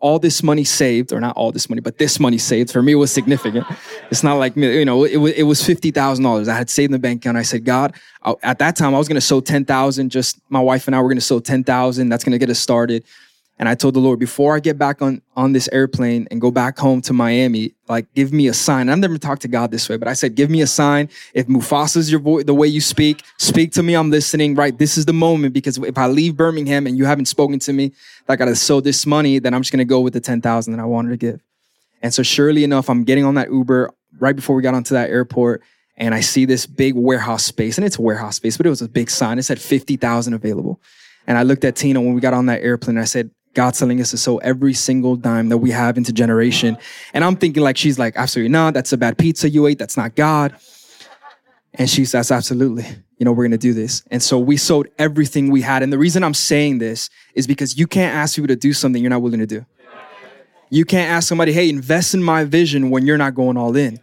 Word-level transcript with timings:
all 0.00 0.18
this 0.18 0.42
money 0.42 0.64
saved, 0.64 1.12
or 1.12 1.20
not 1.20 1.36
all 1.36 1.52
this 1.52 1.68
money, 1.68 1.80
but 1.80 1.98
this 1.98 2.18
money 2.18 2.38
saved. 2.38 2.72
For 2.72 2.82
me, 2.82 2.94
was 2.94 3.12
significant. 3.12 3.66
it's 4.10 4.22
not 4.22 4.34
like 4.34 4.56
you 4.56 4.84
know, 4.84 5.04
it 5.04 5.18
was 5.18 5.32
it 5.32 5.44
was 5.44 5.64
fifty 5.64 5.90
thousand 5.90 6.24
dollars. 6.24 6.48
I 6.48 6.56
had 6.56 6.70
saved 6.70 6.86
in 6.86 6.92
the 6.92 6.98
bank 6.98 7.22
account. 7.22 7.36
I 7.36 7.42
said, 7.42 7.64
God, 7.64 7.94
I, 8.22 8.34
at 8.42 8.58
that 8.58 8.76
time, 8.76 8.94
I 8.94 8.98
was 8.98 9.08
going 9.08 9.16
to 9.16 9.20
sow 9.20 9.40
ten 9.40 9.64
thousand. 9.64 10.10
Just 10.10 10.40
my 10.48 10.60
wife 10.60 10.88
and 10.88 10.96
I 10.96 11.00
were 11.00 11.08
going 11.08 11.18
to 11.18 11.24
sow 11.24 11.38
ten 11.38 11.62
thousand. 11.62 12.08
That's 12.08 12.24
going 12.24 12.32
to 12.32 12.38
get 12.38 12.50
us 12.50 12.58
started. 12.58 13.04
And 13.60 13.68
I 13.68 13.74
told 13.74 13.92
the 13.92 14.00
Lord, 14.00 14.18
before 14.18 14.56
I 14.56 14.60
get 14.60 14.78
back 14.78 15.02
on, 15.02 15.20
on 15.36 15.52
this 15.52 15.68
airplane 15.70 16.26
and 16.30 16.40
go 16.40 16.50
back 16.50 16.78
home 16.78 17.02
to 17.02 17.12
Miami, 17.12 17.74
like 17.90 18.10
give 18.14 18.32
me 18.32 18.48
a 18.48 18.54
sign. 18.54 18.88
I've 18.88 18.98
never 18.98 19.18
talked 19.18 19.42
to 19.42 19.48
God 19.48 19.70
this 19.70 19.86
way, 19.86 19.98
but 19.98 20.08
I 20.08 20.14
said, 20.14 20.34
give 20.34 20.48
me 20.48 20.62
a 20.62 20.66
sign. 20.66 21.10
If 21.34 21.46
Mufasa's 21.46 22.10
your 22.10 22.20
voice, 22.20 22.44
the 22.44 22.54
way 22.54 22.68
you 22.68 22.80
speak, 22.80 23.22
speak 23.36 23.72
to 23.72 23.82
me. 23.82 23.92
I'm 23.92 24.10
listening, 24.10 24.54
right? 24.54 24.76
This 24.78 24.96
is 24.96 25.04
the 25.04 25.12
moment 25.12 25.52
because 25.52 25.76
if 25.76 25.98
I 25.98 26.06
leave 26.06 26.38
Birmingham 26.38 26.86
and 26.86 26.96
you 26.96 27.04
haven't 27.04 27.26
spoken 27.26 27.58
to 27.58 27.74
me, 27.74 27.92
I 28.30 28.36
got 28.36 28.46
to 28.46 28.56
sow 28.56 28.80
this 28.80 29.04
money, 29.04 29.38
then 29.38 29.52
I'm 29.52 29.60
just 29.60 29.72
going 29.72 29.78
to 29.80 29.84
go 29.84 30.00
with 30.00 30.14
the 30.14 30.20
10,000 30.20 30.72
that 30.72 30.80
I 30.80 30.86
wanted 30.86 31.10
to 31.10 31.18
give. 31.18 31.42
And 32.00 32.14
so 32.14 32.22
surely 32.22 32.64
enough, 32.64 32.88
I'm 32.88 33.04
getting 33.04 33.26
on 33.26 33.34
that 33.34 33.52
Uber 33.52 33.90
right 34.18 34.34
before 34.34 34.56
we 34.56 34.62
got 34.62 34.72
onto 34.72 34.94
that 34.94 35.10
airport 35.10 35.62
and 35.98 36.14
I 36.14 36.20
see 36.20 36.46
this 36.46 36.64
big 36.64 36.94
warehouse 36.94 37.44
space 37.44 37.76
and 37.76 37.86
it's 37.86 37.98
a 37.98 38.02
warehouse 38.02 38.36
space, 38.36 38.56
but 38.56 38.64
it 38.64 38.70
was 38.70 38.80
a 38.80 38.88
big 38.88 39.10
sign. 39.10 39.38
It 39.38 39.42
said 39.42 39.60
50,000 39.60 40.32
available. 40.32 40.80
And 41.26 41.36
I 41.36 41.42
looked 41.42 41.64
at 41.64 41.76
Tina 41.76 42.00
when 42.00 42.14
we 42.14 42.22
got 42.22 42.32
on 42.32 42.46
that 42.46 42.62
airplane. 42.62 42.96
I 42.96 43.04
said, 43.04 43.30
God's 43.54 43.78
telling 43.78 44.00
us 44.00 44.10
to 44.10 44.18
sow 44.18 44.38
every 44.38 44.74
single 44.74 45.16
dime 45.16 45.48
that 45.48 45.58
we 45.58 45.70
have 45.70 45.98
into 45.98 46.12
generation. 46.12 46.78
And 47.12 47.24
I'm 47.24 47.36
thinking 47.36 47.62
like, 47.62 47.76
she's 47.76 47.98
like, 47.98 48.16
absolutely 48.16 48.50
not. 48.50 48.74
That's 48.74 48.92
a 48.92 48.96
bad 48.96 49.18
pizza 49.18 49.48
you 49.48 49.66
ate. 49.66 49.78
That's 49.78 49.96
not 49.96 50.14
God. 50.14 50.54
And 51.74 51.88
she 51.88 52.04
says, 52.04 52.30
absolutely. 52.30 52.84
You 53.18 53.24
know, 53.24 53.32
we're 53.32 53.44
going 53.44 53.50
to 53.52 53.58
do 53.58 53.74
this. 53.74 54.02
And 54.10 54.22
so 54.22 54.38
we 54.38 54.56
sowed 54.56 54.90
everything 54.98 55.50
we 55.50 55.62
had. 55.62 55.82
And 55.82 55.92
the 55.92 55.98
reason 55.98 56.24
I'm 56.24 56.34
saying 56.34 56.78
this 56.78 57.10
is 57.34 57.46
because 57.46 57.78
you 57.78 57.86
can't 57.86 58.14
ask 58.14 58.36
people 58.36 58.48
to 58.48 58.56
do 58.56 58.72
something 58.72 59.02
you're 59.02 59.10
not 59.10 59.22
willing 59.22 59.40
to 59.40 59.46
do. 59.46 59.64
You 60.70 60.84
can't 60.84 61.10
ask 61.10 61.28
somebody, 61.28 61.52
hey, 61.52 61.68
invest 61.68 62.14
in 62.14 62.22
my 62.22 62.44
vision 62.44 62.90
when 62.90 63.04
you're 63.04 63.18
not 63.18 63.34
going 63.34 63.56
all 63.56 63.76
in. 63.76 64.00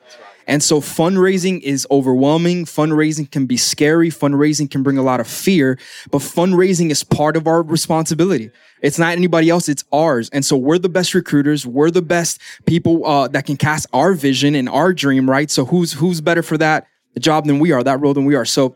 And 0.48 0.64
so 0.64 0.80
fundraising 0.80 1.62
is 1.62 1.86
overwhelming. 1.92 2.66
Fundraising 2.66 3.30
can 3.30 3.46
be 3.46 3.58
scary. 3.58 4.10
Fundraising 4.10 4.72
can 4.72 4.82
bring 4.82 4.98
a 4.98 5.04
lot 5.04 5.20
of 5.20 5.28
fear, 5.28 5.78
but 6.10 6.20
fundraising 6.20 6.90
is 6.90 7.04
part 7.04 7.36
of 7.36 7.48
our 7.48 7.62
responsibility. 7.62 8.50
It's 8.82 8.98
not 8.98 9.12
anybody 9.12 9.50
else, 9.50 9.68
it's 9.68 9.84
ours. 9.92 10.30
And 10.30 10.46
so 10.46 10.56
we're 10.56 10.78
the 10.78 10.90
best 10.90 11.14
recruiters. 11.14 11.66
We're 11.66 11.92
the 11.92 12.02
best 12.02 12.40
people 12.66 13.06
uh, 13.06 13.28
that 13.30 13.46
can 13.46 13.58
cast 13.58 13.88
our 13.92 14.14
vision 14.14 14.56
and 14.56 14.70
our 14.70 14.94
dream, 14.94 15.30
right? 15.30 15.52
So 15.52 15.66
who's 15.66 15.94
who's 15.94 16.22
better 16.22 16.44
for 16.44 16.58
that 16.60 16.88
job 17.20 17.46
than 17.46 17.60
we 17.60 17.72
are, 17.72 17.84
that 17.84 18.00
role 18.00 18.14
than 18.14 18.26
we 18.26 18.36
are. 18.36 18.46
So 18.46 18.76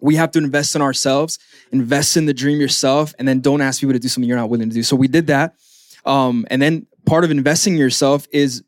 we 0.00 0.16
have 0.16 0.30
to 0.32 0.38
invest 0.38 0.76
in 0.76 0.82
ourselves, 0.82 1.38
invest 1.72 2.16
in 2.16 2.26
the 2.26 2.34
dream 2.34 2.60
yourself, 2.60 3.14
and 3.18 3.26
then 3.26 3.40
don't 3.40 3.60
ask 3.60 3.80
people 3.80 3.94
to 3.94 3.98
do 3.98 4.08
something 4.08 4.28
you're 4.28 4.36
not 4.36 4.50
willing 4.50 4.68
to 4.68 4.74
do. 4.74 4.82
So 4.82 4.96
we 4.96 5.08
did 5.08 5.28
that. 5.28 5.54
Um, 6.04 6.46
and 6.50 6.60
then 6.60 6.86
part 7.06 7.24
of 7.24 7.30
investing 7.30 7.74
in 7.74 7.78
yourself 7.78 8.26
is 8.30 8.62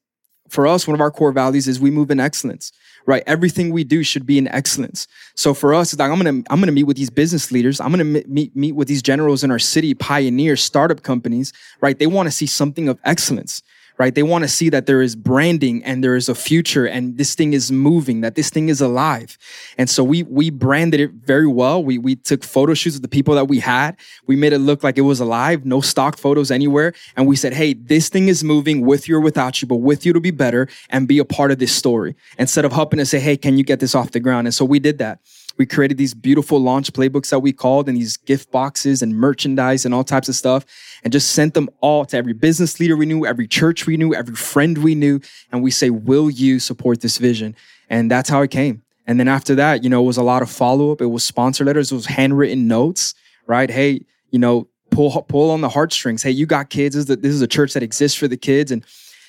for 0.50 0.66
us, 0.66 0.86
one 0.86 0.94
of 0.94 1.00
our 1.00 1.10
core 1.10 1.32
values 1.32 1.68
is 1.68 1.80
we 1.80 1.90
move 1.90 2.10
in 2.10 2.20
excellence, 2.20 2.72
right? 3.06 3.22
Everything 3.26 3.70
we 3.70 3.84
do 3.84 4.02
should 4.02 4.26
be 4.26 4.36
in 4.36 4.48
excellence. 4.48 5.06
So 5.36 5.54
for 5.54 5.72
us, 5.72 5.92
it's 5.92 6.00
like 6.00 6.10
I'm 6.10 6.18
gonna 6.18 6.42
I'm 6.50 6.60
gonna 6.60 6.72
meet 6.72 6.84
with 6.84 6.96
these 6.96 7.10
business 7.10 7.50
leaders. 7.52 7.80
I'm 7.80 7.90
gonna 7.90 8.04
meet 8.04 8.54
meet 8.54 8.74
with 8.74 8.88
these 8.88 9.02
generals 9.02 9.44
in 9.44 9.50
our 9.50 9.58
city, 9.58 9.94
pioneers, 9.94 10.62
startup 10.62 11.02
companies, 11.02 11.52
right? 11.80 11.98
They 11.98 12.06
want 12.06 12.26
to 12.26 12.30
see 12.30 12.46
something 12.46 12.88
of 12.88 12.98
excellence 13.04 13.62
right? 14.00 14.14
They 14.14 14.22
want 14.22 14.44
to 14.44 14.48
see 14.48 14.70
that 14.70 14.86
there 14.86 15.02
is 15.02 15.14
branding 15.14 15.84
and 15.84 16.02
there 16.02 16.16
is 16.16 16.30
a 16.30 16.34
future 16.34 16.86
and 16.86 17.18
this 17.18 17.34
thing 17.34 17.52
is 17.52 17.70
moving, 17.70 18.22
that 18.22 18.34
this 18.34 18.48
thing 18.48 18.70
is 18.70 18.80
alive. 18.80 19.36
And 19.76 19.90
so 19.90 20.02
we 20.02 20.22
we 20.22 20.48
branded 20.48 21.00
it 21.00 21.10
very 21.32 21.46
well. 21.46 21.84
We 21.84 21.98
we 21.98 22.16
took 22.16 22.42
photo 22.42 22.72
shoots 22.72 22.96
of 22.96 23.02
the 23.02 23.08
people 23.08 23.34
that 23.34 23.44
we 23.44 23.58
had. 23.60 23.98
We 24.26 24.36
made 24.36 24.54
it 24.54 24.60
look 24.60 24.82
like 24.82 24.96
it 24.96 25.02
was 25.02 25.20
alive, 25.20 25.66
no 25.66 25.82
stock 25.82 26.16
photos 26.16 26.50
anywhere. 26.50 26.94
And 27.14 27.26
we 27.26 27.36
said, 27.36 27.52
hey, 27.52 27.74
this 27.74 28.08
thing 28.08 28.28
is 28.28 28.42
moving 28.42 28.86
with 28.86 29.06
you 29.06 29.16
or 29.18 29.20
without 29.20 29.60
you, 29.60 29.68
but 29.68 29.82
with 29.90 30.06
you 30.06 30.14
to 30.14 30.20
be 30.20 30.30
better 30.30 30.66
and 30.88 31.06
be 31.06 31.18
a 31.18 31.26
part 31.26 31.50
of 31.50 31.58
this 31.58 31.74
story. 31.74 32.16
Instead 32.38 32.64
of 32.64 32.72
helping 32.72 33.00
to 33.00 33.04
say, 33.04 33.20
hey, 33.20 33.36
can 33.36 33.58
you 33.58 33.64
get 33.64 33.80
this 33.80 33.94
off 33.94 34.12
the 34.12 34.20
ground? 34.20 34.46
And 34.46 34.54
so 34.54 34.64
we 34.64 34.78
did 34.78 34.96
that. 34.96 35.20
We 35.60 35.66
created 35.66 35.98
these 35.98 36.14
beautiful 36.14 36.58
launch 36.58 36.90
playbooks 36.94 37.28
that 37.28 37.40
we 37.40 37.52
called 37.52 37.86
and 37.86 37.94
these 37.94 38.16
gift 38.16 38.50
boxes 38.50 39.02
and 39.02 39.14
merchandise 39.14 39.84
and 39.84 39.92
all 39.92 40.04
types 40.04 40.30
of 40.30 40.34
stuff 40.34 40.64
and 41.04 41.12
just 41.12 41.32
sent 41.32 41.52
them 41.52 41.68
all 41.82 42.06
to 42.06 42.16
every 42.16 42.32
business 42.32 42.80
leader 42.80 42.96
we 42.96 43.04
knew, 43.04 43.26
every 43.26 43.46
church 43.46 43.86
we 43.86 43.98
knew, 43.98 44.14
every 44.14 44.36
friend 44.36 44.78
we 44.78 44.94
knew. 44.94 45.20
And 45.52 45.62
we 45.62 45.70
say, 45.70 45.90
will 45.90 46.30
you 46.30 46.60
support 46.60 47.02
this 47.02 47.18
vision? 47.18 47.54
And 47.90 48.10
that's 48.10 48.30
how 48.30 48.40
it 48.40 48.50
came. 48.50 48.80
And 49.06 49.20
then 49.20 49.28
after 49.28 49.54
that, 49.56 49.84
you 49.84 49.90
know, 49.90 50.02
it 50.02 50.06
was 50.06 50.16
a 50.16 50.22
lot 50.22 50.40
of 50.40 50.50
follow 50.50 50.92
up. 50.92 51.02
It 51.02 51.08
was 51.08 51.24
sponsor 51.24 51.66
letters. 51.66 51.92
It 51.92 51.94
was 51.94 52.06
handwritten 52.06 52.66
notes, 52.66 53.14
right? 53.46 53.70
Hey, 53.70 54.06
you 54.30 54.38
know, 54.38 54.66
pull, 54.88 55.10
pull 55.24 55.50
on 55.50 55.60
the 55.60 55.68
heartstrings. 55.68 56.22
Hey, 56.22 56.30
you 56.30 56.46
got 56.46 56.70
kids. 56.70 56.94
This 56.94 57.02
is, 57.02 57.06
the, 57.06 57.16
this 57.16 57.34
is 57.34 57.42
a 57.42 57.46
church 57.46 57.74
that 57.74 57.82
exists 57.82 58.16
for 58.16 58.28
the 58.28 58.38
kids. 58.38 58.72
And, 58.72 58.82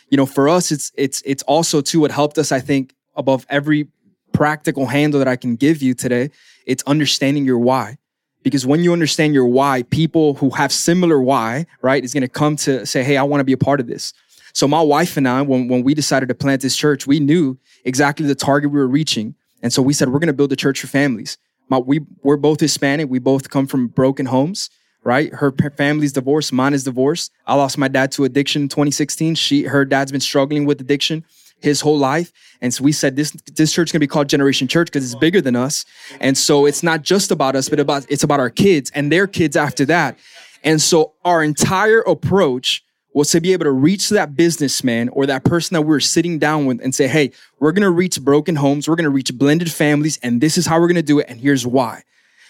you 0.10 0.16
know, 0.16 0.26
for 0.26 0.48
us, 0.48 0.72
it's, 0.72 0.94
it's, 0.96 1.22
it's 1.26 1.44
also 1.44 1.82
too, 1.82 2.00
what 2.00 2.12
helped 2.12 2.38
us, 2.38 2.54
I 2.54 2.62
think, 2.62 2.96
above 3.18 3.46
every 3.50 3.90
practical 4.42 4.88
handle 4.88 5.20
that 5.20 5.28
I 5.28 5.36
can 5.36 5.56
give 5.56 5.84
you 5.84 5.94
today. 5.94 6.32
It's 6.66 6.82
understanding 6.88 7.46
your 7.46 7.60
why. 7.60 8.00
Because 8.42 8.66
when 8.66 8.84
you 8.84 8.92
understand 8.92 9.36
your 9.36 9.46
why, 9.46 9.84
people 9.84 10.34
who 10.34 10.50
have 10.50 10.72
similar 10.72 11.22
why, 11.22 11.68
right, 11.84 12.04
is 12.04 12.12
going 12.12 12.22
to 12.22 12.28
come 12.28 12.56
to 12.56 12.84
say, 12.88 13.04
Hey, 13.04 13.18
I 13.18 13.24
want 13.24 13.42
to 13.42 13.44
be 13.44 13.54
a 13.54 13.58
part 13.58 13.80
of 13.80 13.86
this. 13.86 14.14
So 14.54 14.68
my 14.68 14.82
wife 14.82 15.16
and 15.16 15.28
I, 15.28 15.44
when, 15.44 15.68
when 15.68 15.84
we 15.84 15.94
decided 15.94 16.28
to 16.30 16.34
plant 16.34 16.64
this 16.64 16.76
church, 16.76 17.06
we 17.06 17.20
knew 17.20 17.60
exactly 17.86 18.26
the 18.26 18.34
target 18.34 18.72
we 18.72 18.80
were 18.80 18.88
reaching. 18.88 19.36
And 19.62 19.72
so 19.72 19.84
we 19.84 19.94
said, 19.94 20.10
we're 20.10 20.18
going 20.18 20.26
to 20.26 20.34
build 20.34 20.52
a 20.52 20.56
church 20.56 20.82
for 20.82 20.88
families. 20.88 21.38
My, 21.70 21.78
we, 21.78 22.00
we're 22.24 22.36
both 22.36 22.62
Hispanic. 22.62 23.12
We 23.12 23.20
both 23.20 23.52
come 23.52 23.68
from 23.68 23.90
broken 23.90 24.26
homes, 24.26 24.72
right? 25.04 25.32
Her 25.36 25.54
family's 25.78 26.14
divorced. 26.14 26.52
Mine 26.52 26.74
is 26.74 26.84
divorced. 26.84 27.32
I 27.46 27.54
lost 27.54 27.78
my 27.78 27.90
dad 27.90 28.12
to 28.14 28.24
addiction 28.24 28.64
in 28.64 28.70
2016. 28.70 29.36
She, 29.36 29.66
her 29.66 29.86
dad's 29.86 30.12
been 30.12 30.20
struggling 30.20 30.66
with 30.66 30.82
addiction 30.82 31.26
his 31.62 31.82
whole 31.82 31.98
life. 31.98 32.32
And 32.62 32.74
so 32.74 32.84
we 32.84 32.92
said 32.92 33.16
this 33.16 33.32
this 33.56 33.72
church 33.72 33.90
is 33.90 33.92
gonna 33.92 34.02
be 34.02 34.08
called 34.08 34.30
Generation 34.30 34.68
Church 34.68 34.88
because 34.88 35.04
it's 35.04 35.20
bigger 35.20 35.42
than 35.42 35.56
us. 35.56 35.86
And 36.20 36.38
so 36.38 36.66
it's 36.66 36.84
not 36.84 37.02
just 37.02 37.32
about 37.32 37.56
us, 37.56 37.70
but 37.70 37.80
about 37.80 38.06
it's 38.10 38.24
about 38.24 38.40
our 38.40 38.50
kids 38.50 38.92
and 38.94 39.12
their 39.12 39.28
kids 39.28 39.56
after 39.56 39.86
that. 39.86 40.18
And 40.64 40.82
so 40.82 41.14
our 41.26 41.44
entire 41.44 42.02
approach 42.02 42.84
was 43.14 43.32
to 43.32 43.42
be 43.42 43.52
able 43.54 43.66
to 43.66 43.72
reach 43.72 44.10
that 44.10 44.36
businessman 44.36 45.10
or 45.10 45.26
that 45.26 45.44
person 45.44 45.74
that 45.76 45.82
we 45.82 45.88
were 45.88 46.00
sitting 46.00 46.40
down 46.40 46.66
with 46.66 46.80
and 46.82 46.96
say, 46.96 47.08
hey, 47.08 47.32
we're 47.60 47.72
gonna 47.72 47.90
reach 47.90 48.22
broken 48.22 48.56
homes, 48.56 48.88
we're 48.88 48.96
gonna 48.96 49.10
reach 49.10 49.34
blended 49.38 49.72
families, 49.72 50.18
and 50.24 50.40
this 50.40 50.58
is 50.58 50.66
how 50.66 50.80
we're 50.80 50.88
gonna 50.88 51.02
do 51.02 51.20
it, 51.20 51.26
and 51.28 51.40
here's 51.40 51.68
why. 51.68 52.04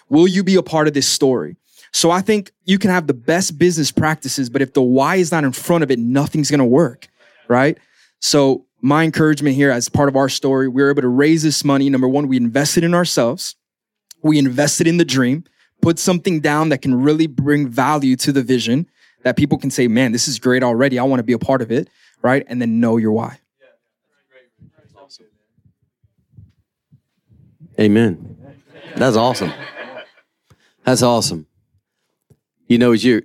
Will 0.09 0.27
you 0.27 0.43
be 0.43 0.55
a 0.55 0.63
part 0.63 0.87
of 0.87 0.93
this 0.93 1.07
story? 1.07 1.55
So 1.93 2.11
I 2.11 2.21
think 2.21 2.51
you 2.65 2.77
can 2.77 2.89
have 2.89 3.07
the 3.07 3.13
best 3.13 3.57
business 3.57 3.91
practices, 3.91 4.49
but 4.49 4.61
if 4.61 4.73
the 4.73 4.81
why 4.81 5.15
is 5.15 5.31
not 5.31 5.43
in 5.43 5.51
front 5.51 5.83
of 5.83 5.91
it, 5.91 5.99
nothing's 5.99 6.51
gonna 6.51 6.65
work, 6.65 7.07
right? 7.47 7.77
So 8.19 8.65
my 8.81 9.03
encouragement 9.03 9.55
here 9.55 9.69
as 9.69 9.89
part 9.89 10.09
of 10.09 10.15
our 10.15 10.27
story, 10.27 10.67
we 10.67 10.81
were 10.81 10.89
able 10.89 11.03
to 11.03 11.07
raise 11.07 11.43
this 11.43 11.63
money. 11.63 11.89
Number 11.89 12.07
one, 12.07 12.27
we 12.27 12.37
invested 12.37 12.83
in 12.83 12.93
ourselves. 12.93 13.55
We 14.23 14.37
invested 14.37 14.87
in 14.87 14.97
the 14.97 15.05
dream, 15.05 15.43
put 15.81 15.99
something 15.99 16.41
down 16.41 16.69
that 16.69 16.81
can 16.81 16.95
really 17.01 17.27
bring 17.27 17.67
value 17.67 18.15
to 18.17 18.31
the 18.31 18.43
vision 18.43 18.87
that 19.23 19.37
people 19.37 19.57
can 19.57 19.69
say, 19.69 19.87
man, 19.87 20.11
this 20.11 20.27
is 20.27 20.39
great 20.39 20.63
already. 20.63 20.97
I 20.99 21.03
want 21.03 21.19
to 21.19 21.23
be 21.23 21.33
a 21.33 21.39
part 21.39 21.61
of 21.61 21.71
it. 21.71 21.89
Right. 22.21 22.43
And 22.47 22.61
then 22.61 22.79
know 22.79 22.97
your 22.97 23.11
why. 23.11 23.39
Amen. 27.79 28.37
That's 28.95 29.15
awesome. 29.15 29.51
That's 30.83 31.01
awesome. 31.01 31.47
You 32.67 32.77
know, 32.77 32.91
as 32.91 33.03
you 33.03 33.23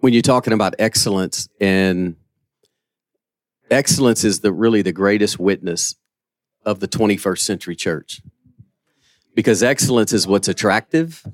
when 0.00 0.12
you're 0.12 0.22
talking 0.22 0.52
about 0.52 0.74
excellence 0.78 1.48
and 1.60 2.16
excellence 3.70 4.24
is 4.24 4.40
the 4.40 4.52
really 4.52 4.82
the 4.82 4.92
greatest 4.92 5.38
witness 5.38 5.94
of 6.64 6.80
the 6.80 6.88
21st 6.88 7.38
century 7.38 7.76
church. 7.76 8.20
Because 9.34 9.62
excellence 9.62 10.12
is 10.12 10.26
what's 10.26 10.48
attractive. 10.48 11.26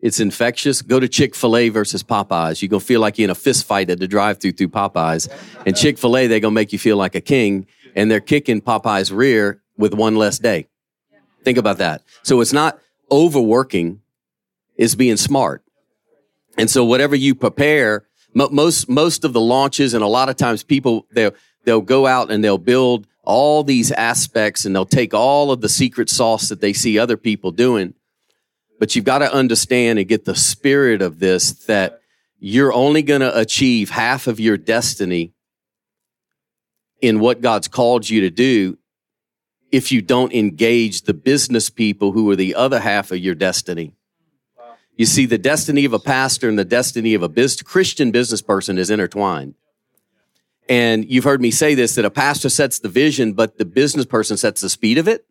It's 0.00 0.20
infectious. 0.20 0.82
Go 0.82 0.98
to 1.00 1.08
chick-fil-a 1.08 1.68
versus 1.68 2.02
popeyes. 2.02 2.62
You're 2.62 2.68
going 2.68 2.80
to 2.80 2.86
feel 2.86 3.00
like 3.00 3.18
you're 3.18 3.24
in 3.24 3.30
a 3.30 3.34
fist 3.34 3.64
fight 3.64 3.90
at 3.90 3.98
the 3.98 4.08
drive-through 4.08 4.52
through 4.52 4.68
popeyes. 4.68 5.28
And 5.66 5.76
chick-fil-a 5.76 6.26
they're 6.26 6.40
going 6.40 6.52
to 6.52 6.60
make 6.60 6.72
you 6.72 6.78
feel 6.78 6.96
like 6.96 7.14
a 7.14 7.20
king 7.20 7.66
and 7.94 8.10
they're 8.10 8.20
kicking 8.20 8.60
popeyes 8.60 9.14
rear 9.14 9.62
with 9.76 9.94
one 9.94 10.16
less 10.16 10.38
day. 10.38 10.68
Think 11.44 11.58
about 11.58 11.78
that. 11.78 12.02
So 12.22 12.40
it's 12.40 12.52
not 12.52 12.78
overworking 13.10 14.00
it's 14.76 14.94
being 14.94 15.16
smart. 15.16 15.62
And 16.58 16.68
so 16.68 16.84
whatever 16.84 17.14
you 17.14 17.34
prepare 17.34 18.04
most 18.34 18.88
most 18.88 19.24
of 19.24 19.32
the 19.34 19.40
launches 19.40 19.92
and 19.94 20.02
a 20.02 20.06
lot 20.06 20.28
of 20.30 20.36
times 20.36 20.62
people 20.62 21.06
they're 21.10 21.32
they'll 21.64 21.80
go 21.80 22.06
out 22.06 22.30
and 22.30 22.42
they'll 22.42 22.58
build 22.58 23.06
all 23.24 23.62
these 23.62 23.92
aspects 23.92 24.64
and 24.64 24.74
they'll 24.74 24.84
take 24.84 25.14
all 25.14 25.52
of 25.52 25.60
the 25.60 25.68
secret 25.68 26.10
sauce 26.10 26.48
that 26.48 26.60
they 26.60 26.72
see 26.72 26.98
other 26.98 27.16
people 27.16 27.50
doing. 27.50 27.94
But 28.78 28.96
you've 28.96 29.04
got 29.04 29.18
to 29.18 29.32
understand 29.32 29.98
and 29.98 30.08
get 30.08 30.24
the 30.24 30.34
spirit 30.34 31.02
of 31.02 31.20
this 31.20 31.52
that 31.66 32.00
you're 32.40 32.72
only 32.72 33.02
going 33.02 33.20
to 33.20 33.38
achieve 33.38 33.90
half 33.90 34.26
of 34.26 34.40
your 34.40 34.56
destiny 34.56 35.32
in 37.00 37.20
what 37.20 37.40
God's 37.40 37.68
called 37.68 38.08
you 38.08 38.22
to 38.22 38.30
do 38.30 38.78
if 39.70 39.92
you 39.92 40.02
don't 40.02 40.32
engage 40.32 41.02
the 41.02 41.14
business 41.14 41.70
people 41.70 42.12
who 42.12 42.28
are 42.30 42.36
the 42.36 42.54
other 42.54 42.80
half 42.80 43.12
of 43.12 43.18
your 43.18 43.34
destiny. 43.34 43.94
You 44.96 45.06
see, 45.06 45.24
the 45.24 45.38
destiny 45.38 45.84
of 45.84 45.92
a 45.92 45.98
pastor 45.98 46.48
and 46.48 46.58
the 46.58 46.64
destiny 46.64 47.14
of 47.14 47.22
a 47.22 47.48
Christian 47.64 48.10
business 48.10 48.42
person 48.42 48.76
is 48.76 48.90
intertwined. 48.90 49.54
And 50.72 51.04
you've 51.10 51.24
heard 51.24 51.42
me 51.42 51.50
say 51.50 51.74
this 51.74 51.96
that 51.96 52.06
a 52.06 52.10
pastor 52.10 52.48
sets 52.48 52.78
the 52.78 52.88
vision, 52.88 53.34
but 53.34 53.58
the 53.58 53.66
business 53.66 54.06
person 54.06 54.38
sets 54.38 54.62
the 54.62 54.70
speed 54.70 54.96
of 54.96 55.06
it. 55.06 55.26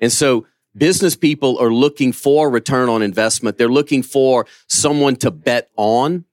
And 0.00 0.10
so 0.10 0.46
business 0.74 1.14
people 1.14 1.58
are 1.58 1.70
looking 1.70 2.12
for 2.12 2.48
return 2.48 2.88
on 2.88 3.02
investment. 3.02 3.58
They're 3.58 3.68
looking 3.68 4.02
for 4.02 4.46
someone 4.68 5.16
to 5.16 5.30
bet 5.30 5.68
on. 5.76 6.24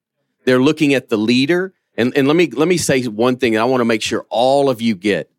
They're 0.46 0.62
looking 0.62 0.94
at 0.94 1.10
the 1.10 1.18
leader. 1.18 1.74
And, 1.98 2.16
and 2.16 2.26
let 2.26 2.38
me 2.38 2.50
let 2.52 2.70
me 2.70 2.78
say 2.78 3.04
one 3.04 3.36
thing, 3.36 3.58
I 3.58 3.66
want 3.66 3.82
to 3.82 3.86
make 3.86 4.02
sure 4.02 4.26
all 4.30 4.70
of 4.70 4.82
you 4.82 4.96
get. 4.96 5.30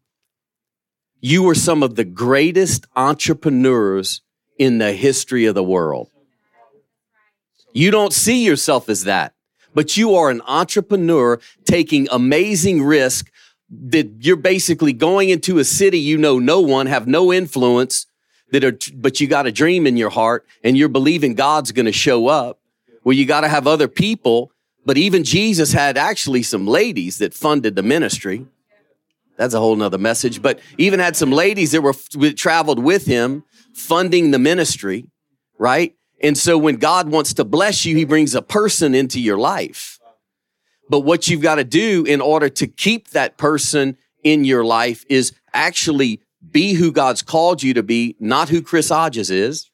You 1.23 1.49
are 1.49 1.55
some 1.55 1.82
of 1.82 1.94
the 1.94 2.05
greatest 2.05 2.87
entrepreneurs 2.94 4.21
in 4.59 4.76
the 4.76 4.93
history 4.93 5.47
of 5.47 5.55
the 5.55 5.65
world. 5.65 6.11
You 7.73 7.91
don't 7.91 8.12
see 8.12 8.44
yourself 8.44 8.91
as 8.91 9.05
that, 9.05 9.33
but 9.75 9.97
you 9.97 10.15
are 10.15 10.31
an 10.31 10.41
entrepreneur 10.47 11.41
taking 11.65 12.09
amazing 12.11 12.82
risk 12.82 13.31
that 13.71 14.09
you're 14.21 14.37
basically 14.37 14.93
going 14.93 15.29
into 15.29 15.59
a 15.59 15.65
city 15.65 15.99
you 15.99 16.17
know 16.17 16.38
no 16.38 16.61
one, 16.61 16.87
have 16.87 17.06
no 17.06 17.32
influence, 17.32 18.06
that 18.53 18.65
are, 18.65 18.79
but 18.94 19.21
you 19.21 19.26
got 19.26 19.47
a 19.47 19.53
dream 19.53 19.87
in 19.87 19.97
your 19.97 20.11
heart 20.11 20.47
and 20.62 20.76
you're 20.76 20.88
believing 20.88 21.35
God's 21.35 21.73
going 21.73 21.87
to 21.87 21.93
show 21.93 22.29
up. 22.29 22.61
Well, 23.03 23.15
you 23.15 23.26
got 23.26 23.41
to 23.41 23.49
have 23.49 23.67
other 23.67 23.88
people. 23.88 24.53
But 24.87 24.99
even 24.99 25.25
Jesus 25.25 25.73
had 25.73 25.97
actually 25.97 26.43
some 26.43 26.67
ladies 26.67 27.19
that 27.19 27.32
funded 27.32 27.75
the 27.75 27.82
ministry. 27.82 28.47
That's 29.37 29.55
a 29.55 29.59
whole 29.59 29.75
nother 29.75 29.99
message. 29.99 30.43
But 30.43 30.61
even 30.79 31.00
had 31.00 31.17
some 31.17 31.32
ladies 31.32 31.73
that 31.73 31.81
were 31.81 31.94
traveled 32.32 32.79
with 32.79 33.06
him 33.06 33.44
funding 33.75 34.31
the 34.31 34.38
ministry, 34.38 35.06
right? 35.59 35.94
And 36.25 36.38
so 36.38 36.56
when 36.56 36.76
God 36.76 37.11
wants 37.11 37.35
to 37.35 37.44
bless 37.44 37.85
you, 37.85 37.94
he 37.94 38.06
brings 38.06 38.35
a 38.35 38.41
person 38.41 38.94
into 38.94 39.21
your 39.21 39.37
life. 39.37 40.00
But 40.88 41.00
what 41.00 41.29
you've 41.29 41.43
got 41.43 41.56
to 41.56 41.65
do 41.65 42.05
in 42.06 42.23
order 42.23 42.49
to 42.49 42.67
keep 42.67 43.11
that 43.11 43.37
person 43.37 43.99
in 44.23 44.44
your 44.44 44.65
life 44.65 45.05
is 45.11 45.35
actually 45.53 46.23
be 46.50 46.73
who 46.73 46.93
God's 46.93 47.21
called 47.21 47.62
you 47.62 47.75
to 47.75 47.82
be, 47.82 48.17
not 48.19 48.49
who 48.49 48.62
Chris 48.62 48.88
Hodges 48.88 49.31
is, 49.31 49.71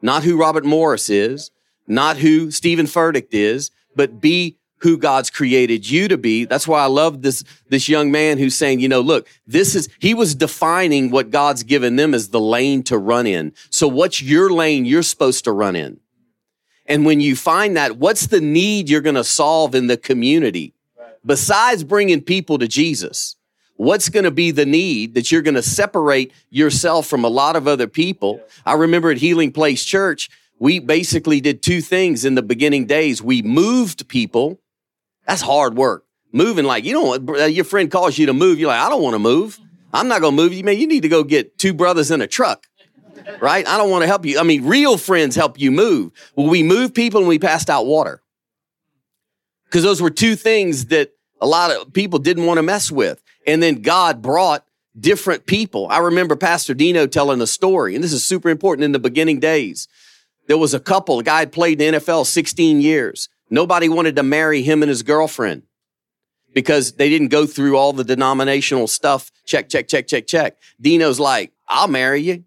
not 0.00 0.22
who 0.24 0.38
Robert 0.38 0.64
Morris 0.64 1.10
is, 1.10 1.50
not 1.86 2.16
who 2.16 2.50
Steven 2.50 2.86
Furtick 2.86 3.28
is, 3.32 3.70
but 3.94 4.22
be 4.22 4.56
who 4.80 4.96
God's 4.98 5.30
created 5.30 5.88
you 5.88 6.08
to 6.08 6.18
be. 6.18 6.44
That's 6.44 6.66
why 6.66 6.82
I 6.82 6.86
love 6.86 7.22
this, 7.22 7.44
this 7.68 7.88
young 7.88 8.10
man 8.10 8.38
who's 8.38 8.54
saying, 8.54 8.80
you 8.80 8.88
know, 8.88 9.00
look, 9.00 9.28
this 9.46 9.74
is, 9.74 9.88
he 9.98 10.14
was 10.14 10.34
defining 10.34 11.10
what 11.10 11.30
God's 11.30 11.62
given 11.62 11.96
them 11.96 12.14
as 12.14 12.28
the 12.28 12.40
lane 12.40 12.82
to 12.84 12.98
run 12.98 13.26
in. 13.26 13.52
So 13.70 13.88
what's 13.88 14.22
your 14.22 14.50
lane 14.50 14.84
you're 14.84 15.02
supposed 15.02 15.44
to 15.44 15.52
run 15.52 15.76
in? 15.76 16.00
And 16.86 17.04
when 17.04 17.20
you 17.20 17.36
find 17.36 17.76
that, 17.76 17.98
what's 17.98 18.26
the 18.26 18.40
need 18.40 18.88
you're 18.88 19.00
going 19.00 19.14
to 19.14 19.24
solve 19.24 19.74
in 19.74 19.86
the 19.86 19.96
community? 19.96 20.74
Besides 21.24 21.84
bringing 21.84 22.22
people 22.22 22.58
to 22.58 22.66
Jesus, 22.66 23.36
what's 23.76 24.08
going 24.08 24.24
to 24.24 24.30
be 24.30 24.50
the 24.50 24.66
need 24.66 25.14
that 25.14 25.30
you're 25.30 25.42
going 25.42 25.54
to 25.54 25.62
separate 25.62 26.32
yourself 26.48 27.06
from 27.06 27.24
a 27.24 27.28
lot 27.28 27.54
of 27.54 27.68
other 27.68 27.86
people? 27.86 28.40
I 28.64 28.74
remember 28.74 29.10
at 29.10 29.18
Healing 29.18 29.52
Place 29.52 29.84
Church, 29.84 30.30
we 30.58 30.78
basically 30.78 31.40
did 31.40 31.62
two 31.62 31.80
things 31.80 32.24
in 32.24 32.34
the 32.34 32.42
beginning 32.42 32.86
days. 32.86 33.22
We 33.22 33.40
moved 33.42 34.08
people 34.08 34.58
that's 35.30 35.42
hard 35.42 35.76
work. 35.76 36.04
Moving 36.32 36.64
like 36.64 36.84
you 36.84 36.92
don't. 36.92 37.30
Uh, 37.30 37.44
your 37.44 37.64
friend 37.64 37.88
calls 37.88 38.18
you 38.18 38.26
to 38.26 38.32
move. 38.32 38.58
You're 38.58 38.68
like, 38.68 38.80
I 38.80 38.88
don't 38.88 39.02
want 39.02 39.14
to 39.14 39.20
move. 39.20 39.60
I'm 39.92 40.08
not 40.08 40.20
going 40.20 40.36
to 40.36 40.42
move 40.42 40.52
you, 40.52 40.64
man. 40.64 40.76
You 40.76 40.88
need 40.88 41.02
to 41.02 41.08
go 41.08 41.22
get 41.22 41.56
two 41.56 41.72
brothers 41.72 42.10
in 42.10 42.20
a 42.20 42.26
truck, 42.26 42.66
right? 43.40 43.66
I 43.66 43.76
don't 43.76 43.90
want 43.90 44.02
to 44.02 44.08
help 44.08 44.26
you. 44.26 44.40
I 44.40 44.42
mean, 44.42 44.64
real 44.64 44.98
friends 44.98 45.36
help 45.36 45.60
you 45.60 45.70
move. 45.70 46.10
Well, 46.34 46.48
we 46.48 46.64
moved 46.64 46.96
people 46.96 47.20
and 47.20 47.28
we 47.28 47.38
passed 47.38 47.70
out 47.70 47.86
water 47.86 48.22
because 49.66 49.84
those 49.84 50.02
were 50.02 50.10
two 50.10 50.34
things 50.34 50.86
that 50.86 51.12
a 51.40 51.46
lot 51.46 51.70
of 51.70 51.92
people 51.92 52.18
didn't 52.18 52.46
want 52.46 52.58
to 52.58 52.62
mess 52.62 52.90
with. 52.90 53.22
And 53.46 53.62
then 53.62 53.82
God 53.82 54.22
brought 54.22 54.64
different 54.98 55.46
people. 55.46 55.86
I 55.90 55.98
remember 55.98 56.34
Pastor 56.34 56.74
Dino 56.74 57.06
telling 57.06 57.40
a 57.40 57.46
story, 57.46 57.94
and 57.94 58.02
this 58.02 58.12
is 58.12 58.24
super 58.24 58.48
important 58.48 58.84
in 58.84 58.92
the 58.92 58.98
beginning 58.98 59.38
days. 59.38 59.86
There 60.48 60.58
was 60.58 60.74
a 60.74 60.80
couple, 60.80 61.20
a 61.20 61.22
guy 61.22 61.38
had 61.38 61.52
played 61.52 61.80
in 61.80 61.94
the 61.94 62.00
NFL 62.00 62.26
16 62.26 62.80
years. 62.80 63.28
Nobody 63.50 63.88
wanted 63.88 64.16
to 64.16 64.22
marry 64.22 64.62
him 64.62 64.82
and 64.82 64.88
his 64.88 65.02
girlfriend 65.02 65.62
because 66.54 66.92
they 66.92 67.08
didn't 67.08 67.28
go 67.28 67.46
through 67.46 67.76
all 67.76 67.92
the 67.92 68.04
denominational 68.04 68.86
stuff. 68.86 69.30
Check, 69.44 69.68
check, 69.68 69.88
check, 69.88 70.06
check, 70.06 70.26
check. 70.26 70.56
Dino's 70.80 71.20
like, 71.20 71.52
I'll 71.68 71.88
marry 71.88 72.22
you. 72.22 72.44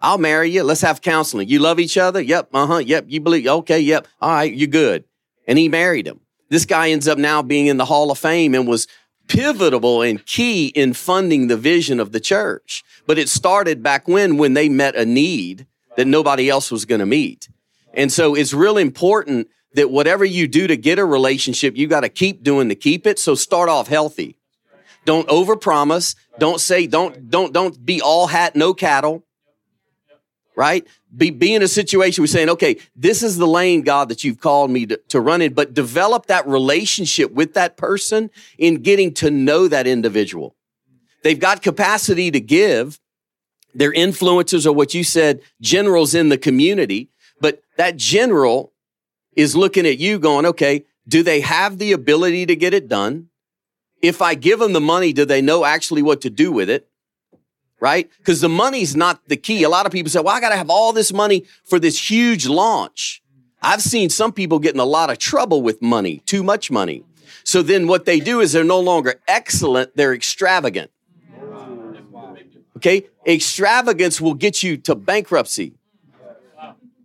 I'll 0.00 0.18
marry 0.18 0.50
you. 0.50 0.62
Let's 0.62 0.82
have 0.82 1.00
counseling. 1.00 1.48
You 1.48 1.58
love 1.58 1.80
each 1.80 1.96
other? 1.96 2.20
Yep. 2.20 2.50
Uh 2.52 2.66
huh. 2.66 2.78
Yep. 2.78 3.06
You 3.08 3.20
believe? 3.20 3.46
Okay. 3.46 3.80
Yep. 3.80 4.06
All 4.20 4.30
right. 4.30 4.52
You're 4.52 4.66
good. 4.68 5.04
And 5.46 5.58
he 5.58 5.68
married 5.68 6.06
him. 6.06 6.20
This 6.48 6.64
guy 6.64 6.90
ends 6.90 7.08
up 7.08 7.18
now 7.18 7.42
being 7.42 7.66
in 7.66 7.76
the 7.76 7.86
Hall 7.86 8.10
of 8.10 8.18
Fame 8.18 8.54
and 8.54 8.68
was 8.68 8.86
pivotal 9.26 10.02
and 10.02 10.24
key 10.24 10.68
in 10.68 10.92
funding 10.92 11.48
the 11.48 11.56
vision 11.56 11.98
of 11.98 12.12
the 12.12 12.20
church. 12.20 12.84
But 13.06 13.18
it 13.18 13.28
started 13.28 13.82
back 13.82 14.06
when, 14.06 14.36
when 14.36 14.54
they 14.54 14.68
met 14.68 14.94
a 14.94 15.04
need 15.04 15.66
that 15.96 16.06
nobody 16.06 16.48
else 16.48 16.70
was 16.70 16.84
going 16.84 17.00
to 17.00 17.06
meet. 17.06 17.48
And 17.94 18.12
so 18.12 18.34
it's 18.34 18.52
real 18.52 18.76
important 18.76 19.48
that 19.76 19.90
whatever 19.90 20.24
you 20.24 20.48
do 20.48 20.66
to 20.66 20.76
get 20.76 20.98
a 20.98 21.04
relationship, 21.04 21.76
you 21.76 21.86
got 21.86 22.00
to 22.00 22.08
keep 22.08 22.42
doing 22.42 22.70
to 22.70 22.74
keep 22.74 23.06
it. 23.06 23.18
So 23.18 23.34
start 23.34 23.68
off 23.68 23.88
healthy. 23.88 24.36
Don't 25.04 25.28
overpromise. 25.28 26.16
Don't 26.38 26.60
say, 26.60 26.86
don't, 26.86 27.30
don't, 27.30 27.52
don't 27.52 27.84
be 27.84 28.00
all 28.00 28.26
hat, 28.26 28.56
no 28.56 28.72
cattle. 28.72 29.22
Right? 30.56 30.86
Be, 31.14 31.28
be 31.28 31.54
in 31.54 31.62
a 31.62 31.68
situation 31.68 32.22
where 32.22 32.28
saying, 32.28 32.48
okay, 32.48 32.78
this 32.96 33.22
is 33.22 33.36
the 33.36 33.46
lane, 33.46 33.82
God, 33.82 34.08
that 34.08 34.24
you've 34.24 34.40
called 34.40 34.70
me 34.70 34.86
to, 34.86 34.96
to 35.08 35.20
run 35.20 35.42
in, 35.42 35.52
but 35.52 35.74
develop 35.74 36.26
that 36.26 36.48
relationship 36.48 37.30
with 37.32 37.52
that 37.52 37.76
person 37.76 38.30
in 38.56 38.76
getting 38.76 39.12
to 39.14 39.30
know 39.30 39.68
that 39.68 39.86
individual. 39.86 40.56
They've 41.22 41.38
got 41.38 41.60
capacity 41.60 42.30
to 42.30 42.40
give. 42.40 42.98
They're 43.74 43.92
influencers 43.92 44.64
or 44.64 44.72
what 44.72 44.94
you 44.94 45.04
said, 45.04 45.42
generals 45.60 46.14
in 46.14 46.30
the 46.30 46.38
community, 46.38 47.10
but 47.42 47.62
that 47.76 47.96
general 47.96 48.72
is 49.36 49.54
looking 49.54 49.86
at 49.86 49.98
you 49.98 50.18
going, 50.18 50.46
okay, 50.46 50.84
do 51.06 51.22
they 51.22 51.40
have 51.40 51.78
the 51.78 51.92
ability 51.92 52.46
to 52.46 52.56
get 52.56 52.74
it 52.74 52.88
done? 52.88 53.28
If 54.02 54.20
I 54.20 54.34
give 54.34 54.58
them 54.58 54.72
the 54.72 54.80
money, 54.80 55.12
do 55.12 55.24
they 55.24 55.40
know 55.40 55.64
actually 55.64 56.02
what 56.02 56.22
to 56.22 56.30
do 56.30 56.50
with 56.50 56.68
it? 56.68 56.88
Right? 57.78 58.10
Because 58.18 58.40
the 58.40 58.48
money's 58.48 58.96
not 58.96 59.20
the 59.28 59.36
key. 59.36 59.62
A 59.62 59.68
lot 59.68 59.86
of 59.86 59.92
people 59.92 60.10
say, 60.10 60.20
well, 60.20 60.34
I 60.34 60.40
got 60.40 60.48
to 60.48 60.56
have 60.56 60.70
all 60.70 60.92
this 60.92 61.12
money 61.12 61.44
for 61.64 61.78
this 61.78 62.10
huge 62.10 62.46
launch. 62.46 63.22
I've 63.62 63.82
seen 63.82 64.08
some 64.10 64.32
people 64.32 64.58
get 64.58 64.74
in 64.74 64.80
a 64.80 64.84
lot 64.84 65.10
of 65.10 65.18
trouble 65.18 65.62
with 65.62 65.82
money, 65.82 66.22
too 66.26 66.42
much 66.42 66.70
money. 66.70 67.04
So 67.44 67.62
then 67.62 67.86
what 67.86 68.06
they 68.06 68.18
do 68.18 68.40
is 68.40 68.52
they're 68.52 68.64
no 68.64 68.80
longer 68.80 69.20
excellent, 69.28 69.96
they're 69.96 70.14
extravagant. 70.14 70.90
Okay? 72.76 73.06
Extravagance 73.26 74.20
will 74.20 74.34
get 74.34 74.62
you 74.62 74.76
to 74.78 74.94
bankruptcy 74.94 75.74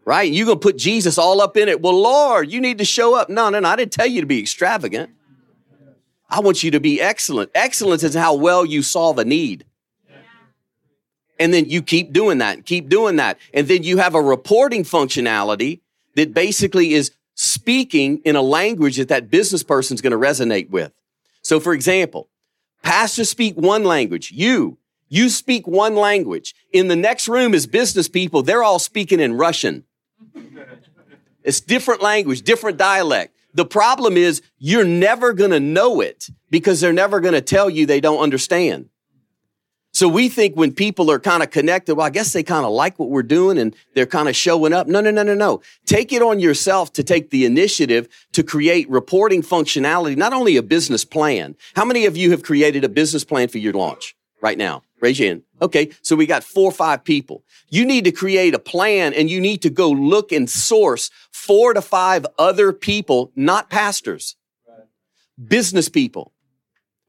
right? 0.05 0.31
You're 0.31 0.45
going 0.45 0.59
to 0.59 0.63
put 0.63 0.77
Jesus 0.77 1.17
all 1.17 1.41
up 1.41 1.57
in 1.57 1.69
it. 1.69 1.81
Well, 1.81 1.99
Lord, 1.99 2.51
you 2.51 2.61
need 2.61 2.77
to 2.79 2.85
show 2.85 3.15
up. 3.15 3.29
No, 3.29 3.49
no, 3.49 3.59
no. 3.59 3.69
I 3.69 3.75
didn't 3.75 3.91
tell 3.91 4.07
you 4.07 4.21
to 4.21 4.27
be 4.27 4.39
extravagant. 4.39 5.11
I 6.29 6.39
want 6.39 6.63
you 6.63 6.71
to 6.71 6.79
be 6.79 7.01
excellent. 7.01 7.51
Excellence 7.53 8.03
is 8.03 8.15
how 8.15 8.35
well 8.35 8.65
you 8.65 8.83
solve 8.83 9.19
a 9.19 9.25
need. 9.25 9.65
And 11.39 11.51
then 11.53 11.65
you 11.65 11.81
keep 11.81 12.13
doing 12.13 12.37
that, 12.37 12.65
keep 12.65 12.87
doing 12.87 13.15
that. 13.15 13.39
And 13.51 13.67
then 13.67 13.81
you 13.81 13.97
have 13.97 14.13
a 14.13 14.21
reporting 14.21 14.83
functionality 14.83 15.79
that 16.15 16.35
basically 16.35 16.93
is 16.93 17.11
speaking 17.33 18.21
in 18.23 18.35
a 18.35 18.43
language 18.43 18.97
that 18.97 19.07
that 19.07 19.31
business 19.31 19.63
person's 19.63 20.01
going 20.01 20.11
to 20.11 20.17
resonate 20.17 20.69
with. 20.69 20.93
So, 21.41 21.59
for 21.59 21.73
example, 21.73 22.29
pastors 22.83 23.29
speak 23.29 23.55
one 23.55 23.83
language. 23.83 24.31
You, 24.31 24.77
you 25.09 25.29
speak 25.29 25.67
one 25.67 25.95
language. 25.95 26.53
In 26.71 26.87
the 26.87 26.95
next 26.95 27.27
room 27.27 27.55
is 27.55 27.65
business 27.65 28.07
people. 28.07 28.43
They're 28.43 28.63
all 28.63 28.79
speaking 28.79 29.19
in 29.19 29.35
Russian. 29.35 29.83
It's 31.43 31.59
different 31.59 32.03
language, 32.03 32.43
different 32.43 32.77
dialect. 32.77 33.35
The 33.53 33.65
problem 33.65 34.15
is 34.15 34.41
you're 34.59 34.85
never 34.85 35.33
going 35.33 35.51
to 35.51 35.59
know 35.59 36.01
it 36.01 36.29
because 36.49 36.79
they're 36.79 36.93
never 36.93 37.19
going 37.19 37.33
to 37.33 37.41
tell 37.41 37.69
you 37.69 37.85
they 37.85 37.99
don't 37.99 38.19
understand. 38.19 38.89
So 39.93 40.07
we 40.07 40.29
think 40.29 40.55
when 40.55 40.71
people 40.71 41.11
are 41.11 41.19
kind 41.19 41.43
of 41.43 41.51
connected, 41.51 41.95
well, 41.95 42.07
I 42.07 42.11
guess 42.11 42.31
they 42.31 42.43
kind 42.43 42.65
of 42.65 42.71
like 42.71 42.97
what 42.97 43.09
we're 43.09 43.23
doing 43.23 43.57
and 43.57 43.75
they're 43.93 44.05
kind 44.05 44.29
of 44.29 44.35
showing 44.37 44.71
up. 44.71 44.87
No, 44.87 45.01
no, 45.01 45.11
no, 45.11 45.21
no, 45.23 45.35
no. 45.35 45.61
Take 45.85 46.13
it 46.13 46.21
on 46.21 46.39
yourself 46.39 46.93
to 46.93 47.03
take 47.03 47.29
the 47.29 47.45
initiative 47.45 48.07
to 48.31 48.41
create 48.41 48.89
reporting 48.89 49.41
functionality, 49.41 50.15
not 50.15 50.31
only 50.31 50.55
a 50.55 50.63
business 50.63 51.03
plan. 51.03 51.57
How 51.75 51.83
many 51.83 52.05
of 52.05 52.15
you 52.15 52.31
have 52.31 52.41
created 52.41 52.85
a 52.85 52.89
business 52.89 53.25
plan 53.25 53.49
for 53.49 53.57
your 53.57 53.73
launch 53.73 54.15
right 54.41 54.57
now? 54.57 54.83
Raise 55.01 55.19
your 55.19 55.29
hand. 55.29 55.41
Okay, 55.61 55.89
so 56.03 56.15
we 56.15 56.27
got 56.27 56.43
four 56.43 56.69
or 56.69 56.71
five 56.71 57.03
people. 57.03 57.43
You 57.69 57.85
need 57.85 58.05
to 58.05 58.11
create 58.11 58.53
a 58.53 58.59
plan 58.59 59.13
and 59.13 59.29
you 59.29 59.41
need 59.41 59.63
to 59.63 59.69
go 59.69 59.89
look 59.89 60.31
and 60.31 60.49
source 60.49 61.09
four 61.31 61.73
to 61.73 61.81
five 61.81 62.25
other 62.37 62.71
people, 62.71 63.31
not 63.35 63.69
pastors, 63.69 64.35
business 65.47 65.89
people. 65.89 66.33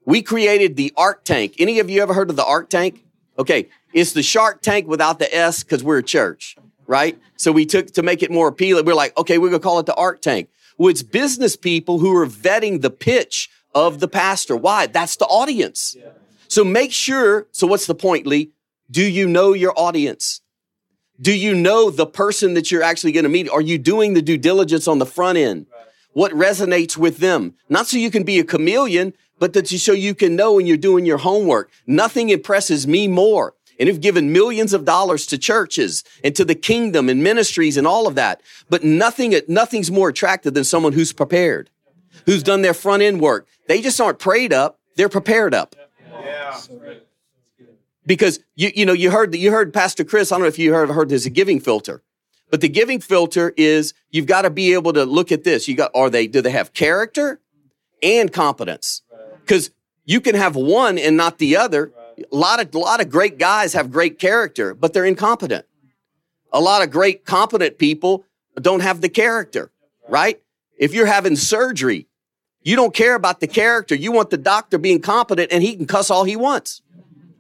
We 0.07 0.23
created 0.23 0.77
the 0.77 0.93
Ark 0.97 1.25
Tank. 1.25 1.57
Any 1.59 1.79
of 1.79 1.91
you 1.91 2.03
ever 2.03 2.15
heard 2.15 2.31
of 2.31 2.37
the 2.37 2.45
Ark 2.45 2.71
Tank? 2.71 3.05
Okay, 3.39 3.69
it's 3.93 4.13
the 4.13 4.23
Shark 4.23 4.63
Tank 4.63 4.89
without 4.89 5.19
the 5.19 5.33
S 5.35 5.63
because 5.63 5.85
we're 5.85 5.99
a 5.99 6.03
church, 6.03 6.57
right? 6.87 7.19
So 7.37 7.53
we 7.53 7.67
took 7.67 7.93
to 7.93 8.03
make 8.03 8.23
it 8.23 8.31
more 8.31 8.49
appealing. 8.49 8.87
We're 8.87 8.95
like, 8.95 9.17
okay, 9.19 9.37
we're 9.37 9.51
gonna 9.51 9.61
call 9.61 9.79
it 9.79 9.87
the 9.87 9.95
Ark 9.95 10.23
Tank. 10.23 10.49
Well, 10.79 10.89
it's 10.89 11.03
business 11.03 11.57
people 11.57 11.99
who 11.99 12.17
are 12.17 12.27
vetting 12.27 12.81
the 12.81 12.91
pitch 12.91 13.51
of 13.75 14.01
the 14.01 14.09
pastor. 14.09 14.57
Why? 14.57 14.87
That's 14.87 15.17
the 15.17 15.27
audience. 15.27 15.95
So 16.53 16.65
make 16.65 16.93
sure. 16.93 17.47
So 17.53 17.67
what's 17.67 17.87
the 17.87 17.95
point, 17.95 18.27
Lee? 18.27 18.53
Do 18.91 19.03
you 19.03 19.27
know 19.27 19.55
your 19.55 19.73
audience? 19.75 20.43
Do 21.19 21.33
you 21.33 21.55
know 21.55 21.89
the 21.89 22.05
person 22.05 22.53
that 22.53 22.71
you're 22.71 22.83
actually 22.83 23.13
going 23.13 23.25
to 23.25 23.31
meet? 23.31 23.49
Are 23.49 23.63
you 23.63 23.79
doing 23.79 24.13
the 24.13 24.21
due 24.21 24.37
diligence 24.37 24.87
on 24.87 24.99
the 24.99 25.07
front 25.07 25.39
end? 25.39 25.65
What 26.13 26.31
resonates 26.33 26.95
with 26.95 27.17
them? 27.17 27.55
Not 27.71 27.87
so 27.87 27.97
you 27.97 28.11
can 28.11 28.23
be 28.23 28.39
a 28.39 28.45
chameleon, 28.45 29.15
but 29.39 29.55
that 29.55 29.73
you, 29.73 29.79
so 29.79 29.93
you 29.93 30.15
can 30.15 30.37
know 30.37 30.53
when 30.53 30.67
you're 30.67 30.77
doing 30.77 31.07
your 31.07 31.17
homework. 31.17 31.71
Nothing 31.87 32.29
impresses 32.29 32.87
me 32.87 33.09
more. 33.09 33.55
And 33.81 33.89
have 33.89 34.03
given 34.03 34.31
millions 34.31 34.75
of 34.75 34.85
dollars 34.85 35.25
to 35.29 35.39
churches 35.39 36.05
and 36.23 36.37
to 36.37 36.45
the 36.45 36.55
kingdom 36.55 37.09
and 37.09 37.23
ministries 37.23 37.79
and 37.79 37.87
all 37.87 38.07
of 38.07 38.15
that. 38.17 38.43
But 38.69 38.85
nothing, 38.85 39.35
nothing's 39.49 39.91
more 39.91 40.11
attractive 40.11 40.53
than 40.53 40.65
someone 40.65 40.93
who's 40.93 41.15
prepared, 41.15 41.71
who's 42.27 42.43
done 42.43 42.61
their 42.61 42.75
front 42.75 43.03
end 43.03 43.23
work. 43.23 43.47
They 43.69 43.81
just 43.81 43.99
aren't 43.99 44.19
prayed 44.19 44.53
up. 44.53 44.79
They're 44.97 45.09
prepared 45.09 45.55
up. 45.55 45.75
Yeah 46.25 46.59
because 48.07 48.41
you 48.55 48.71
you 48.75 48.87
know 48.87 48.93
you 48.93 49.11
heard 49.11 49.33
that 49.33 49.39
you 49.39 49.51
heard 49.51 49.73
Pastor 49.73 50.05
Chris. 50.05 50.33
I 50.33 50.37
don't 50.37 50.43
know 50.43 50.49
if 50.49 50.59
you 50.59 50.73
heard 50.73 50.91
heard 50.91 51.09
there's 51.09 51.27
a 51.27 51.31
giving 51.31 51.61
filter, 51.61 52.03
but 52.51 52.61
the 52.61 52.69
giving 52.69 53.01
filter 53.01 53.53
is 53.57 53.95
you've 54.11 54.27
got 54.27 54.43
to 54.43 54.51
be 54.51 54.75
able 54.75 54.93
to 54.93 55.05
look 55.05 55.33
at 55.33 55.45
this. 55.45 55.69
You 55.69 55.77
got 55.77 55.91
are 55.95 56.11
they 56.11 56.27
do 56.27 56.41
they 56.41 56.51
have 56.51 56.73
character 56.73 57.41
and 58.03 58.33
competence? 58.33 59.03
Because 59.41 59.71
you 60.05 60.21
can 60.21 60.35
have 60.35 60.57
one 60.57 60.99
and 60.99 61.17
not 61.17 61.39
the 61.39 61.57
other. 61.57 61.93
A 62.31 62.37
lot 62.37 62.61
of 62.61 62.75
a 62.75 62.79
lot 62.79 63.01
of 63.01 63.11
great 63.11 63.39
guys 63.39 63.73
have 63.73 63.91
great 63.91 64.19
character, 64.19 64.75
but 64.75 64.93
they're 64.93 65.07
incompetent. 65.07 65.67
A 66.53 66.61
lot 66.61 66.83
of 66.83 66.91
great 66.91 67.25
competent 67.25 67.79
people 67.79 68.25
don't 68.61 68.81
have 68.81 69.01
the 69.01 69.09
character, 69.09 69.71
right? 70.09 70.43
If 70.77 70.93
you're 70.93 71.07
having 71.07 71.37
surgery, 71.37 72.09
you 72.63 72.77
don't 72.77 72.95
care 72.95 73.15
about 73.15 73.41
the 73.41 73.47
character. 73.47 73.95
You 73.95 74.13
want 74.13 74.31
the 74.31 74.37
doctor 74.37 74.79
being 74.79 75.01
competent 75.01 75.53
and 75.53 75.63
he 75.63 75.77
can 75.77 75.87
cuss 75.87 76.11
all 76.11 76.25
he 76.25 76.37
wants, 76.37 76.83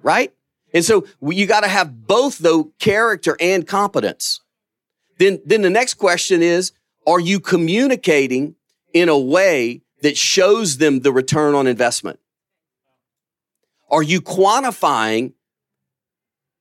right? 0.02 0.32
And 0.74 0.84
so 0.84 1.06
you 1.20 1.46
got 1.46 1.60
to 1.60 1.68
have 1.68 2.06
both 2.06 2.38
though 2.38 2.72
character 2.78 3.36
and 3.40 3.66
competence. 3.66 4.40
Then, 5.18 5.40
then 5.44 5.62
the 5.62 5.70
next 5.70 5.94
question 5.94 6.42
is, 6.42 6.72
are 7.06 7.20
you 7.20 7.40
communicating 7.40 8.54
in 8.92 9.08
a 9.08 9.18
way 9.18 9.82
that 10.02 10.16
shows 10.16 10.78
them 10.78 11.00
the 11.00 11.12
return 11.12 11.54
on 11.54 11.66
investment? 11.66 12.18
Are 13.90 14.02
you 14.02 14.20
quantifying 14.20 15.34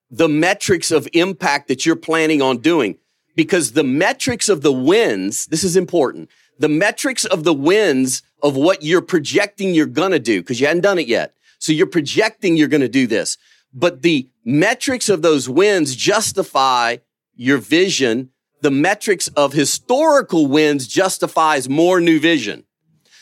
the 0.09 0.27
metrics 0.27 0.91
of 0.91 1.07
impact 1.13 1.69
that 1.69 1.85
you're 1.85 1.95
planning 1.95 2.41
on 2.41 2.57
doing? 2.57 2.97
Because 3.35 3.71
the 3.71 3.83
metrics 3.83 4.49
of 4.49 4.61
the 4.61 4.73
wins, 4.73 5.45
this 5.47 5.63
is 5.63 5.77
important. 5.77 6.29
The 6.61 6.69
metrics 6.69 7.25
of 7.25 7.43
the 7.43 7.53
wins 7.53 8.23
of 8.41 8.55
what 8.55 8.83
you're 8.83 9.01
projecting 9.01 9.73
you're 9.73 9.85
going 9.85 10.11
to 10.11 10.19
do, 10.19 10.41
because 10.41 10.59
you 10.59 10.67
hadn't 10.67 10.83
done 10.83 10.99
it 10.99 11.07
yet. 11.07 11.33
So 11.59 11.71
you're 11.71 11.87
projecting 11.87 12.57
you're 12.57 12.67
going 12.67 12.81
to 12.81 12.89
do 12.89 13.05
this 13.05 13.37
but 13.73 14.01
the 14.01 14.29
metrics 14.43 15.09
of 15.09 15.21
those 15.21 15.47
wins 15.47 15.95
justify 15.95 16.97
your 17.35 17.57
vision. 17.57 18.29
The 18.61 18.71
metrics 18.71 19.27
of 19.29 19.53
historical 19.53 20.47
wins 20.47 20.87
justifies 20.87 21.69
more 21.69 21.99
new 22.01 22.19
vision. 22.19 22.65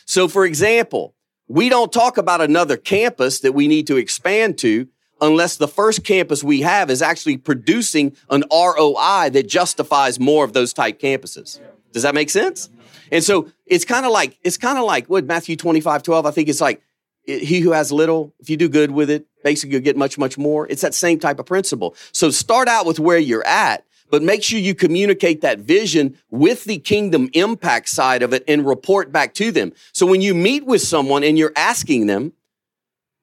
So 0.05 0.27
for 0.27 0.45
example, 0.45 1.15
we 1.47 1.69
don't 1.69 1.93
talk 1.93 2.17
about 2.17 2.41
another 2.41 2.77
campus 2.77 3.39
that 3.41 3.53
we 3.53 3.67
need 3.67 3.87
to 3.87 3.97
expand 3.97 4.57
to 4.59 4.87
unless 5.21 5.57
the 5.57 5.67
first 5.67 6.03
campus 6.03 6.43
we 6.43 6.61
have 6.61 6.89
is 6.89 7.01
actually 7.01 7.37
producing 7.37 8.15
an 8.29 8.43
ROI 8.51 9.29
that 9.31 9.47
justifies 9.47 10.19
more 10.19 10.45
of 10.45 10.53
those 10.53 10.73
type 10.73 10.99
campuses. 10.99 11.59
Does 11.91 12.03
that 12.03 12.15
make 12.15 12.29
sense? 12.29 12.69
And 13.11 13.23
so 13.23 13.51
it's 13.65 13.85
kind 13.85 14.05
of 14.05 14.11
like, 14.11 14.37
it's 14.43 14.57
kind 14.57 14.77
of 14.77 14.85
like 14.85 15.07
what 15.07 15.25
Matthew 15.25 15.55
25, 15.55 16.03
12, 16.03 16.25
I 16.25 16.31
think 16.31 16.49
it's 16.49 16.61
like, 16.61 16.81
he 17.25 17.59
who 17.59 17.71
has 17.71 17.91
little, 17.91 18.33
if 18.39 18.49
you 18.49 18.57
do 18.57 18.67
good 18.67 18.91
with 18.91 19.09
it, 19.09 19.27
basically 19.43 19.73
you'll 19.73 19.83
get 19.83 19.97
much, 19.97 20.17
much 20.17 20.37
more. 20.37 20.67
It's 20.67 20.81
that 20.81 20.95
same 20.95 21.19
type 21.19 21.39
of 21.39 21.45
principle. 21.45 21.95
So 22.11 22.31
start 22.31 22.67
out 22.67 22.85
with 22.85 22.99
where 22.99 23.19
you're 23.19 23.45
at, 23.45 23.85
but 24.09 24.23
make 24.23 24.41
sure 24.41 24.57
you 24.59 24.73
communicate 24.73 25.41
that 25.41 25.59
vision 25.59 26.17
with 26.31 26.63
the 26.63 26.79
kingdom 26.79 27.29
impact 27.33 27.89
side 27.89 28.23
of 28.23 28.33
it 28.33 28.43
and 28.47 28.65
report 28.65 29.11
back 29.11 29.35
to 29.35 29.51
them. 29.51 29.73
So 29.93 30.07
when 30.07 30.21
you 30.21 30.33
meet 30.33 30.65
with 30.65 30.81
someone 30.81 31.23
and 31.23 31.37
you're 31.37 31.53
asking 31.55 32.07
them 32.07 32.33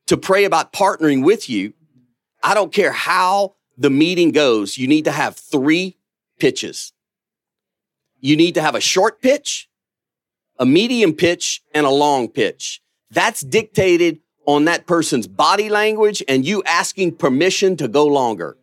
to 0.06 0.16
pray 0.16 0.44
about 0.44 0.72
partnering 0.72 1.24
with 1.24 1.50
you, 1.50 1.72
I 2.42 2.54
don't 2.54 2.72
care 2.72 2.92
how 2.92 3.56
the 3.76 3.90
meeting 3.90 4.30
goes, 4.30 4.78
you 4.78 4.86
need 4.86 5.04
to 5.06 5.12
have 5.12 5.36
three 5.36 5.96
pitches. 6.38 6.92
You 8.20 8.36
need 8.36 8.54
to 8.54 8.62
have 8.62 8.74
a 8.74 8.80
short 8.80 9.20
pitch, 9.20 9.68
a 10.58 10.66
medium 10.66 11.12
pitch, 11.12 11.62
and 11.74 11.86
a 11.86 11.90
long 11.90 12.28
pitch. 12.28 12.80
That's 13.10 13.40
dictated 13.40 14.20
on 14.46 14.64
that 14.66 14.86
person's 14.86 15.26
body 15.26 15.68
language 15.68 16.22
and 16.28 16.46
you 16.46 16.62
asking 16.64 17.16
permission 17.16 17.76
to 17.76 17.88
go 17.88 18.06
longer. 18.06 18.56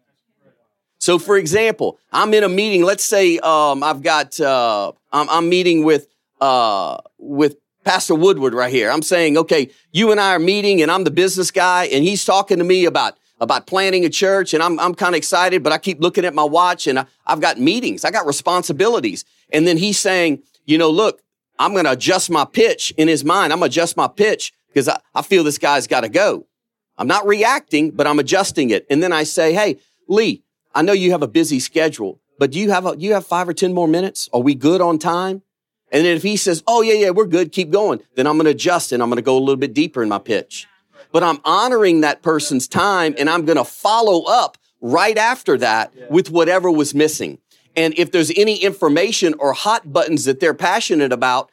So, 0.97 1.19
for 1.19 1.37
example, 1.37 1.99
I'm 2.13 2.33
in 2.33 2.43
a 2.43 2.49
meeting. 2.49 2.83
Let's 2.83 3.03
say 3.03 3.37
um, 3.39 3.83
I've 3.83 4.01
got 4.01 4.39
uh, 4.39 4.93
I'm, 5.11 5.29
I'm, 5.29 5.49
meeting 5.49 5.83
with 5.83 6.07
uh, 6.39 6.97
with 7.17 7.57
Pastor 7.83 8.15
Woodward 8.15 8.53
right 8.53 8.71
here. 8.71 8.89
I'm 8.89 9.01
saying, 9.01 9.37
okay, 9.37 9.69
you 9.91 10.11
and 10.11 10.19
I 10.21 10.33
are 10.33 10.39
meeting, 10.39 10.81
and 10.81 10.89
I'm 10.89 11.03
the 11.03 11.11
business 11.11 11.51
guy, 11.51 11.87
and 11.87 12.05
he's 12.05 12.23
talking 12.23 12.57
to 12.57 12.63
me 12.63 12.85
about 12.85 13.17
about 13.41 13.67
planning 13.67 14.05
a 14.05 14.09
church, 14.09 14.53
and 14.53 14.63
I'm 14.63 14.79
I'm 14.79 14.95
kind 14.95 15.13
of 15.13 15.17
excited, 15.17 15.61
but 15.61 15.73
I 15.73 15.77
keep 15.77 15.99
looking 15.99 16.23
at 16.23 16.33
my 16.33 16.45
watch, 16.45 16.87
and 16.87 16.99
I, 16.99 17.05
I've 17.27 17.41
got 17.41 17.59
meetings, 17.59 18.05
I 18.05 18.11
got 18.11 18.25
responsibilities, 18.25 19.25
and 19.51 19.67
then 19.67 19.75
he's 19.75 19.99
saying, 19.99 20.41
you 20.65 20.77
know, 20.77 20.89
look, 20.89 21.21
I'm 21.59 21.73
going 21.73 21.85
to 21.85 21.91
adjust 21.91 22.29
my 22.29 22.45
pitch 22.45 22.93
in 22.97 23.07
his 23.07 23.23
mind. 23.23 23.53
I'm 23.53 23.59
going 23.59 23.69
to 23.69 23.73
adjust 23.73 23.95
my 23.95 24.07
pitch 24.07 24.53
because 24.67 24.87
I, 24.87 24.99
I 25.13 25.21
feel 25.21 25.43
this 25.43 25.57
guy's 25.57 25.87
got 25.87 26.01
to 26.01 26.09
go. 26.09 26.47
I'm 26.97 27.07
not 27.07 27.25
reacting, 27.25 27.91
but 27.91 28.07
I'm 28.07 28.19
adjusting 28.19 28.69
it. 28.69 28.85
And 28.89 29.01
then 29.01 29.11
I 29.11 29.23
say, 29.23 29.53
Hey, 29.53 29.77
Lee, 30.07 30.43
I 30.75 30.81
know 30.81 30.93
you 30.93 31.11
have 31.11 31.23
a 31.23 31.27
busy 31.27 31.59
schedule, 31.59 32.19
but 32.39 32.51
do 32.51 32.59
you 32.59 32.71
have 32.71 32.85
a, 32.85 32.95
you 32.97 33.13
have 33.13 33.25
five 33.25 33.47
or 33.47 33.53
10 33.53 33.73
more 33.73 33.87
minutes? 33.87 34.29
Are 34.33 34.41
we 34.41 34.55
good 34.55 34.81
on 34.81 34.99
time? 34.99 35.41
And 35.91 36.05
then 36.05 36.15
if 36.15 36.23
he 36.23 36.37
says, 36.37 36.63
Oh 36.67 36.81
yeah, 36.81 36.93
yeah, 36.93 37.09
we're 37.11 37.25
good. 37.25 37.51
Keep 37.51 37.71
going. 37.71 38.01
Then 38.15 38.27
I'm 38.27 38.33
going 38.33 38.45
to 38.45 38.51
adjust 38.51 38.91
and 38.91 39.01
I'm 39.01 39.09
going 39.09 39.17
to 39.17 39.23
go 39.23 39.37
a 39.37 39.39
little 39.39 39.55
bit 39.55 39.73
deeper 39.73 40.03
in 40.03 40.09
my 40.09 40.19
pitch. 40.19 40.67
But 41.11 41.23
I'm 41.23 41.39
honoring 41.45 42.01
that 42.01 42.23
person's 42.23 42.67
time 42.67 43.15
and 43.17 43.29
I'm 43.29 43.45
going 43.45 43.57
to 43.57 43.65
follow 43.65 44.23
up 44.23 44.57
right 44.81 45.17
after 45.17 45.57
that 45.59 45.93
with 46.09 46.29
whatever 46.29 46.69
was 46.69 46.93
missing. 46.93 47.37
And 47.75 47.93
if 47.97 48.11
there's 48.11 48.31
any 48.35 48.57
information 48.57 49.33
or 49.39 49.53
hot 49.53 49.91
buttons 49.91 50.25
that 50.25 50.39
they're 50.39 50.53
passionate 50.53 51.11
about, 51.11 51.49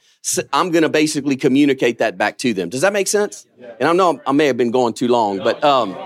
I'm 0.52 0.70
going 0.70 0.82
to 0.82 0.88
basically 0.88 1.36
communicate 1.36 1.98
that 1.98 2.18
back 2.18 2.36
to 2.38 2.52
them. 2.52 2.68
Does 2.68 2.82
that 2.82 2.92
make 2.92 3.08
sense? 3.08 3.46
And 3.78 3.88
I 3.88 3.92
know 3.92 4.20
I 4.26 4.32
may 4.32 4.46
have 4.46 4.56
been 4.56 4.70
going 4.70 4.92
too 4.92 5.08
long, 5.08 5.38
but 5.38 5.62
um, 5.64 5.96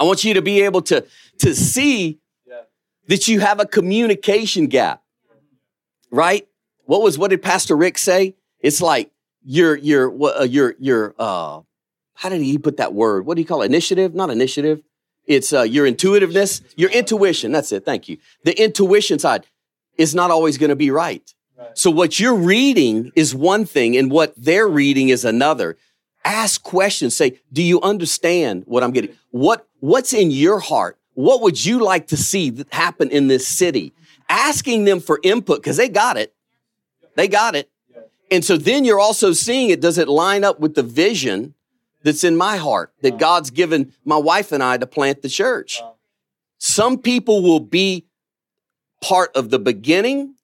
I 0.00 0.04
want 0.04 0.24
you 0.24 0.34
to 0.34 0.42
be 0.42 0.62
able 0.62 0.82
to 0.82 1.04
to 1.38 1.54
see 1.54 2.18
that 3.08 3.28
you 3.28 3.40
have 3.40 3.60
a 3.60 3.66
communication 3.66 4.66
gap, 4.66 5.02
right? 6.10 6.48
What 6.84 7.02
was 7.02 7.18
what 7.18 7.30
did 7.30 7.42
Pastor 7.42 7.76
Rick 7.76 7.98
say? 7.98 8.34
It's 8.60 8.80
like 8.80 9.10
your 9.44 9.76
your 9.76 10.40
uh, 10.40 10.44
your 10.44 10.74
your 10.78 11.14
uh, 11.18 11.60
how 12.14 12.28
did 12.30 12.40
he 12.40 12.58
put 12.58 12.78
that 12.78 12.94
word? 12.94 13.26
What 13.26 13.36
do 13.36 13.42
you 13.42 13.46
call 13.46 13.62
it? 13.62 13.66
Initiative? 13.66 14.14
Not 14.14 14.30
initiative. 14.30 14.82
It's 15.26 15.52
uh, 15.52 15.62
your 15.62 15.86
intuitiveness, 15.86 16.62
your 16.76 16.90
intuition. 16.90 17.52
That's 17.52 17.72
it. 17.72 17.84
Thank 17.84 18.08
you. 18.08 18.18
The 18.44 18.60
intuition 18.62 19.18
side 19.18 19.46
is 19.98 20.14
not 20.14 20.30
always 20.30 20.58
going 20.58 20.70
to 20.70 20.76
be 20.76 20.90
right. 20.90 21.34
right. 21.58 21.78
So 21.78 21.90
what 21.90 22.20
you're 22.20 22.34
reading 22.36 23.12
is 23.16 23.34
one 23.34 23.64
thing 23.64 23.96
and 23.96 24.10
what 24.10 24.34
they're 24.36 24.68
reading 24.68 25.08
is 25.08 25.24
another. 25.24 25.76
Ask 26.24 26.62
questions. 26.62 27.14
Say, 27.14 27.40
do 27.52 27.62
you 27.62 27.80
understand 27.82 28.64
what 28.66 28.82
I'm 28.82 28.92
getting? 28.92 29.16
What, 29.30 29.66
what's 29.80 30.12
in 30.12 30.30
your 30.30 30.60
heart? 30.60 30.98
What 31.14 31.42
would 31.42 31.64
you 31.64 31.82
like 31.82 32.08
to 32.08 32.16
see 32.16 32.64
happen 32.70 33.10
in 33.10 33.28
this 33.28 33.48
city? 33.48 33.92
Asking 34.28 34.84
them 34.84 35.00
for 35.00 35.20
input 35.22 35.62
because 35.62 35.76
they 35.76 35.88
got 35.88 36.16
it. 36.16 36.34
They 37.14 37.28
got 37.28 37.54
it. 37.54 37.70
And 38.30 38.44
so 38.44 38.56
then 38.56 38.84
you're 38.84 39.00
also 39.00 39.32
seeing 39.32 39.70
it. 39.70 39.80
Does 39.80 39.98
it 39.98 40.08
line 40.08 40.44
up 40.44 40.60
with 40.60 40.74
the 40.74 40.82
vision 40.82 41.54
that's 42.06 42.22
in 42.22 42.36
my 42.36 42.56
heart 42.56 42.92
that 43.02 43.18
God's 43.18 43.50
given 43.50 43.92
my 44.04 44.16
wife 44.16 44.52
and 44.52 44.62
I 44.62 44.78
to 44.78 44.86
plant 44.86 45.22
the 45.22 45.28
church. 45.28 45.82
Some 46.56 46.98
people 46.98 47.42
will 47.42 47.58
be 47.58 48.06
part 49.02 49.36
of 49.36 49.50
the 49.50 49.58
beginning, 49.58 50.36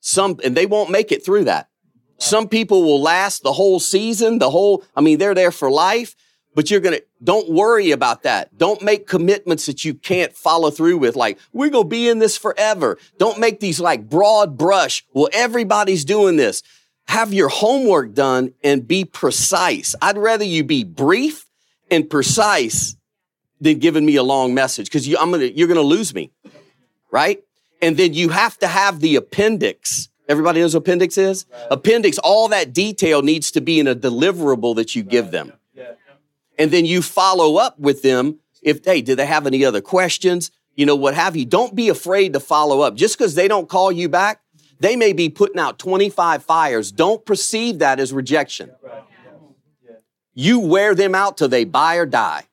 some, 0.00 0.40
and 0.42 0.56
they 0.56 0.64
won't 0.64 0.90
make 0.90 1.12
it 1.12 1.22
through 1.22 1.44
that. 1.44 1.68
Some 2.16 2.48
people 2.48 2.82
will 2.82 3.02
last 3.02 3.42
the 3.42 3.52
whole 3.52 3.80
season, 3.80 4.38
the 4.38 4.48
whole, 4.48 4.82
I 4.96 5.02
mean, 5.02 5.18
they're 5.18 5.34
there 5.34 5.52
for 5.52 5.70
life, 5.70 6.16
but 6.54 6.70
you're 6.70 6.80
going 6.80 6.96
to, 6.96 7.04
don't 7.22 7.50
worry 7.50 7.90
about 7.90 8.22
that. 8.22 8.56
Don't 8.56 8.80
make 8.80 9.06
commitments 9.06 9.66
that 9.66 9.84
you 9.84 9.92
can't 9.92 10.32
follow 10.32 10.70
through 10.70 10.96
with. 10.96 11.16
Like, 11.16 11.38
we're 11.52 11.68
going 11.68 11.84
to 11.84 11.88
be 11.88 12.08
in 12.08 12.18
this 12.18 12.38
forever. 12.38 12.96
Don't 13.18 13.38
make 13.38 13.60
these 13.60 13.78
like 13.78 14.08
broad 14.08 14.56
brush. 14.56 15.04
Well, 15.12 15.28
everybody's 15.34 16.06
doing 16.06 16.36
this 16.36 16.62
have 17.08 17.32
your 17.32 17.48
homework 17.48 18.14
done 18.14 18.52
and 18.62 18.86
be 18.86 19.04
precise. 19.04 19.94
I'd 20.00 20.18
rather 20.18 20.44
you 20.44 20.62
be 20.62 20.84
brief 20.84 21.46
and 21.90 22.08
precise 22.08 22.96
than 23.60 23.78
giving 23.78 24.06
me 24.06 24.16
a 24.16 24.22
long 24.22 24.54
message 24.54 24.86
because 24.86 25.08
you, 25.08 25.16
I'm 25.18 25.30
gonna, 25.30 25.46
you're 25.46 25.66
going 25.66 25.76
to 25.76 25.82
lose 25.82 26.14
me, 26.14 26.30
right? 27.10 27.42
And 27.82 27.96
then 27.96 28.14
you 28.14 28.28
have 28.28 28.58
to 28.58 28.68
have 28.68 29.00
the 29.00 29.16
appendix 29.16 30.08
Everybody 30.28 30.60
knows 30.60 30.74
what 30.74 30.80
appendix 30.80 31.16
is? 31.16 31.46
Appendix, 31.70 32.18
all 32.18 32.48
that 32.48 32.74
detail 32.74 33.22
needs 33.22 33.50
to 33.52 33.62
be 33.62 33.80
in 33.80 33.86
a 33.88 33.94
deliverable 33.94 34.76
that 34.76 34.94
you 34.94 35.02
give 35.02 35.30
them. 35.30 35.54
And 36.58 36.70
then 36.70 36.84
you 36.84 37.00
follow 37.00 37.56
up 37.56 37.78
with 37.78 38.02
them 38.02 38.40
if, 38.62 38.84
hey, 38.84 39.00
do 39.00 39.14
they 39.14 39.24
have 39.24 39.46
any 39.46 39.64
other 39.64 39.80
questions? 39.80 40.50
You 40.74 40.84
know, 40.84 40.96
what 40.96 41.14
have 41.14 41.34
you. 41.34 41.46
Don't 41.46 41.74
be 41.74 41.88
afraid 41.88 42.34
to 42.34 42.40
follow 42.40 42.80
up. 42.80 42.94
Just 42.94 43.16
because 43.16 43.36
they 43.36 43.48
don't 43.48 43.68
call 43.68 43.90
you 43.90 44.08
back, 44.08 44.42
they 44.80 44.96
may 44.96 45.12
be 45.12 45.28
putting 45.28 45.58
out 45.58 45.78
25 45.78 46.42
fires. 46.42 46.92
Don't 46.92 47.24
perceive 47.24 47.80
that 47.80 47.98
as 48.00 48.12
rejection. 48.12 48.70
You 50.34 50.60
wear 50.60 50.94
them 50.94 51.14
out 51.14 51.36
till 51.36 51.48
they 51.48 51.64
buy 51.64 51.96
or 51.96 52.06
die. 52.06 52.44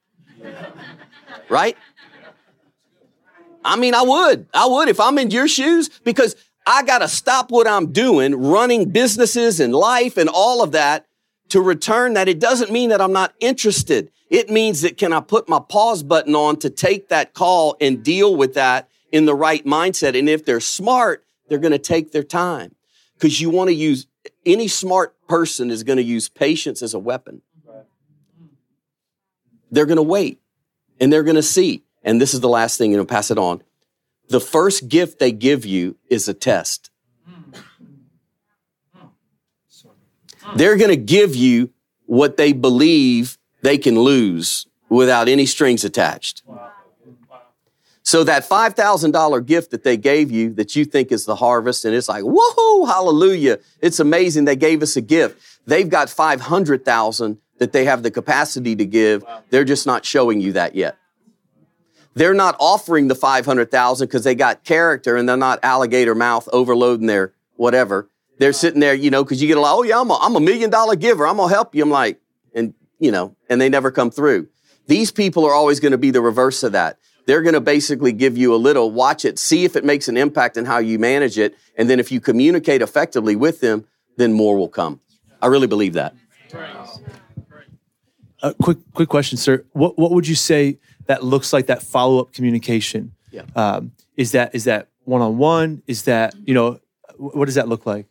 Right? 1.49 1.77
I 3.63 3.75
mean, 3.75 3.93
I 3.93 4.01
would. 4.03 4.47
I 4.53 4.67
would 4.67 4.89
if 4.89 4.99
I'm 4.99 5.17
in 5.17 5.31
your 5.31 5.47
shoes 5.47 5.89
because 6.03 6.35
I 6.67 6.83
got 6.83 6.99
to 6.99 7.07
stop 7.07 7.51
what 7.51 7.67
I'm 7.67 7.91
doing, 7.91 8.35
running 8.35 8.89
businesses 8.89 9.59
and 9.59 9.73
life 9.73 10.17
and 10.17 10.29
all 10.29 10.63
of 10.63 10.71
that 10.71 11.05
to 11.49 11.61
return 11.61 12.13
that. 12.13 12.27
It 12.27 12.39
doesn't 12.39 12.71
mean 12.71 12.89
that 12.89 13.01
I'm 13.01 13.11
not 13.11 13.33
interested. 13.39 14.11
It 14.29 14.49
means 14.49 14.81
that 14.81 14.97
can 14.97 15.13
I 15.13 15.19
put 15.19 15.47
my 15.47 15.59
pause 15.59 16.01
button 16.03 16.35
on 16.35 16.57
to 16.57 16.69
take 16.69 17.09
that 17.09 17.33
call 17.33 17.77
and 17.79 18.03
deal 18.03 18.35
with 18.35 18.55
that 18.55 18.89
in 19.11 19.25
the 19.25 19.35
right 19.35 19.63
mindset? 19.65 20.17
And 20.17 20.27
if 20.27 20.45
they're 20.45 20.59
smart, 20.59 21.24
they're 21.47 21.59
going 21.59 21.71
to 21.71 21.79
take 21.79 22.11
their 22.11 22.23
time 22.23 22.75
because 23.17 23.39
you 23.39 23.49
want 23.49 23.69
to 23.69 23.73
use 23.73 24.07
any 24.45 24.67
smart 24.67 25.15
person 25.27 25.71
is 25.71 25.83
going 25.83 25.97
to 25.97 26.03
use 26.03 26.29
patience 26.29 26.81
as 26.81 26.93
a 26.93 26.99
weapon. 26.99 27.41
They're 29.71 29.85
going 29.85 29.97
to 29.97 30.03
wait 30.03 30.39
and 30.99 31.11
they're 31.11 31.23
going 31.23 31.35
to 31.35 31.43
see. 31.43 31.83
And 32.03 32.21
this 32.21 32.33
is 32.33 32.39
the 32.39 32.49
last 32.49 32.77
thing, 32.77 32.91
you 32.91 32.97
know, 32.97 33.05
pass 33.05 33.31
it 33.31 33.37
on. 33.37 33.63
The 34.29 34.39
first 34.39 34.89
gift 34.89 35.19
they 35.19 35.31
give 35.31 35.65
you 35.65 35.97
is 36.09 36.27
a 36.27 36.33
test. 36.33 36.89
They're 40.55 40.77
going 40.77 40.89
to 40.89 40.95
give 40.95 41.35
you 41.35 41.71
what 42.05 42.37
they 42.37 42.53
believe 42.53 43.37
they 43.61 43.77
can 43.77 43.99
lose 43.99 44.67
without 44.89 45.27
any 45.27 45.45
strings 45.45 45.83
attached. 45.83 46.43
So 48.05 48.23
that 48.23 48.47
$5,000 48.47 49.45
gift 49.47 49.71
that 49.71 49.83
they 49.83 49.97
gave 49.97 50.29
you 50.29 50.53
that 50.53 50.75
you 50.75 50.85
think 50.85 51.11
is 51.11 51.25
the 51.25 51.35
harvest 51.35 51.85
and 51.85 51.95
it's 51.95 52.07
like, 52.07 52.23
woohoo, 52.23 52.87
hallelujah. 52.87 53.57
It's 53.81 53.99
amazing 53.99 54.45
they 54.45 54.55
gave 54.55 54.83
us 54.83 54.95
a 54.95 55.01
gift. 55.01 55.41
They've 55.65 55.89
got 55.89 56.11
500,000 56.11 57.39
that 57.57 57.73
they 57.73 57.85
have 57.85 58.03
the 58.03 58.11
capacity 58.11 58.75
to 58.75 58.85
give. 58.85 59.25
They're 59.49 59.63
just 59.63 59.87
not 59.87 60.05
showing 60.05 60.39
you 60.39 60.51
that 60.51 60.75
yet. 60.75 60.99
They're 62.13 62.35
not 62.35 62.55
offering 62.59 63.07
the 63.07 63.15
500,000 63.15 64.05
because 64.05 64.23
they 64.23 64.35
got 64.35 64.63
character 64.63 65.17
and 65.17 65.27
they're 65.27 65.35
not 65.35 65.59
alligator 65.63 66.13
mouth 66.13 66.47
overloading 66.53 67.07
their 67.07 67.33
whatever. 67.55 68.07
They're 68.37 68.53
sitting 68.53 68.81
there, 68.81 68.93
you 68.93 69.09
know, 69.09 69.23
because 69.23 69.41
you 69.41 69.47
get 69.47 69.57
a 69.57 69.61
lot, 69.61 69.79
oh 69.79 69.83
yeah, 69.83 69.99
I'm 69.99 70.11
a, 70.11 70.19
I'm 70.21 70.35
a 70.35 70.39
million 70.39 70.69
dollar 70.69 70.95
giver. 70.95 71.25
I'm 71.25 71.37
going 71.37 71.49
to 71.49 71.55
help 71.55 71.73
you. 71.73 71.81
I'm 71.81 71.89
like, 71.89 72.21
and, 72.53 72.75
you 72.99 73.11
know, 73.11 73.35
and 73.49 73.59
they 73.59 73.67
never 73.67 73.89
come 73.89 74.11
through. 74.11 74.47
These 74.85 75.11
people 75.11 75.43
are 75.43 75.53
always 75.53 75.79
going 75.79 75.93
to 75.93 75.97
be 75.97 76.11
the 76.11 76.21
reverse 76.21 76.61
of 76.61 76.73
that. 76.73 76.99
They're 77.25 77.41
going 77.41 77.53
to 77.53 77.61
basically 77.61 78.11
give 78.11 78.37
you 78.37 78.53
a 78.53 78.57
little, 78.57 78.91
watch 78.91 79.25
it, 79.25 79.39
see 79.39 79.65
if 79.65 79.75
it 79.75 79.83
makes 79.83 80.07
an 80.07 80.17
impact 80.17 80.57
in 80.57 80.65
how 80.65 80.77
you 80.77 80.99
manage 80.99 81.37
it. 81.37 81.55
And 81.75 81.89
then 81.89 81.99
if 81.99 82.11
you 82.11 82.19
communicate 82.19 82.81
effectively 82.81 83.35
with 83.35 83.61
them, 83.61 83.85
then 84.17 84.33
more 84.33 84.57
will 84.57 84.69
come. 84.69 84.99
I 85.41 85.47
really 85.47 85.67
believe 85.67 85.93
that. 85.93 86.15
Uh, 88.41 88.53
quick, 88.61 88.77
quick 88.93 89.09
question, 89.09 89.37
sir. 89.37 89.65
What, 89.73 89.97
what 89.97 90.11
would 90.11 90.27
you 90.27 90.35
say 90.35 90.77
that 91.07 91.23
looks 91.23 91.51
like 91.51 91.67
that 91.67 91.81
follow 91.81 92.19
up 92.19 92.33
communication? 92.33 93.13
Yeah. 93.31 93.43
Um, 93.55 93.91
is 94.15 94.31
that 94.31 94.55
is 94.55 94.63
that 94.65 94.87
one 95.03 95.21
on 95.21 95.37
one? 95.37 95.81
Is 95.87 96.03
that 96.03 96.35
you 96.45 96.53
know 96.53 96.79
what 97.17 97.45
does 97.45 97.55
that 97.55 97.67
look 97.67 97.85
like? 97.85 98.05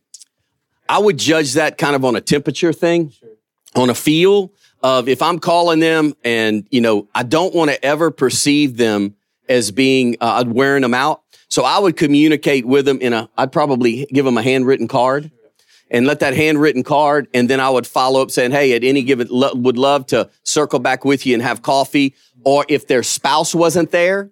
I 0.89 0.99
would 0.99 1.19
judge 1.19 1.55
that 1.55 1.79
kind 1.79 1.97
of 1.97 2.05
on 2.05 2.15
a 2.15 2.21
temperature 2.21 2.73
thing, 2.73 3.11
sure. 3.11 3.31
on 3.75 3.91
a 3.91 3.95
feel 3.95 4.53
of 4.85 5.09
if 5.09 5.23
I'm 5.23 5.39
calling 5.39 5.81
them 5.81 6.15
and, 6.23 6.67
you 6.71 6.83
know, 6.83 7.09
I 7.15 7.23
don't 7.23 7.55
want 7.55 7.71
to 7.71 7.83
ever 7.83 8.11
perceive 8.11 8.77
them 8.77 9.17
as 9.49 9.71
being, 9.71 10.19
uh, 10.21 10.45
wearing 10.47 10.83
them 10.83 10.93
out. 10.93 11.23
So 11.49 11.65
I 11.65 11.79
would 11.79 11.97
communicate 11.97 12.67
with 12.67 12.85
them 12.85 13.01
in 13.01 13.15
a, 13.15 13.31
I'd 13.39 13.51
probably 13.51 14.05
give 14.13 14.27
them 14.27 14.37
a 14.37 14.43
handwritten 14.43 14.87
card 14.87 15.31
and 15.91 16.07
let 16.07 16.21
that 16.21 16.37
handwritten 16.37 16.83
card. 16.83 17.29
And 17.33 17.49
then 17.49 17.61
I 17.61 17.71
would 17.71 17.87
follow 17.87 18.21
up 18.21 18.31
saying, 18.31 18.51
Hey, 18.51 18.75
at 18.75 18.85
any 18.85 19.03
given, 19.03 19.29
lo- 19.31 19.55
would 19.55 19.79
love 19.79 20.05
to 20.09 20.29
circle 20.43 20.81
back 20.81 21.03
with 21.03 21.25
you 21.25 21.33
and 21.33 21.43
have 21.43 21.63
coffee. 21.63 22.15
Or 22.45 22.67
if 22.69 22.87
their 22.87 23.03
spouse 23.03 23.55
wasn't 23.55 23.91
there, 23.91 24.31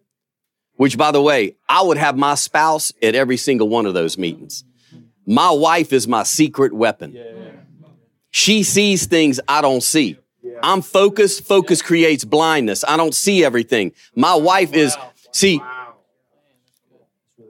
which 0.77 0.99
by 0.99 1.13
the 1.13 1.23
way, 1.23 1.57
I 1.67 1.81
would 1.81 1.97
have 1.97 2.19
my 2.19 2.35
spouse 2.35 2.93
at 3.03 3.15
every 3.15 3.39
single 3.39 3.71
one 3.71 3.87
of 3.87 3.95
those 3.95 4.19
meetings. 4.19 4.65
My 5.25 5.51
wife 5.51 5.95
is 5.95 6.07
my 6.07 6.25
secret 6.25 6.75
weapon. 6.75 7.13
She 8.31 8.65
sees 8.65 9.07
things 9.07 9.41
I 9.49 9.63
don't 9.63 9.83
see. 9.83 10.19
I'm 10.63 10.83
focused. 10.83 11.45
Focus 11.45 11.83
creates 11.83 12.25
blindness. 12.25 12.85
I 12.87 12.97
don't 12.97 13.15
see 13.15 13.45
everything. 13.45 13.93
My 14.15 14.35
wife 14.35 14.73
is, 14.73 14.97
see, 15.33 15.61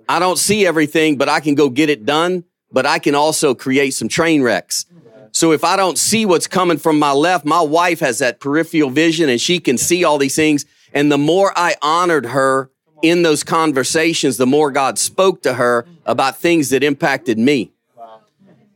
I 0.08 0.18
don't 0.18 0.38
see 0.38 0.66
everything, 0.66 1.16
but 1.16 1.28
I 1.28 1.40
can 1.40 1.54
go 1.54 1.68
get 1.68 1.90
it 1.90 2.04
done, 2.04 2.44
but 2.70 2.86
I 2.86 2.98
can 2.98 3.14
also 3.14 3.54
create 3.54 3.90
some 3.90 4.08
train 4.08 4.42
wrecks. 4.42 4.86
So 5.32 5.52
if 5.52 5.64
I 5.64 5.76
don't 5.76 5.96
see 5.98 6.26
what's 6.26 6.46
coming 6.46 6.76
from 6.76 6.98
my 6.98 7.12
left, 7.12 7.44
my 7.44 7.62
wife 7.62 8.00
has 8.00 8.18
that 8.18 8.38
peripheral 8.38 8.90
vision 8.90 9.30
and 9.30 9.40
she 9.40 9.58
can 9.60 9.78
see 9.78 10.04
all 10.04 10.18
these 10.18 10.36
things. 10.36 10.66
And 10.92 11.10
the 11.10 11.18
more 11.18 11.52
I 11.56 11.76
honored 11.80 12.26
her 12.26 12.70
in 13.00 13.22
those 13.22 13.42
conversations, 13.42 14.36
the 14.36 14.46
more 14.46 14.70
God 14.70 14.98
spoke 14.98 15.42
to 15.42 15.54
her 15.54 15.86
about 16.04 16.36
things 16.36 16.68
that 16.70 16.84
impacted 16.84 17.38
me. 17.38 17.72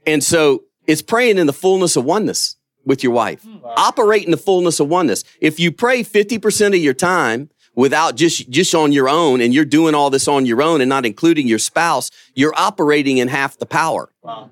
And 0.06 0.24
so 0.24 0.64
it's 0.86 1.02
praying 1.02 1.36
in 1.36 1.46
the 1.46 1.52
fullness 1.52 1.96
of 1.96 2.04
oneness 2.04 2.55
with 2.86 3.02
your 3.02 3.12
wife. 3.12 3.42
Hmm. 3.42 3.58
Wow. 3.60 3.74
Operate 3.76 4.24
in 4.24 4.30
the 4.30 4.36
fullness 4.38 4.80
of 4.80 4.88
oneness. 4.88 5.24
If 5.40 5.60
you 5.60 5.72
pray 5.72 6.02
50% 6.02 6.68
of 6.68 6.76
your 6.76 6.94
time 6.94 7.50
without 7.74 8.14
just, 8.16 8.48
just 8.48 8.74
on 8.74 8.92
your 8.92 9.08
own 9.08 9.42
and 9.42 9.52
you're 9.52 9.66
doing 9.66 9.94
all 9.94 10.08
this 10.08 10.28
on 10.28 10.46
your 10.46 10.62
own 10.62 10.80
and 10.80 10.88
not 10.88 11.04
including 11.04 11.46
your 11.46 11.58
spouse, 11.58 12.10
you're 12.34 12.54
operating 12.56 13.18
in 13.18 13.28
half 13.28 13.58
the 13.58 13.66
power. 13.66 14.10
Wow. 14.22 14.50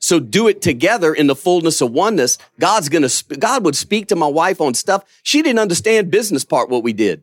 So 0.00 0.20
do 0.20 0.48
it 0.48 0.60
together 0.60 1.14
in 1.14 1.28
the 1.28 1.36
fullness 1.36 1.80
of 1.80 1.92
oneness. 1.92 2.36
God's 2.58 2.88
gonna, 2.88 3.08
God 3.38 3.64
would 3.64 3.76
speak 3.76 4.08
to 4.08 4.16
my 4.16 4.26
wife 4.26 4.60
on 4.60 4.74
stuff. 4.74 5.04
She 5.22 5.40
didn't 5.40 5.60
understand 5.60 6.10
business 6.10 6.44
part, 6.44 6.68
what 6.68 6.82
we 6.82 6.92
did. 6.92 7.22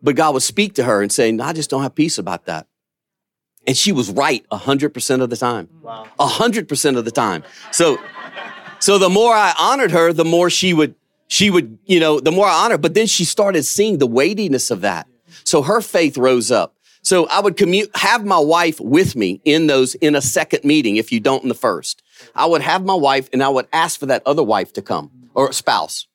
But 0.00 0.16
God 0.16 0.34
would 0.34 0.42
speak 0.42 0.74
to 0.74 0.84
her 0.84 1.02
and 1.02 1.10
say, 1.10 1.36
I 1.38 1.52
just 1.52 1.70
don't 1.70 1.82
have 1.82 1.94
peace 1.94 2.18
about 2.18 2.46
that. 2.46 2.66
And 3.66 3.76
she 3.76 3.92
was 3.92 4.10
right 4.10 4.44
100% 4.50 5.22
of 5.22 5.30
the 5.30 5.36
time. 5.36 5.68
Wow. 5.82 6.06
100% 6.18 6.98
of 6.98 7.04
the 7.04 7.10
time. 7.10 7.44
So, 7.70 7.98
so 8.82 8.98
the 8.98 9.08
more 9.08 9.32
I 9.32 9.54
honored 9.56 9.92
her, 9.92 10.12
the 10.12 10.24
more 10.24 10.50
she 10.50 10.74
would, 10.74 10.96
she 11.28 11.50
would, 11.50 11.78
you 11.86 12.00
know, 12.00 12.18
the 12.18 12.32
more 12.32 12.48
I 12.48 12.64
honored. 12.64 12.82
But 12.82 12.94
then 12.94 13.06
she 13.06 13.24
started 13.24 13.62
seeing 13.62 13.98
the 13.98 14.08
weightiness 14.08 14.72
of 14.72 14.80
that. 14.80 15.06
So 15.44 15.62
her 15.62 15.80
faith 15.80 16.18
rose 16.18 16.50
up. 16.50 16.74
So 17.00 17.28
I 17.28 17.38
would 17.38 17.56
commute, 17.56 17.96
have 17.96 18.24
my 18.24 18.40
wife 18.40 18.80
with 18.80 19.14
me 19.14 19.40
in 19.44 19.68
those, 19.68 19.94
in 19.94 20.16
a 20.16 20.20
second 20.20 20.64
meeting 20.64 20.96
if 20.96 21.12
you 21.12 21.20
don't 21.20 21.44
in 21.44 21.48
the 21.48 21.54
first. 21.54 22.02
I 22.34 22.46
would 22.46 22.60
have 22.60 22.84
my 22.84 22.96
wife 22.96 23.28
and 23.32 23.40
I 23.40 23.50
would 23.50 23.68
ask 23.72 24.00
for 24.00 24.06
that 24.06 24.24
other 24.26 24.42
wife 24.42 24.72
to 24.72 24.82
come 24.82 25.12
or 25.32 25.52
spouse, 25.52 26.08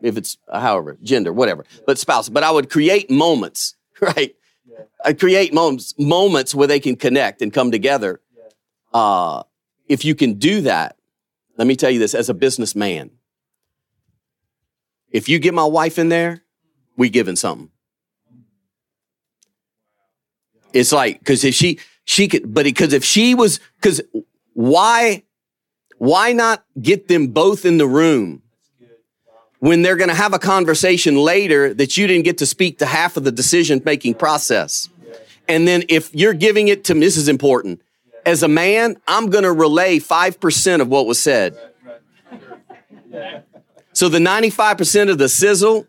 if 0.00 0.16
it's 0.16 0.38
however, 0.50 0.96
gender, 1.02 1.30
whatever, 1.30 1.66
but 1.86 1.98
spouse. 1.98 2.30
But 2.30 2.42
I 2.42 2.50
would 2.50 2.70
create 2.70 3.10
moments, 3.10 3.76
right? 4.00 4.34
I 5.04 5.12
create 5.12 5.52
moments, 5.52 5.92
moments 5.98 6.54
where 6.54 6.68
they 6.68 6.80
can 6.80 6.96
connect 6.96 7.42
and 7.42 7.52
come 7.52 7.70
together. 7.70 8.22
Uh, 8.94 9.42
if 9.88 10.06
you 10.06 10.14
can 10.14 10.34
do 10.34 10.62
that, 10.62 10.96
let 11.56 11.66
me 11.66 11.76
tell 11.76 11.90
you 11.90 11.98
this 11.98 12.14
as 12.14 12.28
a 12.28 12.34
businessman. 12.34 13.10
If 15.10 15.28
you 15.28 15.38
get 15.38 15.54
my 15.54 15.64
wife 15.64 15.98
in 15.98 16.08
there, 16.08 16.42
we 16.96 17.08
giving 17.08 17.36
something. 17.36 17.70
It's 20.72 20.90
like, 20.90 21.24
cause 21.24 21.44
if 21.44 21.54
she, 21.54 21.78
she 22.04 22.26
could, 22.26 22.52
but 22.52 22.64
because 22.64 22.92
if 22.92 23.04
she 23.04 23.34
was, 23.34 23.60
cause 23.80 24.00
why, 24.54 25.22
why 25.98 26.32
not 26.32 26.64
get 26.80 27.06
them 27.06 27.28
both 27.28 27.64
in 27.64 27.78
the 27.78 27.86
room 27.86 28.42
when 29.60 29.82
they're 29.82 29.96
going 29.96 30.08
to 30.08 30.16
have 30.16 30.34
a 30.34 30.38
conversation 30.38 31.16
later 31.16 31.72
that 31.72 31.96
you 31.96 32.08
didn't 32.08 32.24
get 32.24 32.38
to 32.38 32.46
speak 32.46 32.80
to 32.80 32.86
half 32.86 33.16
of 33.16 33.22
the 33.22 33.30
decision 33.30 33.80
making 33.84 34.14
process? 34.14 34.88
And 35.48 35.68
then 35.68 35.84
if 35.88 36.12
you're 36.12 36.34
giving 36.34 36.66
it 36.68 36.84
to, 36.84 36.94
this 36.94 37.16
is 37.16 37.28
important 37.28 37.80
as 38.26 38.42
a 38.42 38.48
man, 38.48 38.96
I'm 39.06 39.30
going 39.30 39.44
to 39.44 39.52
relay 39.52 39.98
5% 39.98 40.80
of 40.80 40.88
what 40.88 41.06
was 41.06 41.20
said. 41.20 41.56
So 43.92 44.08
the 44.08 44.18
95% 44.18 45.10
of 45.10 45.18
the 45.18 45.28
sizzle 45.28 45.86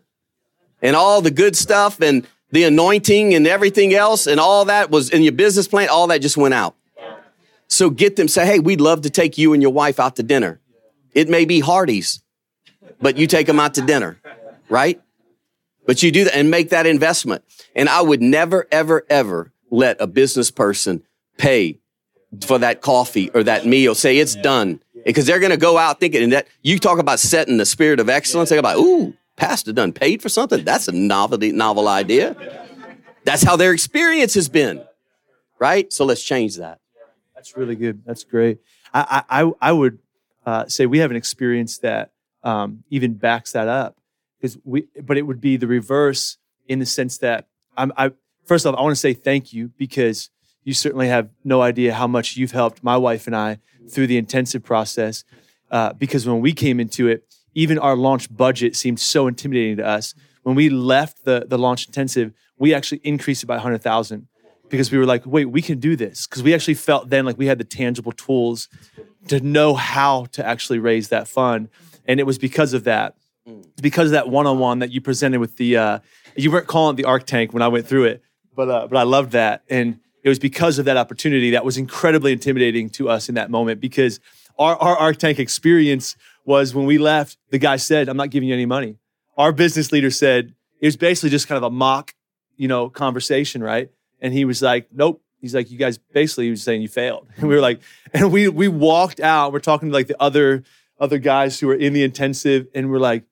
and 0.80 0.94
all 0.94 1.20
the 1.20 1.30
good 1.30 1.56
stuff 1.56 2.00
and 2.00 2.26
the 2.52 2.64
anointing 2.64 3.34
and 3.34 3.46
everything 3.46 3.94
else 3.94 4.26
and 4.26 4.38
all 4.38 4.66
that 4.66 4.90
was 4.90 5.10
in 5.10 5.22
your 5.22 5.32
business 5.32 5.66
plan, 5.66 5.88
all 5.88 6.06
that 6.08 6.22
just 6.22 6.36
went 6.36 6.54
out. 6.54 6.76
So 7.68 7.90
get 7.90 8.14
them, 8.14 8.28
say, 8.28 8.46
hey, 8.46 8.60
we'd 8.60 8.80
love 8.80 9.02
to 9.02 9.10
take 9.10 9.36
you 9.38 9.52
and 9.52 9.60
your 9.60 9.72
wife 9.72 9.98
out 9.98 10.16
to 10.16 10.22
dinner. 10.22 10.60
It 11.14 11.28
may 11.28 11.44
be 11.44 11.60
Hardee's, 11.60 12.22
but 13.00 13.16
you 13.16 13.26
take 13.26 13.48
them 13.48 13.58
out 13.58 13.74
to 13.74 13.82
dinner, 13.82 14.20
right? 14.68 15.00
But 15.84 16.02
you 16.02 16.12
do 16.12 16.24
that 16.24 16.36
and 16.36 16.50
make 16.50 16.70
that 16.70 16.86
investment. 16.86 17.42
And 17.74 17.88
I 17.88 18.02
would 18.02 18.22
never, 18.22 18.68
ever, 18.70 19.04
ever 19.10 19.52
let 19.70 20.00
a 20.00 20.06
business 20.06 20.50
person 20.52 21.02
pay 21.38 21.80
for 22.46 22.58
that 22.58 22.80
coffee 22.80 23.30
or 23.30 23.42
that 23.44 23.66
meal. 23.66 23.94
Say 23.94 24.18
it's 24.18 24.34
done 24.34 24.80
because 25.04 25.26
they're 25.26 25.40
going 25.40 25.50
to 25.50 25.56
go 25.56 25.78
out 25.78 26.00
thinking 26.00 26.22
and 26.22 26.32
that 26.32 26.48
you 26.62 26.78
talk 26.78 26.98
about 26.98 27.20
setting 27.20 27.56
the 27.56 27.66
spirit 27.66 28.00
of 28.00 28.08
excellence. 28.08 28.50
They're 28.50 28.58
about, 28.58 28.78
ooh, 28.78 29.14
pastor 29.36 29.72
done 29.72 29.92
paid 29.92 30.22
for 30.22 30.28
something. 30.28 30.64
That's 30.64 30.88
a 30.88 30.92
novelty, 30.92 31.52
novel 31.52 31.88
idea. 31.88 32.36
That's 33.24 33.42
how 33.42 33.56
their 33.56 33.72
experience 33.72 34.34
has 34.34 34.48
been, 34.48 34.84
right? 35.58 35.92
So 35.92 36.04
let's 36.04 36.22
change 36.22 36.56
that. 36.56 36.80
That's 37.34 37.56
really 37.56 37.76
good. 37.76 38.02
That's 38.04 38.24
great. 38.24 38.58
I 38.92 39.22
I, 39.28 39.52
I 39.60 39.72
would 39.72 39.98
uh, 40.44 40.66
say 40.66 40.86
we 40.86 40.98
have 40.98 41.10
an 41.10 41.16
experience 41.16 41.78
that 41.78 42.12
um, 42.42 42.84
even 42.90 43.14
backs 43.14 43.52
that 43.52 43.68
up 43.68 43.96
because 44.40 44.58
we, 44.64 44.86
but 45.02 45.16
it 45.16 45.22
would 45.22 45.40
be 45.40 45.56
the 45.56 45.66
reverse 45.66 46.38
in 46.68 46.78
the 46.78 46.86
sense 46.86 47.18
that 47.18 47.46
I'm. 47.76 47.92
I 47.96 48.12
first 48.44 48.66
off, 48.66 48.74
I 48.76 48.82
want 48.82 48.92
to 48.92 49.00
say 49.00 49.12
thank 49.12 49.52
you 49.52 49.70
because 49.76 50.30
you 50.66 50.74
certainly 50.74 51.06
have 51.06 51.30
no 51.44 51.62
idea 51.62 51.94
how 51.94 52.08
much 52.08 52.36
you've 52.36 52.50
helped 52.50 52.82
my 52.82 52.96
wife 52.96 53.28
and 53.28 53.36
I 53.36 53.60
through 53.88 54.08
the 54.08 54.18
intensive 54.18 54.64
process. 54.64 55.22
Uh, 55.70 55.92
because 55.92 56.26
when 56.26 56.40
we 56.40 56.52
came 56.52 56.80
into 56.80 57.06
it, 57.06 57.24
even 57.54 57.78
our 57.78 57.94
launch 57.94 58.34
budget 58.36 58.74
seemed 58.74 58.98
so 58.98 59.28
intimidating 59.28 59.76
to 59.76 59.86
us. 59.86 60.12
When 60.42 60.56
we 60.56 60.68
left 60.68 61.24
the 61.24 61.46
the 61.48 61.56
launch 61.56 61.86
intensive, 61.86 62.32
we 62.58 62.74
actually 62.74 63.00
increased 63.04 63.44
it 63.44 63.46
by 63.46 63.54
100,000 63.54 64.26
because 64.68 64.90
we 64.90 64.98
were 64.98 65.06
like, 65.06 65.24
wait, 65.24 65.44
we 65.44 65.62
can 65.62 65.78
do 65.78 65.94
this. 65.94 66.26
Because 66.26 66.42
we 66.42 66.52
actually 66.52 66.74
felt 66.74 67.10
then 67.10 67.24
like 67.24 67.38
we 67.38 67.46
had 67.46 67.58
the 67.58 67.64
tangible 67.64 68.12
tools 68.12 68.68
to 69.28 69.38
know 69.38 69.74
how 69.74 70.24
to 70.32 70.44
actually 70.44 70.80
raise 70.80 71.10
that 71.10 71.28
fund. 71.28 71.68
And 72.06 72.18
it 72.18 72.24
was 72.24 72.38
because 72.38 72.72
of 72.72 72.84
that, 72.84 73.14
because 73.80 74.06
of 74.06 74.12
that 74.12 74.28
one 74.28 74.48
on 74.48 74.58
one 74.58 74.80
that 74.80 74.90
you 74.90 75.00
presented 75.00 75.38
with 75.38 75.56
the, 75.58 75.76
uh, 75.76 75.98
you 76.36 76.50
weren't 76.50 76.66
calling 76.66 76.94
it 76.94 76.96
the 76.96 77.04
Ark 77.04 77.24
Tank 77.24 77.52
when 77.52 77.62
I 77.62 77.68
went 77.68 77.86
through 77.86 78.04
it, 78.04 78.22
but, 78.54 78.68
uh, 78.68 78.88
but 78.88 78.96
I 78.96 79.04
loved 79.04 79.32
that. 79.32 79.62
And 79.68 80.00
it 80.26 80.28
was 80.28 80.40
because 80.40 80.80
of 80.80 80.86
that 80.86 80.96
opportunity 80.96 81.52
that 81.52 81.64
was 81.64 81.78
incredibly 81.78 82.32
intimidating 82.32 82.90
to 82.90 83.08
us 83.08 83.28
in 83.28 83.36
that 83.36 83.48
moment 83.48 83.80
because 83.80 84.18
our, 84.58 84.74
our 84.74 84.96
Ark 84.96 85.18
Tank 85.18 85.38
experience 85.38 86.16
was 86.44 86.74
when 86.74 86.84
we 86.84 86.98
left, 86.98 87.38
the 87.50 87.58
guy 87.58 87.76
said, 87.76 88.08
I'm 88.08 88.16
not 88.16 88.30
giving 88.30 88.48
you 88.48 88.54
any 88.54 88.66
money. 88.66 88.96
Our 89.38 89.52
business 89.52 89.92
leader 89.92 90.10
said, 90.10 90.52
it 90.80 90.86
was 90.86 90.96
basically 90.96 91.30
just 91.30 91.46
kind 91.46 91.58
of 91.58 91.62
a 91.62 91.70
mock, 91.70 92.12
you 92.56 92.66
know, 92.66 92.90
conversation, 92.90 93.62
right? 93.62 93.88
And 94.20 94.32
he 94.34 94.44
was 94.44 94.60
like, 94.60 94.88
nope. 94.90 95.22
He's 95.40 95.54
like, 95.54 95.70
you 95.70 95.78
guys 95.78 95.96
basically 95.96 96.46
he 96.46 96.50
was 96.50 96.64
saying 96.64 96.82
you 96.82 96.88
failed. 96.88 97.28
And 97.36 97.46
we 97.46 97.54
were 97.54 97.60
like, 97.60 97.80
and 98.12 98.32
we 98.32 98.48
we 98.48 98.66
walked 98.66 99.20
out. 99.20 99.52
We're 99.52 99.60
talking 99.60 99.90
to 99.90 99.94
like 99.94 100.08
the 100.08 100.20
other 100.20 100.64
other 100.98 101.18
guys 101.18 101.60
who 101.60 101.68
were 101.68 101.74
in 101.76 101.92
the 101.92 102.02
intensive, 102.02 102.66
and 102.74 102.90
we're 102.90 102.98
like, 102.98 103.22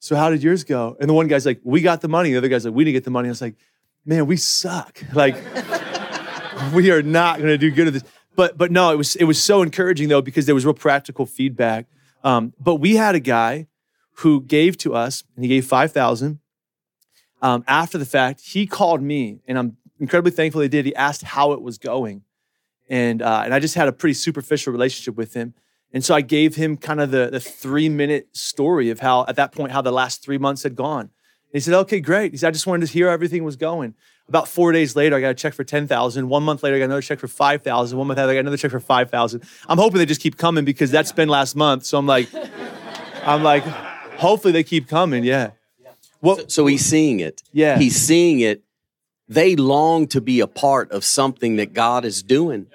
so 0.00 0.16
how 0.16 0.28
did 0.28 0.42
yours 0.42 0.64
go? 0.64 0.98
And 1.00 1.08
the 1.08 1.14
one 1.14 1.28
guy's 1.28 1.46
like, 1.46 1.60
we 1.64 1.80
got 1.80 2.02
the 2.02 2.08
money. 2.08 2.32
The 2.32 2.36
other 2.36 2.48
guy's 2.48 2.66
like, 2.66 2.74
we 2.74 2.84
didn't 2.84 2.96
get 2.96 3.04
the 3.04 3.10
money. 3.10 3.28
I 3.28 3.30
was 3.30 3.40
like, 3.40 3.54
man, 4.04 4.26
we 4.26 4.36
suck. 4.36 5.02
Like, 5.14 5.36
we 6.74 6.90
are 6.90 7.02
not 7.02 7.38
going 7.38 7.48
to 7.48 7.58
do 7.58 7.70
good 7.70 7.88
at 7.88 7.92
this. 7.92 8.04
But 8.34 8.56
but 8.56 8.70
no, 8.70 8.92
it 8.92 8.96
was 8.96 9.16
it 9.16 9.24
was 9.24 9.42
so 9.42 9.62
encouraging 9.62 10.08
though 10.08 10.22
because 10.22 10.46
there 10.46 10.54
was 10.54 10.64
real 10.64 10.74
practical 10.74 11.26
feedback. 11.26 11.86
Um, 12.24 12.54
but 12.58 12.76
we 12.76 12.96
had 12.96 13.14
a 13.14 13.20
guy 13.20 13.66
who 14.16 14.40
gave 14.40 14.78
to 14.78 14.94
us, 14.94 15.24
and 15.34 15.44
he 15.44 15.48
gave 15.48 15.66
five 15.66 15.92
thousand. 15.92 16.38
Um, 17.42 17.64
after 17.66 17.98
the 17.98 18.06
fact, 18.06 18.40
he 18.40 18.66
called 18.66 19.02
me, 19.02 19.40
and 19.46 19.58
I'm 19.58 19.76
incredibly 19.98 20.30
thankful 20.30 20.60
he 20.60 20.68
did. 20.68 20.86
He 20.86 20.94
asked 20.94 21.22
how 21.22 21.52
it 21.52 21.60
was 21.60 21.76
going, 21.76 22.22
and 22.88 23.20
uh, 23.20 23.42
and 23.44 23.52
I 23.52 23.58
just 23.58 23.74
had 23.74 23.88
a 23.88 23.92
pretty 23.92 24.14
superficial 24.14 24.72
relationship 24.72 25.16
with 25.16 25.34
him. 25.34 25.54
And 25.92 26.04
so 26.04 26.14
I 26.14 26.22
gave 26.22 26.56
him 26.56 26.76
kind 26.76 27.00
of 27.00 27.10
the, 27.10 27.28
the 27.30 27.40
three 27.40 27.88
minute 27.88 28.34
story 28.34 28.90
of 28.90 29.00
how, 29.00 29.26
at 29.28 29.36
that 29.36 29.52
point, 29.52 29.72
how 29.72 29.82
the 29.82 29.92
last 29.92 30.22
three 30.22 30.38
months 30.38 30.62
had 30.62 30.74
gone. 30.74 31.00
And 31.00 31.10
he 31.52 31.60
said, 31.60 31.74
okay, 31.74 32.00
great. 32.00 32.32
He 32.32 32.38
said, 32.38 32.48
I 32.48 32.50
just 32.50 32.66
wanted 32.66 32.86
to 32.86 32.92
hear 32.92 33.08
everything 33.08 33.44
was 33.44 33.56
going. 33.56 33.94
About 34.32 34.48
four 34.48 34.72
days 34.72 34.96
later, 34.96 35.14
I 35.14 35.20
got 35.20 35.28
a 35.28 35.34
check 35.34 35.52
for 35.52 35.62
10,000. 35.62 36.26
One 36.26 36.42
month 36.42 36.62
later, 36.62 36.76
I 36.76 36.78
got 36.78 36.86
another 36.86 37.02
check 37.02 37.18
for 37.18 37.28
5,000. 37.28 37.98
One 37.98 38.06
month 38.06 38.16
later, 38.16 38.30
I 38.30 38.32
got 38.32 38.40
another 38.40 38.56
check 38.56 38.70
for 38.70 38.80
5,000. 38.80 39.42
I'm 39.68 39.76
hoping 39.76 39.98
they 39.98 40.06
just 40.06 40.22
keep 40.22 40.38
coming 40.38 40.64
because 40.64 40.90
that's 40.90 41.12
been 41.12 41.28
last 41.28 41.54
month. 41.54 41.84
So 41.84 41.98
I'm 41.98 42.06
like, 42.06 42.30
I'm 43.26 43.42
like, 43.42 43.62
hopefully 43.62 44.52
they 44.52 44.64
keep 44.64 44.88
coming. 44.88 45.22
Yeah. 45.22 45.50
Well, 46.22 46.36
so, 46.36 46.44
so 46.48 46.66
he's 46.66 46.82
seeing 46.82 47.20
it. 47.20 47.42
Yeah. 47.52 47.76
He's 47.76 47.96
seeing 47.96 48.40
it. 48.40 48.62
They 49.28 49.54
long 49.54 50.06
to 50.06 50.22
be 50.22 50.40
a 50.40 50.46
part 50.46 50.92
of 50.92 51.04
something 51.04 51.56
that 51.56 51.74
God 51.74 52.06
is 52.06 52.22
doing. 52.22 52.68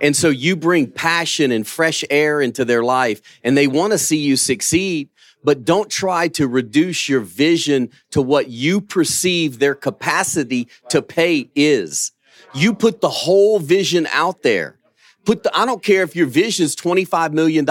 And 0.00 0.14
so 0.14 0.28
you 0.28 0.54
bring 0.54 0.92
passion 0.92 1.50
and 1.50 1.66
fresh 1.66 2.04
air 2.10 2.40
into 2.40 2.64
their 2.64 2.84
life 2.84 3.20
and 3.42 3.56
they 3.56 3.66
want 3.66 3.92
to 3.92 3.98
see 3.98 4.18
you 4.18 4.36
succeed, 4.36 5.08
but 5.46 5.64
don't 5.64 5.88
try 5.88 6.26
to 6.26 6.48
reduce 6.48 7.08
your 7.08 7.20
vision 7.20 7.88
to 8.10 8.20
what 8.20 8.48
you 8.48 8.80
perceive 8.80 9.60
their 9.60 9.76
capacity 9.76 10.66
to 10.90 11.00
pay 11.00 11.48
is. 11.54 12.10
You 12.52 12.74
put 12.74 13.00
the 13.00 13.08
whole 13.08 13.60
vision 13.60 14.08
out 14.10 14.42
there. 14.42 14.76
Put 15.24 15.44
the, 15.44 15.56
I 15.56 15.64
don't 15.64 15.84
care 15.84 16.02
if 16.02 16.16
your 16.16 16.26
vision 16.26 16.64
is 16.64 16.74
$25 16.74 17.32
million. 17.32 17.64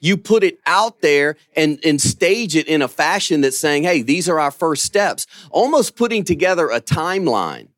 You 0.00 0.16
put 0.16 0.42
it 0.42 0.58
out 0.66 1.00
there 1.00 1.36
and, 1.54 1.78
and 1.84 2.00
stage 2.00 2.56
it 2.56 2.66
in 2.66 2.82
a 2.82 2.88
fashion 2.88 3.40
that's 3.40 3.56
saying, 3.56 3.84
Hey, 3.84 4.02
these 4.02 4.28
are 4.28 4.40
our 4.40 4.50
first 4.50 4.82
steps. 4.82 5.28
Almost 5.50 5.94
putting 5.94 6.24
together 6.24 6.70
a 6.70 6.80
timeline 6.80 7.68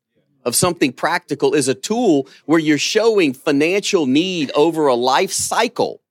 of 0.43 0.55
something 0.55 0.91
practical 0.91 1.53
is 1.53 1.67
a 1.67 1.75
tool 1.75 2.27
where 2.47 2.59
you're 2.59 2.79
showing 2.79 3.33
financial 3.33 4.07
need 4.07 4.49
over 4.55 4.87
a 4.87 4.95
life 4.95 5.31
cycle. 5.31 6.01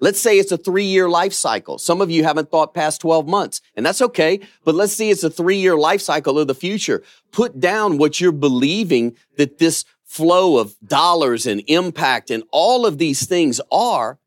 Let's 0.00 0.20
say 0.20 0.38
it's 0.38 0.52
a 0.52 0.58
three 0.58 0.84
year 0.84 1.08
life 1.08 1.32
cycle. 1.32 1.78
Some 1.78 2.00
of 2.00 2.10
you 2.10 2.24
haven't 2.24 2.50
thought 2.50 2.74
past 2.74 3.00
12 3.00 3.26
months, 3.26 3.60
and 3.74 3.84
that's 3.84 4.02
okay. 4.02 4.40
But 4.64 4.74
let's 4.74 4.92
see 4.92 5.10
it's 5.10 5.24
a 5.24 5.30
three 5.30 5.56
year 5.56 5.76
life 5.76 6.00
cycle 6.00 6.38
of 6.38 6.48
the 6.48 6.54
future. 6.54 7.02
Put 7.32 7.60
down 7.60 7.98
what 7.98 8.20
you're 8.20 8.32
believing 8.32 9.16
that 9.36 9.58
this 9.58 9.84
flow 10.04 10.58
of 10.58 10.76
dollars 10.86 11.46
and 11.46 11.62
impact 11.66 12.30
and 12.30 12.44
all 12.52 12.86
of 12.86 12.98
these 12.98 13.26
things 13.26 13.60
are. 13.72 14.18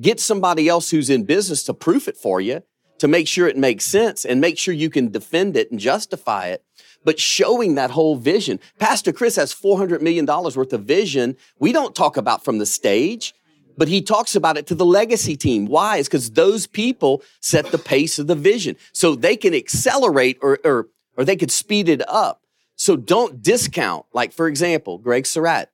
Get 0.00 0.18
somebody 0.20 0.68
else 0.68 0.90
who's 0.90 1.08
in 1.08 1.24
business 1.24 1.62
to 1.64 1.74
proof 1.74 2.08
it 2.08 2.16
for 2.16 2.40
you 2.40 2.62
to 2.98 3.08
make 3.08 3.28
sure 3.28 3.46
it 3.46 3.56
makes 3.56 3.84
sense 3.84 4.24
and 4.24 4.40
make 4.40 4.58
sure 4.58 4.74
you 4.74 4.90
can 4.90 5.10
defend 5.10 5.56
it 5.56 5.70
and 5.70 5.78
justify 5.78 6.46
it 6.48 6.64
but 7.04 7.20
showing 7.20 7.74
that 7.74 7.90
whole 7.90 8.16
vision. 8.16 8.58
Pastor 8.78 9.12
Chris 9.12 9.36
has 9.36 9.54
$400 9.54 10.00
million 10.00 10.26
worth 10.26 10.72
of 10.72 10.84
vision. 10.84 11.36
We 11.58 11.72
don't 11.72 11.94
talk 11.94 12.16
about 12.16 12.44
from 12.44 12.58
the 12.58 12.66
stage, 12.66 13.34
but 13.76 13.88
he 13.88 14.02
talks 14.02 14.36
about 14.36 14.56
it 14.56 14.66
to 14.68 14.74
the 14.74 14.84
legacy 14.84 15.36
team. 15.36 15.66
Why? 15.66 15.98
It's 15.98 16.08
because 16.08 16.30
those 16.30 16.66
people 16.66 17.22
set 17.40 17.66
the 17.66 17.78
pace 17.78 18.18
of 18.18 18.26
the 18.26 18.34
vision. 18.34 18.76
So 18.92 19.14
they 19.14 19.36
can 19.36 19.54
accelerate 19.54 20.38
or, 20.42 20.58
or, 20.64 20.88
or 21.16 21.24
they 21.24 21.36
could 21.36 21.50
speed 21.50 21.88
it 21.88 22.02
up. 22.08 22.42
So 22.76 22.96
don't 22.96 23.42
discount. 23.42 24.06
Like, 24.12 24.32
for 24.32 24.48
example, 24.48 24.98
Greg 24.98 25.26
Surratt. 25.26 25.70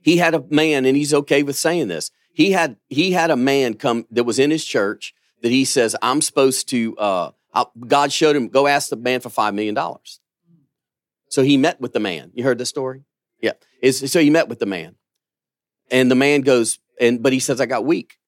He 0.00 0.16
had 0.16 0.34
a 0.34 0.44
man, 0.50 0.84
and 0.84 0.96
he's 0.96 1.14
okay 1.14 1.42
with 1.42 1.56
saying 1.56 1.88
this. 1.88 2.10
He 2.32 2.52
had, 2.52 2.76
he 2.88 3.12
had 3.12 3.30
a 3.30 3.36
man 3.36 3.74
come 3.74 4.06
that 4.10 4.24
was 4.24 4.38
in 4.38 4.50
his 4.50 4.64
church 4.64 5.14
that 5.42 5.50
he 5.50 5.64
says, 5.64 5.94
I'm 6.02 6.20
supposed 6.20 6.68
to, 6.70 6.96
uh, 6.96 7.30
God 7.86 8.12
showed 8.12 8.34
him, 8.34 8.48
go 8.48 8.66
ask 8.66 8.90
the 8.90 8.96
man 8.96 9.20
for 9.20 9.28
$5 9.28 9.54
million. 9.54 9.76
So 11.28 11.42
he 11.42 11.56
met 11.56 11.80
with 11.80 11.92
the 11.92 12.00
man. 12.00 12.30
You 12.34 12.44
heard 12.44 12.58
the 12.58 12.66
story? 12.66 13.04
Yeah. 13.40 13.52
It's, 13.80 14.10
so 14.10 14.20
he 14.20 14.30
met 14.30 14.48
with 14.48 14.58
the 14.58 14.66
man. 14.66 14.96
And 15.92 16.10
the 16.10 16.16
man 16.16 16.40
goes, 16.40 16.78
and 16.98 17.22
but 17.22 17.32
he 17.32 17.38
says, 17.38 17.60
I 17.60 17.66
got 17.66 17.84
weak. 17.84 18.18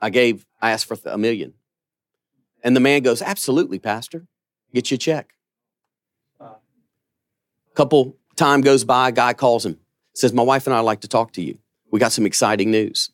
I 0.00 0.10
gave, 0.10 0.44
I 0.60 0.70
asked 0.70 0.84
for 0.86 0.98
a 1.06 1.16
million. 1.16 1.54
And 2.62 2.76
the 2.76 2.80
man 2.80 3.02
goes, 3.02 3.22
Absolutely, 3.22 3.78
Pastor. 3.78 4.26
Get 4.72 4.90
you 4.90 4.96
a 4.96 4.98
check. 4.98 5.30
Couple 7.74 8.16
time 8.36 8.60
goes 8.60 8.84
by, 8.84 9.10
guy 9.10 9.32
calls 9.32 9.64
him, 9.64 9.78
says, 10.14 10.32
My 10.32 10.42
wife 10.42 10.66
and 10.66 10.74
I 10.74 10.80
like 10.80 11.00
to 11.00 11.08
talk 11.08 11.32
to 11.32 11.42
you. 11.42 11.58
We 11.90 11.98
got 11.98 12.12
some 12.12 12.26
exciting 12.26 12.70
news. 12.70 13.10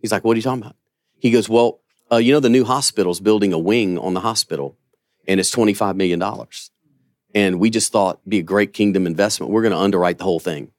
He's 0.00 0.10
like, 0.10 0.24
What 0.24 0.32
are 0.32 0.36
you 0.36 0.42
talking 0.42 0.62
about? 0.62 0.76
He 1.18 1.30
goes, 1.30 1.48
Well, 1.48 1.80
uh, 2.10 2.16
you 2.16 2.32
know, 2.32 2.40
the 2.40 2.48
new 2.48 2.64
hospital's 2.64 3.20
building 3.20 3.52
a 3.52 3.58
wing 3.58 3.98
on 3.98 4.14
the 4.14 4.20
hospital, 4.20 4.78
and 5.28 5.38
it's 5.38 5.54
$25 5.54 5.96
million. 5.96 6.22
And 7.34 7.60
we 7.60 7.70
just 7.70 7.92
thought 7.92 8.20
be 8.28 8.38
a 8.38 8.42
great 8.42 8.72
kingdom 8.72 9.06
investment. 9.06 9.52
We're 9.52 9.62
going 9.62 9.72
to 9.72 9.78
underwrite 9.78 10.18
the 10.18 10.24
whole 10.24 10.40
thing. 10.40 10.72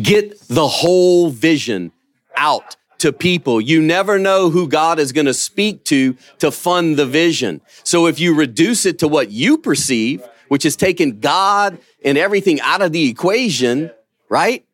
Get 0.00 0.40
the 0.48 0.66
whole 0.66 1.30
vision 1.30 1.92
out 2.36 2.76
to 2.98 3.12
people. 3.12 3.60
You 3.60 3.82
never 3.82 4.18
know 4.18 4.48
who 4.48 4.68
God 4.68 4.98
is 4.98 5.12
going 5.12 5.26
to 5.26 5.34
speak 5.34 5.84
to 5.84 6.16
to 6.38 6.50
fund 6.50 6.96
the 6.96 7.06
vision. 7.06 7.60
So 7.82 8.06
if 8.06 8.20
you 8.20 8.34
reduce 8.34 8.86
it 8.86 9.00
to 9.00 9.08
what 9.08 9.30
you 9.30 9.58
perceive, 9.58 10.22
which 10.48 10.64
is 10.64 10.76
taking 10.76 11.20
God 11.20 11.78
and 12.04 12.16
everything 12.16 12.60
out 12.60 12.80
of 12.80 12.92
the 12.92 13.08
equation, 13.08 13.90
right? 14.28 14.64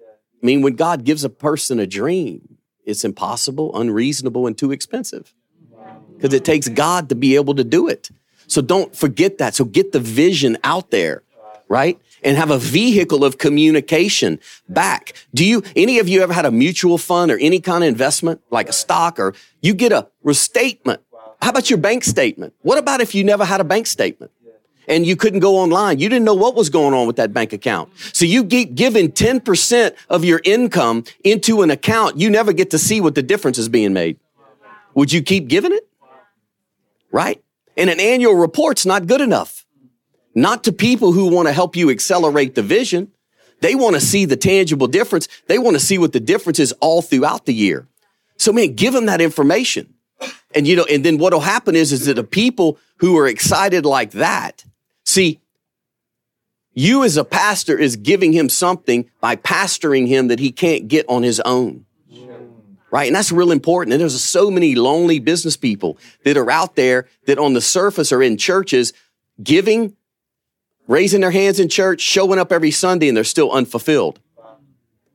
I 0.00 0.46
mean, 0.46 0.62
when 0.62 0.76
God 0.76 1.04
gives 1.04 1.24
a 1.24 1.28
person 1.28 1.80
a 1.80 1.86
dream, 1.86 2.58
it's 2.84 3.04
impossible, 3.04 3.76
unreasonable, 3.78 4.46
and 4.46 4.56
too 4.56 4.70
expensive 4.70 5.34
because 6.14 6.32
it 6.32 6.44
takes 6.44 6.68
God 6.68 7.08
to 7.08 7.14
be 7.14 7.34
able 7.34 7.54
to 7.56 7.64
do 7.64 7.88
it. 7.88 8.10
So 8.46 8.62
don't 8.62 8.94
forget 8.94 9.38
that. 9.38 9.54
So 9.54 9.64
get 9.64 9.92
the 9.92 10.00
vision 10.00 10.56
out 10.62 10.90
there, 10.90 11.22
right? 11.68 11.98
And 12.26 12.36
have 12.36 12.50
a 12.50 12.58
vehicle 12.58 13.24
of 13.24 13.38
communication 13.38 14.40
back. 14.68 15.14
Do 15.32 15.44
you, 15.44 15.62
any 15.76 16.00
of 16.00 16.08
you 16.08 16.22
ever 16.22 16.32
had 16.32 16.44
a 16.44 16.50
mutual 16.50 16.98
fund 16.98 17.30
or 17.30 17.38
any 17.38 17.60
kind 17.60 17.84
of 17.84 17.88
investment 17.88 18.42
like 18.50 18.68
a 18.68 18.72
stock 18.72 19.20
or 19.20 19.32
you 19.62 19.74
get 19.74 19.92
a 19.92 20.08
restatement? 20.24 21.00
How 21.40 21.50
about 21.50 21.70
your 21.70 21.78
bank 21.78 22.02
statement? 22.02 22.54
What 22.62 22.78
about 22.78 23.00
if 23.00 23.14
you 23.14 23.22
never 23.22 23.44
had 23.44 23.60
a 23.60 23.64
bank 23.64 23.86
statement? 23.86 24.32
and 24.88 25.06
you 25.06 25.16
couldn't 25.16 25.40
go 25.40 25.56
online. 25.56 25.98
You 25.98 26.08
didn't 26.08 26.24
know 26.24 26.34
what 26.34 26.54
was 26.54 26.70
going 26.70 26.94
on 26.94 27.06
with 27.06 27.16
that 27.16 27.32
bank 27.32 27.52
account. 27.52 27.90
So 28.12 28.24
you 28.24 28.44
keep 28.44 28.74
giving 28.74 29.10
10% 29.10 29.94
of 30.08 30.24
your 30.24 30.40
income 30.44 31.04
into 31.24 31.62
an 31.62 31.70
account. 31.70 32.18
You 32.18 32.30
never 32.30 32.52
get 32.52 32.70
to 32.70 32.78
see 32.78 33.00
what 33.00 33.14
the 33.14 33.22
difference 33.22 33.58
is 33.58 33.68
being 33.68 33.92
made. 33.92 34.18
Would 34.94 35.12
you 35.12 35.22
keep 35.22 35.48
giving 35.48 35.72
it? 35.72 35.88
Right? 37.10 37.42
And 37.76 37.90
an 37.90 38.00
annual 38.00 38.34
report's 38.34 38.86
not 38.86 39.06
good 39.06 39.20
enough. 39.20 39.65
Not 40.36 40.64
to 40.64 40.72
people 40.72 41.12
who 41.12 41.34
want 41.34 41.48
to 41.48 41.52
help 41.52 41.74
you 41.74 41.90
accelerate 41.90 42.54
the 42.54 42.62
vision. 42.62 43.10
They 43.62 43.74
want 43.74 43.94
to 43.94 44.00
see 44.02 44.26
the 44.26 44.36
tangible 44.36 44.86
difference. 44.86 45.28
They 45.48 45.58
want 45.58 45.76
to 45.76 45.80
see 45.80 45.96
what 45.96 46.12
the 46.12 46.20
difference 46.20 46.58
is 46.60 46.72
all 46.80 47.00
throughout 47.00 47.46
the 47.46 47.54
year. 47.54 47.88
So 48.36 48.52
man, 48.52 48.74
give 48.74 48.92
them 48.92 49.06
that 49.06 49.22
information. 49.22 49.94
And 50.54 50.68
you 50.68 50.76
know, 50.76 50.84
and 50.84 51.02
then 51.04 51.16
what'll 51.16 51.40
happen 51.40 51.74
is, 51.74 51.90
is 51.90 52.04
that 52.04 52.14
the 52.14 52.24
people 52.24 52.78
who 52.98 53.16
are 53.16 53.26
excited 53.26 53.86
like 53.86 54.10
that, 54.12 54.64
see, 55.04 55.40
you 56.74 57.02
as 57.02 57.16
a 57.16 57.24
pastor 57.24 57.78
is 57.78 57.96
giving 57.96 58.34
him 58.34 58.50
something 58.50 59.10
by 59.22 59.36
pastoring 59.36 60.06
him 60.06 60.28
that 60.28 60.38
he 60.38 60.52
can't 60.52 60.86
get 60.86 61.06
on 61.08 61.22
his 61.22 61.40
own. 61.40 61.86
Right. 62.90 63.08
And 63.08 63.16
that's 63.16 63.32
real 63.32 63.50
important. 63.50 63.94
And 63.94 64.00
there's 64.00 64.22
so 64.22 64.50
many 64.50 64.74
lonely 64.74 65.18
business 65.18 65.56
people 65.56 65.98
that 66.24 66.36
are 66.36 66.50
out 66.50 66.76
there 66.76 67.08
that 67.26 67.38
on 67.38 67.54
the 67.54 67.60
surface 67.60 68.12
are 68.12 68.22
in 68.22 68.36
churches 68.36 68.92
giving, 69.42 69.95
raising 70.86 71.20
their 71.20 71.30
hands 71.30 71.60
in 71.60 71.68
church, 71.68 72.00
showing 72.00 72.38
up 72.38 72.52
every 72.52 72.70
Sunday, 72.70 73.08
and 73.08 73.16
they're 73.16 73.24
still 73.24 73.50
unfulfilled 73.52 74.20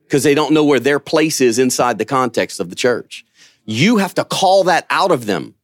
because 0.04 0.22
they 0.22 0.34
don't 0.34 0.52
know 0.52 0.64
where 0.64 0.80
their 0.80 0.98
place 0.98 1.40
is 1.40 1.58
inside 1.58 1.98
the 1.98 2.04
context 2.04 2.60
of 2.60 2.70
the 2.70 2.76
church. 2.76 3.24
You 3.64 3.98
have 3.98 4.14
to 4.14 4.24
call 4.24 4.64
that 4.64 4.86
out 4.90 5.10
of 5.10 5.26
them 5.26 5.54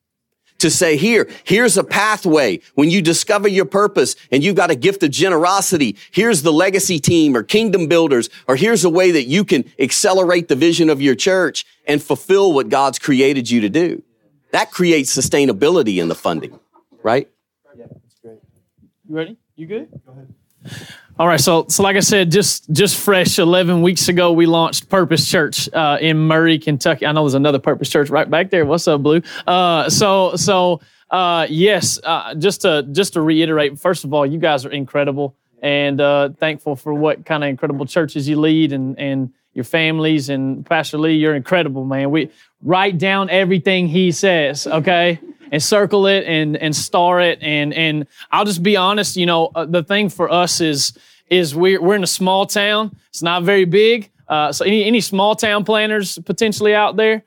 to 0.59 0.71
say, 0.71 0.97
here, 0.97 1.29
here's 1.45 1.77
a 1.77 1.85
pathway. 1.85 2.61
When 2.75 2.91
you 2.91 3.01
discover 3.03 3.47
your 3.49 3.65
purpose 3.65 4.17
and 4.33 4.43
you've 4.43 4.57
got 4.57 4.71
a 4.71 4.75
gift 4.75 5.03
of 5.03 5.11
generosity, 5.11 5.97
here's 6.11 6.43
the 6.43 6.53
legacy 6.53 6.99
team 6.99 7.37
or 7.37 7.43
kingdom 7.43 7.87
builders, 7.87 8.29
or 8.47 8.57
here's 8.57 8.85
a 8.85 8.91
way 8.91 9.11
that 9.11 9.25
you 9.25 9.45
can 9.45 9.65
accelerate 9.79 10.49
the 10.49 10.57
vision 10.57 10.91
of 10.91 11.01
your 11.01 11.15
church 11.15 11.65
and 11.87 12.03
fulfill 12.03 12.53
what 12.53 12.69
God's 12.69 12.99
created 12.99 13.51
you 13.51 13.61
to 13.61 13.69
do. 13.69 14.03
That 14.51 14.71
creates 14.71 15.15
sustainability 15.15 16.01
in 16.01 16.09
the 16.09 16.15
funding, 16.15 16.59
right? 17.03 17.29
Yeah, 17.77 17.85
that's 17.91 18.15
great. 18.23 18.39
You 19.09 19.15
ready? 19.15 19.37
You 19.59 19.67
good? 19.67 19.89
Go 20.07 20.13
ahead. 20.13 20.33
All 21.19 21.27
right, 21.27 21.41
so 21.41 21.67
so 21.69 21.83
like 21.83 21.97
I 21.97 22.01
said, 22.01 22.31
just 22.31 22.71
just 22.71 22.97
fresh, 22.97 23.41
eleven 23.41 23.83
weeks 23.83 24.09
ago, 24.09 24.31
we 24.31 24.47
launched 24.47 24.89
Purpose 24.89 25.29
Church 25.29 25.69
uh, 25.73 25.99
in 26.01 26.17
Murray, 26.17 26.61
Kentucky. 26.61 27.05
I 27.05 27.11
know 27.11 27.25
there's 27.25 27.35
another 27.35 27.59
Purpose 27.59 27.89
Church 27.91 28.09
right 28.09 28.31
back 28.31 28.51
there. 28.51 28.65
What's 28.65 28.87
up, 28.87 29.03
Blue? 29.03 29.21
Uh, 29.49 29.91
so 29.91 30.37
so 30.37 30.81
uh, 31.11 31.49
yes, 31.51 31.99
uh, 32.05 32.37
just 32.37 32.61
to 32.61 32.85
just 32.93 33.15
to 33.15 33.21
reiterate, 33.21 33.81
first 33.81 34.05
of 34.05 34.15
all, 34.15 34.25
you 34.25 34.39
guys 34.39 34.65
are 34.65 34.71
incredible, 34.71 35.35
and 35.61 36.01
uh, 36.01 36.29
thankful 36.39 36.77
for 36.77 36.95
what 36.95 37.27
kind 37.27 37.43
of 37.43 37.51
incredible 37.51 37.85
churches 37.85 38.29
you 38.29 38.39
lead, 38.39 38.73
and 38.73 38.97
and 38.97 39.33
your 39.55 39.65
families, 39.65 40.29
and 40.29 40.65
Pastor 40.65 40.99
Lee, 40.99 41.17
you're 41.17 41.35
incredible, 41.35 41.85
man. 41.85 42.13
We 42.13 42.31
write 42.63 42.97
down 42.97 43.29
everything 43.29 43.89
he 43.89 44.13
says, 44.13 44.69
okay 44.69 45.19
and 45.51 45.63
circle 45.63 46.07
it 46.07 46.25
and 46.25 46.57
and 46.57 46.75
star 46.75 47.21
it 47.21 47.39
and 47.43 47.73
and 47.75 48.07
I'll 48.31 48.45
just 48.45 48.63
be 48.63 48.77
honest, 48.77 49.17
you 49.17 49.27
know, 49.27 49.51
uh, 49.55 49.65
the 49.65 49.83
thing 49.83 50.09
for 50.09 50.31
us 50.31 50.61
is 50.61 50.93
is 51.31 51.55
we're 51.55 51.81
we're 51.81 51.97
in 51.97 52.05
a 52.05 52.07
small 52.07 52.47
town. 52.47 52.97
It's 53.09 53.23
not 53.23 53.43
very 53.43 53.65
big. 53.65 54.11
Uh, 54.29 54.53
so 54.53 54.65
any 54.65 54.85
any 54.85 55.01
small 55.01 55.35
town 55.35 55.65
planners 55.65 56.19
potentially 56.19 56.75
out 56.75 56.97
there? 56.97 57.25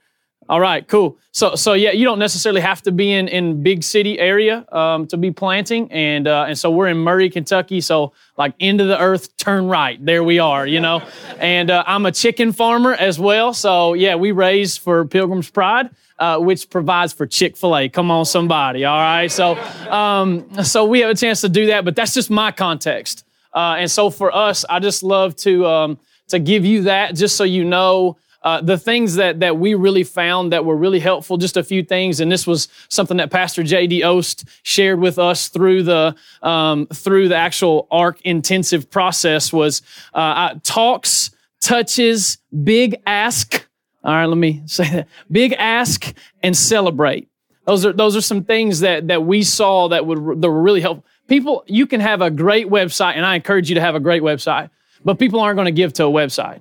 All 0.50 0.60
right, 0.60 0.86
cool. 0.86 1.18
So 1.32 1.56
so 1.56 1.74
yeah, 1.74 1.92
you 1.92 2.04
don't 2.04 2.20
necessarily 2.20 2.62
have 2.62 2.82
to 2.82 2.92
be 2.92 3.14
in 3.14 3.28
in 3.28 3.64
big 3.64 3.84
city 3.84 4.20
area 4.20 4.66
um, 4.72 5.08
to 5.08 5.18
be 5.18 5.32
planting, 5.32 5.90
and 5.92 6.28
uh, 6.28 6.46
and 6.48 6.58
so 6.58 6.70
we're 6.70 6.88
in 6.88 6.98
Murray, 6.98 7.30
Kentucky. 7.30 7.80
So 7.80 8.12
like 8.38 8.54
into 8.60 8.84
the 8.84 9.00
earth, 9.00 9.38
turn 9.38 9.68
right. 9.68 10.04
There 10.04 10.24
we 10.24 10.40
are, 10.40 10.68
you 10.68 10.82
know. 10.82 11.04
and 11.40 11.72
uh, 11.72 11.84
I'm 11.88 12.06
a 12.06 12.12
chicken 12.12 12.52
farmer 12.52 12.94
as 12.94 13.18
well. 13.18 13.54
So 13.54 13.94
yeah, 13.94 14.16
we 14.16 14.32
raise 14.32 14.78
for 14.78 15.06
Pilgrim's 15.06 15.50
Pride 15.50 15.90
uh, 16.22 16.38
which 16.38 16.70
provides 16.70 17.12
for 17.12 17.26
Chick 17.26 17.58
Fil 17.58 17.76
A. 17.76 17.90
Come 17.90 18.12
on, 18.12 18.26
somebody. 18.26 18.86
All 18.86 18.98
right. 18.98 19.30
So, 19.30 19.56
um, 19.90 20.64
so 20.64 20.86
we 20.86 21.00
have 21.00 21.10
a 21.10 21.16
chance 21.16 21.42
to 21.42 21.50
do 21.50 21.66
that, 21.66 21.84
but 21.84 21.96
that's 21.96 22.14
just 22.14 22.30
my 22.30 22.52
context. 22.52 23.26
Uh, 23.54 23.78
and 23.80 23.90
so 23.90 24.12
for 24.12 24.34
us, 24.34 24.64
I 24.70 24.80
just 24.80 25.02
love 25.02 25.36
to 25.38 25.66
um, 25.66 26.00
to 26.28 26.38
give 26.38 26.64
you 26.64 26.84
that, 26.84 27.16
just 27.16 27.36
so 27.36 27.44
you 27.44 27.66
know. 27.66 28.18
Uh, 28.44 28.60
the 28.60 28.78
things 28.78 29.16
that 29.16 29.40
that 29.40 29.58
we 29.58 29.76
really 29.76 30.04
found 30.04 30.52
that 30.52 30.64
were 30.64 30.76
really 30.76 31.00
helpful, 31.00 31.38
just 31.38 31.58
a 31.58 31.64
few 31.64 31.84
things, 31.84 32.20
and 32.20 32.32
this 32.32 32.48
was 32.48 32.68
something 32.90 33.18
that 33.18 33.30
Pastor 33.30 33.62
J.D. 33.64 34.04
Ost 34.04 34.46
shared 34.64 35.00
with 35.00 35.20
us 35.20 35.48
through 35.48 35.84
the 35.84 36.16
um, 36.42 36.88
through 36.88 37.30
the 37.30 37.36
actual 37.36 37.88
ARC 37.92 38.22
intensive 38.22 38.90
process 38.90 39.52
was 39.54 39.82
uh, 40.14 40.56
talks, 40.64 41.32
touches, 41.60 42.40
big 42.64 42.96
ask, 43.06 43.68
all 44.04 44.14
right, 44.14 44.26
let 44.26 44.38
me 44.38 44.62
say 44.66 44.90
that. 44.90 45.08
Big 45.32 45.54
ask 45.54 46.14
and 46.42 46.56
celebrate. 46.56 47.28
Those 47.66 47.86
are 47.86 47.94
those 47.94 48.16
are 48.16 48.22
some 48.22 48.44
things 48.44 48.80
that 48.80 49.08
that 49.08 49.24
we 49.24 49.44
saw 49.44 49.88
that 49.90 50.06
would 50.06 50.42
that 50.42 50.50
were 50.50 50.62
really 50.62 50.82
helpful. 50.82 51.06
People, 51.28 51.64
you 51.68 51.86
can 51.86 52.02
have 52.02 52.22
a 52.22 52.32
great 52.32 52.68
website, 52.68 53.16
and 53.16 53.26
I 53.26 53.36
encourage 53.36 53.70
you 53.70 53.76
to 53.76 53.82
have 53.82 53.96
a 53.96 54.00
great 54.00 54.24
website, 54.24 54.70
but 55.06 55.20
people 55.20 55.40
aren't 55.40 55.56
going 55.56 55.68
to 55.68 55.72
give 55.72 55.94
to 55.94 56.06
a 56.06 56.10
website. 56.10 56.60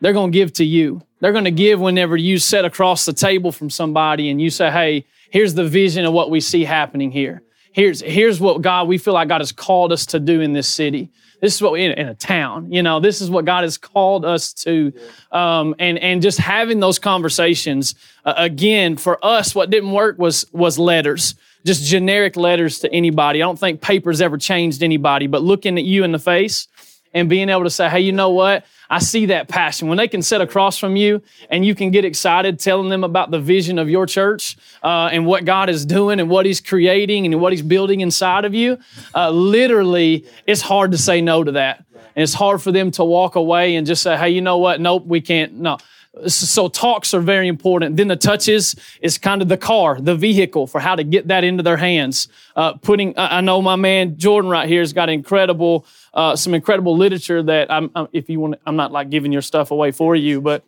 They're 0.00 0.12
going 0.12 0.32
to 0.32 0.38
give 0.38 0.52
to 0.54 0.64
you. 0.64 1.02
They're 1.20 1.32
going 1.32 1.44
to 1.44 1.50
give 1.50 1.80
whenever 1.80 2.16
you 2.16 2.38
sit 2.38 2.64
across 2.64 3.04
the 3.04 3.12
table 3.12 3.52
from 3.52 3.70
somebody 3.70 4.28
and 4.28 4.40
you 4.40 4.50
say, 4.50 4.70
"Hey, 4.70 5.06
here's 5.30 5.54
the 5.54 5.64
vision 5.64 6.04
of 6.04 6.12
what 6.12 6.30
we 6.30 6.40
see 6.40 6.64
happening 6.64 7.12
here. 7.12 7.42
Here's 7.72 8.00
here's 8.00 8.40
what 8.40 8.60
God 8.60 8.88
we 8.88 8.98
feel 8.98 9.14
like 9.14 9.28
God 9.28 9.40
has 9.40 9.52
called 9.52 9.92
us 9.92 10.04
to 10.06 10.18
do 10.18 10.40
in 10.40 10.52
this 10.52 10.68
city." 10.68 11.10
This 11.40 11.54
is 11.54 11.62
what 11.62 11.72
we 11.72 11.84
in, 11.84 11.92
in 11.92 12.08
a 12.08 12.14
town. 12.14 12.72
You 12.72 12.82
know, 12.82 13.00
this 13.00 13.20
is 13.20 13.30
what 13.30 13.44
God 13.44 13.64
has 13.64 13.78
called 13.78 14.24
us 14.24 14.52
to, 14.64 14.92
um, 15.32 15.74
and 15.78 15.98
and 15.98 16.22
just 16.22 16.38
having 16.38 16.80
those 16.80 16.98
conversations 16.98 17.94
uh, 18.24 18.34
again 18.36 18.96
for 18.96 19.24
us. 19.24 19.54
What 19.54 19.70
didn't 19.70 19.92
work 19.92 20.18
was 20.18 20.44
was 20.52 20.78
letters 20.78 21.34
just 21.64 21.84
generic 21.84 22.36
letters 22.36 22.80
to 22.80 22.92
anybody. 22.92 23.42
I 23.42 23.46
don't 23.46 23.58
think 23.58 23.80
papers 23.80 24.20
ever 24.20 24.38
changed 24.38 24.82
anybody, 24.82 25.26
but 25.26 25.42
looking 25.42 25.76
at 25.76 25.84
you 25.84 26.04
in 26.04 26.12
the 26.12 26.18
face 26.18 26.68
and 27.12 27.28
being 27.28 27.48
able 27.48 27.64
to 27.64 27.70
say, 27.70 27.88
hey, 27.88 28.00
you 28.00 28.12
know 28.12 28.30
what? 28.30 28.64
I 28.88 28.98
see 28.98 29.26
that 29.26 29.48
passion. 29.48 29.88
When 29.88 29.98
they 29.98 30.08
can 30.08 30.20
sit 30.20 30.40
across 30.40 30.76
from 30.76 30.96
you 30.96 31.22
and 31.48 31.64
you 31.64 31.74
can 31.74 31.90
get 31.90 32.04
excited 32.04 32.58
telling 32.58 32.88
them 32.88 33.04
about 33.04 33.30
the 33.30 33.38
vision 33.38 33.78
of 33.78 33.88
your 33.88 34.04
church 34.04 34.56
uh, 34.82 35.10
and 35.12 35.26
what 35.26 35.44
God 35.44 35.70
is 35.70 35.86
doing 35.86 36.18
and 36.18 36.28
what 36.28 36.44
He's 36.44 36.60
creating 36.60 37.26
and 37.26 37.40
what 37.40 37.52
He's 37.52 37.62
building 37.62 38.00
inside 38.00 38.44
of 38.44 38.52
you, 38.52 38.78
uh, 39.14 39.30
literally, 39.30 40.26
it's 40.46 40.60
hard 40.60 40.90
to 40.92 40.98
say 40.98 41.20
no 41.20 41.44
to 41.44 41.52
that. 41.52 41.84
And 42.16 42.24
it's 42.24 42.34
hard 42.34 42.60
for 42.60 42.72
them 42.72 42.90
to 42.92 43.04
walk 43.04 43.36
away 43.36 43.76
and 43.76 43.86
just 43.86 44.02
say, 44.02 44.16
hey, 44.16 44.30
you 44.30 44.40
know 44.40 44.58
what? 44.58 44.80
Nope, 44.80 45.06
we 45.06 45.20
can't. 45.20 45.54
No. 45.54 45.78
So 46.26 46.68
talks 46.68 47.14
are 47.14 47.20
very 47.20 47.46
important. 47.46 47.96
Then 47.96 48.08
the 48.08 48.16
touches 48.16 48.74
is 49.00 49.16
kind 49.16 49.42
of 49.42 49.48
the 49.48 49.56
car, 49.56 50.00
the 50.00 50.16
vehicle 50.16 50.66
for 50.66 50.80
how 50.80 50.96
to 50.96 51.04
get 51.04 51.28
that 51.28 51.44
into 51.44 51.62
their 51.62 51.76
hands. 51.76 52.26
Uh, 52.56 52.72
putting, 52.74 53.14
I 53.16 53.40
know 53.40 53.62
my 53.62 53.76
man 53.76 54.18
Jordan 54.18 54.50
right 54.50 54.68
here 54.68 54.80
has 54.80 54.92
got 54.92 55.08
incredible 55.08 55.86
uh, 56.14 56.36
some 56.36 56.54
incredible 56.54 56.96
literature 56.96 57.42
that 57.42 57.70
I'm, 57.70 57.90
I'm, 57.94 58.08
if 58.12 58.28
you 58.28 58.40
want, 58.40 58.56
I'm 58.66 58.76
not 58.76 58.92
like 58.92 59.10
giving 59.10 59.32
your 59.32 59.42
stuff 59.42 59.70
away 59.70 59.90
for 59.90 60.16
you, 60.16 60.40
but 60.40 60.64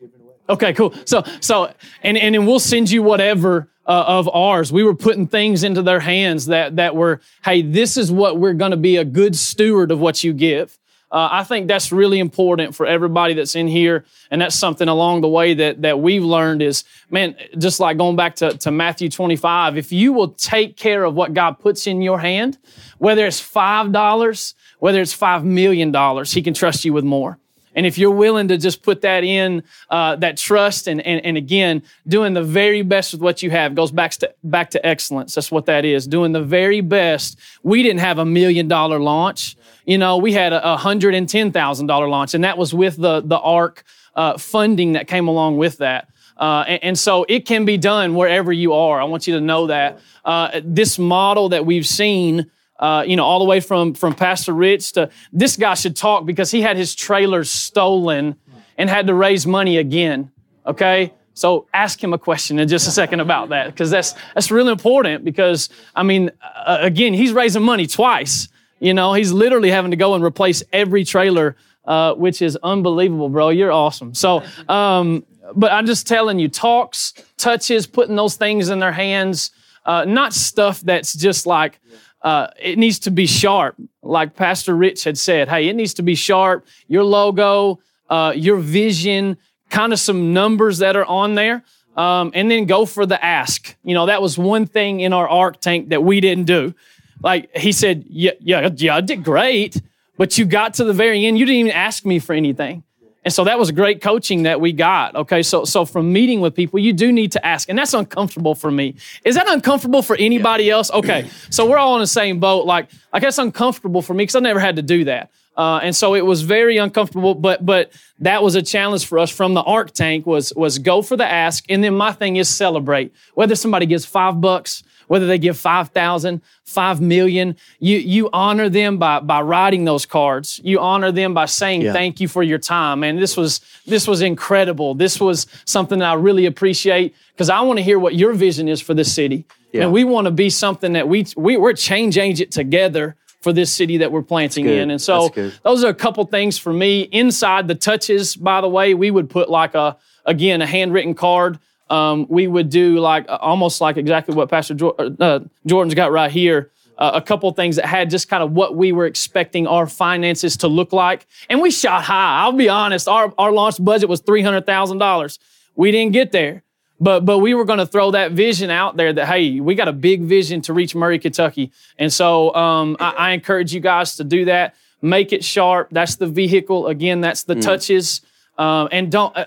okay, 0.49 0.73
cool. 0.73 0.95
So, 1.05 1.23
so, 1.41 1.73
and, 2.03 2.17
and 2.17 2.35
then 2.35 2.47
we'll 2.47 2.61
send 2.61 2.91
you 2.91 3.03
whatever 3.03 3.69
uh, 3.87 4.05
of 4.07 4.29
ours. 4.29 4.73
We 4.73 4.85
were 4.85 4.95
putting 4.95 5.27
things 5.27 5.65
into 5.65 5.83
their 5.83 6.01
hands 6.01 6.47
that, 6.47 6.77
that 6.77 6.95
were, 6.95 7.21
hey, 7.45 7.63
this 7.63 7.97
is 7.97 8.13
what 8.13 8.39
we're 8.39 8.55
going 8.55 8.71
to 8.71 8.77
be 8.77 8.97
a 8.97 9.05
good 9.05 9.35
steward 9.37 9.91
of 9.91 10.01
what 10.01 10.23
you 10.23 10.33
give. 10.33 10.79
Uh, 11.11 11.29
I 11.31 11.45
think 11.45 11.69
that's 11.69 11.93
really 11.93 12.21
important 12.21 12.75
for 12.75 12.87
everybody 12.87 13.35
that's 13.35 13.55
in 13.55 13.69
here. 13.69 14.07
And 14.31 14.41
that's 14.41 14.57
something 14.57 14.89
along 14.89 15.21
the 15.21 15.29
way 15.29 15.53
that, 15.53 15.83
that 15.83 16.01
we've 16.01 16.25
learned 16.25 16.63
is, 16.63 16.85
man, 17.11 17.37
just 17.59 17.81
like 17.81 17.99
going 17.99 18.17
back 18.17 18.37
to, 18.37 18.57
to 18.57 18.71
Matthew 18.71 19.11
25, 19.11 19.77
if 19.77 19.93
you 19.93 20.15
will 20.15 20.29
take 20.29 20.79
care 20.79 21.05
of 21.05 21.15
what 21.15 21.35
God 21.35 21.59
puts 21.59 21.87
in 21.87 22.01
your 22.01 22.19
hand, 22.19 22.57
whether 22.97 23.27
it's 23.27 23.43
$5, 23.43 24.55
whether 24.83 25.01
it's 25.01 25.17
$5 25.17 25.45
million, 25.45 25.95
He 26.25 26.43
can 26.43 26.55
trust 26.55 26.85
you 26.85 26.93
with 26.93 27.05
more. 27.05 27.39
And 27.77 27.87
if 27.87 27.99
you're 27.99 28.11
willing 28.11 28.49
to 28.49 28.59
just 28.59 28.83
put 28.83 29.03
that 29.03 29.23
in, 29.23 29.63
uh, 29.89 30.17
that 30.17 30.37
trust, 30.37 30.89
and, 30.89 31.01
and, 31.07 31.25
and 31.25 31.37
again, 31.37 31.85
doing 32.09 32.35
the 32.35 32.43
very 32.43 32.83
best 32.83 33.13
with 33.13 33.23
what 33.23 33.45
you 33.45 33.51
have 33.53 33.77
goes 33.77 33.93
back 33.93 34.11
to, 34.11 34.35
back 34.43 34.71
to 34.71 34.85
excellence. 34.85 35.37
That's 35.37 35.53
what 35.53 35.67
that 35.67 35.85
is. 35.85 36.09
Doing 36.09 36.33
the 36.33 36.43
very 36.43 36.81
best. 36.81 37.39
We 37.63 37.85
didn't 37.85 38.01
have 38.01 38.19
a 38.19 38.25
million 38.25 38.67
dollar 38.67 38.99
launch. 38.99 39.57
You 39.87 39.99
know, 39.99 40.17
we 40.17 40.33
had 40.33 40.53
a 40.53 40.77
hundred 40.77 41.15
and 41.15 41.29
ten 41.29 41.53
thousand 41.53 41.87
dollar 41.87 42.09
launch, 42.09 42.35
and 42.35 42.43
that 42.43 42.59
was 42.59 42.75
with 42.75 42.97
the 42.97 43.21
the 43.21 43.39
ARC 43.39 43.85
uh, 44.17 44.37
funding 44.37 44.95
that 44.95 45.07
came 45.07 45.29
along 45.29 45.59
with 45.59 45.79
that. 45.79 46.09
Uh, 46.37 46.65
and, 46.67 46.85
and, 46.85 46.99
so 46.99 47.25
it 47.29 47.47
can 47.47 47.65
be 47.65 47.77
done 47.77 48.17
wherever 48.17 48.53
you 48.53 48.73
are. 48.73 49.01
I 49.01 49.05
want 49.05 49.29
you 49.29 49.35
to 49.35 49.41
know 49.41 49.69
that 49.69 50.01
uh, 50.25 50.61
this 50.65 50.99
model 50.99 51.51
that 51.51 51.67
we've 51.67 51.87
seen 51.87 52.51
uh, 52.79 53.05
you 53.07 53.17
know, 53.17 53.25
all 53.25 53.39
the 53.39 53.45
way 53.45 53.61
from, 53.61 53.95
from 53.95 54.15
Pastor 54.15 54.53
Rich 54.53 54.93
to 54.93 55.11
this 55.33 55.57
guy 55.57 55.75
should 55.75 55.97
talk 55.97 56.27
because 56.27 56.51
he 56.51 56.63
had 56.63 56.77
his 56.77 56.95
trailers 56.95 57.51
stolen 57.51 58.37
and 58.77 58.91
had 58.91 59.07
to 59.07 59.15
raise 59.15 59.47
money 59.47 59.77
again. 59.77 60.31
Okay? 60.67 61.13
So 61.35 61.67
ask 61.73 62.03
him 62.03 62.13
a 62.13 62.19
question 62.19 62.59
in 62.59 62.69
just 62.69 62.87
a 62.89 62.91
second 62.91 63.21
about 63.21 63.51
that 63.51 63.67
because 63.67 63.91
that's, 63.91 64.15
that's 64.35 64.51
really 64.51 64.73
important 64.73 65.25
because, 65.25 65.71
I 65.95 66.03
mean, 66.03 66.31
uh, 66.43 66.79
again, 66.81 67.15
he's 67.15 67.33
raising 67.33 67.63
money 67.63 67.87
twice 67.87 68.49
You 68.83 68.95
know, 68.95 69.13
he's 69.15 69.31
literally 69.31 69.71
having 69.71 69.93
to 69.93 69.97
go 69.97 70.15
and 70.15 70.25
replace 70.25 70.61
every 70.73 71.05
trailer, 71.05 71.57
uh, 71.85 72.15
which 72.15 72.43
is 72.43 72.59
unbelievable, 72.65 73.29
bro. 73.29 73.51
You're 73.51 73.71
awesome. 73.71 74.13
So, 74.13 74.43
um, 74.69 75.25
but 75.55 75.71
I'm 75.71 75.87
just 75.87 76.09
telling 76.09 76.41
you, 76.41 76.49
talks, 76.49 77.15
touches, 77.37 77.87
putting 77.87 78.17
those 78.17 78.35
things 78.35 78.71
in 78.71 78.81
their 78.81 78.91
hands, 78.91 79.53
uh, 79.87 80.05
not 80.05 80.33
stuff 80.33 80.81
that's 80.81 81.15
just 81.15 81.47
like, 81.47 81.79
uh, 82.23 82.49
it 82.59 82.79
needs 82.79 83.01
to 83.01 83.11
be 83.11 83.27
sharp. 83.27 83.77
Like 84.03 84.37
Pastor 84.37 84.77
Rich 84.77 85.05
had 85.05 85.19
said, 85.19 85.49
hey, 85.49 85.69
it 85.69 85.75
needs 85.75 85.95
to 85.95 86.03
be 86.03 86.15
sharp. 86.15 86.67
Your 86.89 87.05
logo, 87.05 87.81
uh, 88.09 88.33
your 88.35 88.59
vision, 88.59 89.37
kind 89.71 89.93
of 89.93 89.99
some 89.99 90.33
numbers 90.33 90.79
that 90.79 90.97
are 90.97 91.05
on 91.07 91.35
there. 91.35 91.65
Um, 91.97 92.31
and 92.35 92.51
then 92.51 92.65
go 92.65 92.87
for 92.87 93.05
the 93.05 93.23
ask. 93.23 93.77
You 93.85 93.95
know, 93.95 94.07
that 94.07 94.23
was 94.23 94.39
one 94.39 94.67
thing 94.67 95.01
in 95.01 95.13
our 95.13 95.29
ARC 95.29 95.61
tank 95.61 95.91
that 95.91 96.03
we 96.03 96.21
didn't 96.21 96.45
do. 96.45 96.75
Like 97.23 97.55
he 97.57 97.73
said, 97.73 98.05
yeah, 98.09 98.33
yeah, 98.41 98.71
yeah, 98.77 98.97
I 98.97 99.01
did 99.01 99.23
great, 99.23 99.81
but 100.17 100.39
you 100.39 100.45
got 100.45 100.75
to 100.75 100.85
the 100.85 100.93
very 100.93 101.27
end, 101.27 101.39
you 101.39 101.45
didn't 101.45 101.61
even 101.61 101.73
ask 101.73 102.05
me 102.05 102.19
for 102.19 102.33
anything. 102.33 102.83
And 103.25 103.33
so 103.33 103.45
that 103.45 103.59
was 103.59 103.71
great 103.71 104.03
coaching 104.03 104.45
that 104.45 104.61
we 104.61 104.73
got. 104.73 105.15
Okay. 105.15 105.43
So, 105.43 105.65
so 105.65 105.85
from 105.85 106.13
meeting 106.13 106.41
with 106.41 106.55
people, 106.55 106.79
you 106.79 106.93
do 106.93 107.13
need 107.13 107.33
to 107.33 107.47
ask. 107.47 107.69
And 107.69 107.79
that's 107.79 107.95
uncomfortable 107.95 108.55
for 108.55 108.71
me. 108.71 108.97
Is 109.25 109.37
that 109.37 109.49
uncomfortable 109.51 110.03
for 110.03 110.17
anybody 110.17 110.71
else? 110.71 110.91
Okay. 110.91 111.29
So 111.51 111.69
we're 111.69 111.79
all 111.79 111.95
in 111.95 112.01
the 112.01 112.07
same 112.07 112.41
boat. 112.41 112.67
Like, 112.67 112.89
I 113.13 113.21
guess 113.21 113.39
uncomfortable 113.39 114.03
for 114.03 114.15
me 114.15 114.23
because 114.23 114.35
I 114.35 114.41
never 114.41 114.61
had 114.61 114.77
to 114.77 114.83
do 114.83 115.05
that. 115.05 115.31
Uh, 115.57 115.81
and 115.83 115.95
so 115.95 116.15
it 116.15 116.25
was 116.25 116.43
very 116.43 116.79
uncomfortable, 116.79 117.35
but 117.35 117.65
but 117.65 117.93
that 118.21 118.43
was 118.43 118.55
a 118.55 118.63
challenge 118.63 119.05
for 119.05 119.19
us 119.19 119.31
from 119.31 119.53
the 119.53 119.61
ARC 119.61 119.93
tank 119.93 120.25
was 120.25 120.53
was 120.57 120.79
go 120.79 121.03
for 121.03 121.15
the 121.15 121.27
ask, 121.27 121.65
and 121.69 121.85
then 121.85 121.95
my 121.95 122.11
thing 122.11 122.37
is 122.37 122.49
celebrate. 122.49 123.13
Whether 123.35 123.55
somebody 123.55 123.85
gives 123.85 124.07
five 124.07 124.41
bucks, 124.41 124.83
whether 125.13 125.27
they 125.27 125.37
give 125.37 125.59
5,000, 125.59 126.41
5 126.65 127.01
million, 127.03 127.55
you, 127.79 127.99
you 127.99 128.31
honor 128.33 128.71
them 128.71 128.97
by, 128.97 129.21
by 129.21 129.43
writing 129.43 129.85
those 129.85 130.07
cards. 130.07 130.59
You 130.65 130.81
honor 130.81 131.13
them 131.13 131.35
by 131.35 131.45
saying 131.45 131.83
yeah. 131.83 131.93
thank 131.93 132.19
you 132.19 132.29
for 132.29 132.43
your 132.43 132.57
time. 132.57 133.05
And 133.05 133.19
this 133.19 133.37
was, 133.37 133.61
this 133.85 134.09
was 134.09 134.23
incredible. 134.23 134.95
This 134.95 135.21
was 135.21 135.47
something 135.67 135.99
that 135.99 136.09
I 136.09 136.15
really 136.15 136.47
appreciate 136.47 137.15
because 137.35 137.51
I 137.51 137.61
want 137.61 137.79
to 137.79 137.83
hear 137.83 137.99
what 137.99 138.15
your 138.15 138.33
vision 138.33 138.69
is 138.69 138.81
for 138.81 138.95
this 138.95 139.13
city. 139.13 139.45
Yeah. 139.73 139.83
And 139.83 139.93
we 139.93 140.03
want 140.05 140.29
to 140.29 140.31
be 140.31 140.49
something 140.49 140.95
that 140.95 141.07
we, 141.07 141.27
we, 141.37 141.59
we're 141.59 141.75
change 141.75 142.17
agent 142.17 142.51
together 142.51 143.15
for 143.43 143.53
this 143.53 143.71
city 143.71 143.99
that 143.99 144.13
we're 144.13 144.23
planting 144.23 144.65
in. 144.67 144.91
And 144.91 144.99
so 144.99 145.29
those 145.63 145.85
are 145.85 145.91
a 145.91 145.95
couple 145.95 146.25
things 146.25 146.57
for 146.57 146.73
me. 146.73 147.03
Inside 147.03 147.69
the 147.69 147.75
touches, 147.75 148.35
by 148.35 148.63
the 148.63 148.69
way, 148.69 148.95
we 148.95 149.11
would 149.11 149.29
put 149.29 149.51
like 149.51 149.75
a, 149.75 149.99
again, 150.25 150.63
a 150.63 150.67
handwritten 150.67 151.15
card 151.15 151.59
um, 151.91 152.27
we 152.29 152.47
would 152.47 152.71
do 152.71 152.99
like 152.99 153.29
uh, 153.29 153.39
almost 153.41 153.81
like 153.81 153.97
exactly 153.97 154.35
what 154.35 154.49
Pastor 154.49 154.75
jo- 154.75 154.95
uh, 154.99 155.11
uh, 155.21 155.41
Jordan's 155.67 155.95
got 155.95 156.13
right 156.13 156.31
here. 156.31 156.71
Uh, 156.99 157.13
a 157.15 157.23
couple 157.23 157.51
things 157.53 157.77
that 157.77 157.87
had 157.87 158.11
just 158.11 158.29
kind 158.29 158.43
of 158.43 158.53
what 158.53 158.77
we 158.77 158.93
were 158.93 159.07
expecting 159.07 159.67
our 159.67 159.87
finances 159.87 160.59
to 160.59 160.69
look 160.69 160.93
like. 160.93 161.27
And 161.49 161.61
we 161.61 161.71
shot 161.71 162.05
high. 162.05 162.43
I'll 162.43 162.53
be 162.53 162.69
honest, 162.69 163.09
our, 163.09 163.33
our 163.39 163.51
launch 163.51 163.83
budget 163.83 164.09
was 164.09 164.23
$300,000. 164.23 165.39
We 165.75 165.91
didn't 165.91 166.13
get 166.13 166.33
there. 166.33 166.63
But, 167.03 167.25
but 167.25 167.39
we 167.39 167.55
were 167.55 167.65
going 167.65 167.81
to 167.81 167.87
throw 167.87 168.13
that 168.13 168.31
vision 168.31 168.71
out 168.71 168.97
there 168.97 169.13
that, 169.13 169.27
hey, 169.27 169.59
we 169.59 169.75
got 169.75 169.89
a 169.89 169.93
big 169.93 170.23
vision 170.23 170.63
to 170.63 170.73
reach 170.73 170.95
Murray, 170.95 171.19
Kentucky. 171.19 171.73
And 171.99 172.13
so 172.13 172.55
um, 172.55 172.97
I, 173.01 173.11
I, 173.11 173.31
encourage 173.33 173.75
you 173.75 173.81
guys 173.81 174.15
to 174.17 174.25
do 174.25 174.45
that. 174.45 174.77
Make 175.01 175.33
it 175.33 175.43
sharp. 175.45 175.89
That's 175.91 176.15
the 176.15 176.29
vehicle. 176.29 176.87
Again, 176.87 177.21
that's 177.21 177.43
the 177.43 177.57
mm. 177.57 177.63
touches. 177.63 178.21
Um, 178.57 178.89
and 178.93 179.11
don't, 179.11 179.37
uh, 179.37 179.47